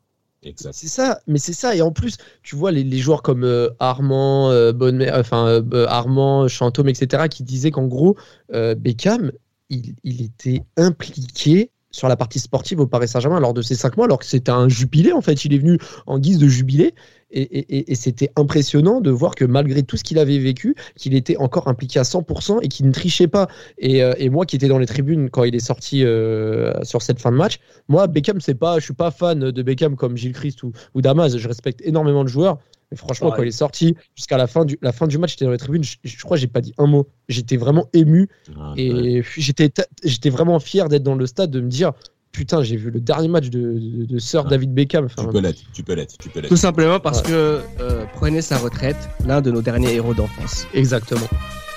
C'est 0.71 0.87
ça, 0.87 1.19
mais 1.27 1.37
c'est 1.39 1.53
ça. 1.53 1.73
Et 1.75 1.81
en 1.81 1.91
plus, 1.91 2.17
tu 2.41 2.57
vois, 2.57 2.71
les, 2.71 2.97
joueurs 2.97 3.21
comme 3.21 3.45
euh, 3.45 3.69
Armand, 3.79 4.49
euh, 4.51 4.73
enfin, 5.13 5.47
euh, 5.47 5.85
Armand, 5.87 6.49
Chantôme, 6.49 6.89
etc., 6.89 7.29
qui 7.29 7.43
disaient 7.43 7.71
qu'en 7.71 7.87
gros, 7.87 8.17
Beckham, 8.49 9.31
il, 9.69 9.95
il, 10.03 10.21
était 10.21 10.63
impliqué 10.75 11.71
sur 11.91 12.09
la 12.09 12.17
partie 12.17 12.39
sportive 12.39 12.81
au 12.81 12.87
Paris 12.87 13.07
Saint-Germain 13.07 13.39
lors 13.39 13.53
de 13.53 13.61
ces 13.61 13.75
cinq 13.75 13.95
mois, 13.95 14.05
alors 14.05 14.19
que 14.19 14.25
c'était 14.25 14.51
un 14.51 14.67
jubilé, 14.67 15.13
en 15.13 15.21
fait. 15.21 15.45
Il 15.45 15.53
est 15.53 15.59
venu 15.59 15.77
en 16.07 16.19
guise 16.19 16.39
de 16.39 16.47
jubilé. 16.47 16.93
Et, 17.33 17.95
c'était 17.95 18.29
impressionnant 18.35 19.01
de 19.01 19.09
voir 19.09 19.35
que 19.35 19.45
malgré 19.45 19.83
tout 19.83 19.97
ce 19.97 20.03
qu'il 20.03 20.19
avait 20.19 20.37
vécu, 20.37 20.75
qu'il 20.95 21.15
était 21.15 21.37
encore 21.37 21.67
impliqué 21.67 21.99
à 21.99 22.03
100% 22.03 22.59
et 22.61 22.67
qu'il 22.67 22.85
ne 22.85 22.91
trichait 22.91 23.27
pas. 23.27 23.47
Euh, 23.83 24.13
et, 24.17 24.29
moi 24.29 24.45
qui 24.45 24.55
étais 24.55 24.67
dans 24.67 24.77
les 24.77 24.85
tribunes 24.85 25.29
quand 25.29 25.43
il 25.43 25.55
est 25.55 25.65
sorti 25.65 26.03
euh, 26.03 26.73
sur 26.83 27.01
cette 27.01 27.19
fin 27.19 27.31
de 27.31 27.37
match, 27.37 27.59
moi 27.87 28.07
Beckham, 28.07 28.39
c'est 28.39 28.55
pas, 28.55 28.79
je 28.79 28.85
suis 28.85 28.93
pas 28.93 29.11
fan 29.11 29.51
de 29.51 29.63
Beckham 29.63 29.95
comme 29.95 30.15
Gilles 30.15 30.33
Christ 30.33 30.63
ou, 30.63 30.71
ou 30.93 31.01
Damas. 31.01 31.35
Je 31.35 31.47
respecte 31.47 31.81
énormément 31.83 32.23
de 32.23 32.29
joueurs. 32.29 32.59
Mais 32.91 32.97
franchement, 32.97 33.31
quand 33.31 33.41
il 33.41 33.47
est 33.47 33.51
sorti 33.51 33.95
jusqu'à 34.15 34.37
la 34.37 34.45
fin 34.45 34.65
du, 34.65 34.77
la 34.83 34.91
fin 34.91 35.07
du 35.07 35.17
match, 35.17 35.31
j'étais 35.31 35.45
dans 35.45 35.51
les 35.51 35.57
tribunes. 35.57 35.83
Je, 35.83 35.97
je 36.03 36.23
crois 36.23 36.37
que 36.37 36.41
j'ai 36.41 36.47
pas 36.47 36.61
dit 36.61 36.75
un 36.77 36.85
mot. 36.85 37.07
J'étais 37.27 37.57
vraiment 37.57 37.87
ému 37.93 38.29
ah, 38.55 38.73
et 38.77 39.23
j'étais 39.35 40.29
vraiment 40.29 40.59
fier 40.59 40.89
d'être 40.89 41.01
dans 41.01 41.15
le 41.15 41.25
stade, 41.25 41.49
de 41.49 41.59
me 41.59 41.69
dire 41.69 41.93
putain, 42.33 42.63
j'ai 42.63 42.75
vu 42.75 42.91
le 42.91 42.99
dernier 42.99 43.29
match 43.29 43.49
de, 43.49 43.77
de, 43.79 44.19
Sir 44.19 44.43
David 44.43 44.73
Beckham. 44.73 45.07
tu 45.07 45.25
peux 45.27 45.39
l'être, 45.39 45.61
tu 45.71 45.83
peux 45.83 45.93
l'être, 45.93 46.17
tu 46.17 46.29
peux 46.29 46.41
l'être. 46.41 46.49
Tout 46.49 46.57
simplement 46.57 46.99
parce 46.99 47.21
que 47.21 47.61
euh, 47.79 48.05
prenait 48.13 48.41
sa 48.41 48.57
retraite, 48.57 48.97
l'un 49.25 49.39
de 49.39 49.51
nos 49.51 49.61
derniers 49.61 49.93
héros 49.93 50.13
d'enfance. 50.13 50.67
Exactement. 50.73 51.29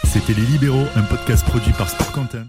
C'était 0.05 0.35
Les 0.35 0.47
Libéraux, 0.47 0.87
un 0.97 1.03
podcast 1.03 1.45
produit 1.47 1.73
par 1.73 1.89
Sport 1.89 2.11
Content. 2.13 2.47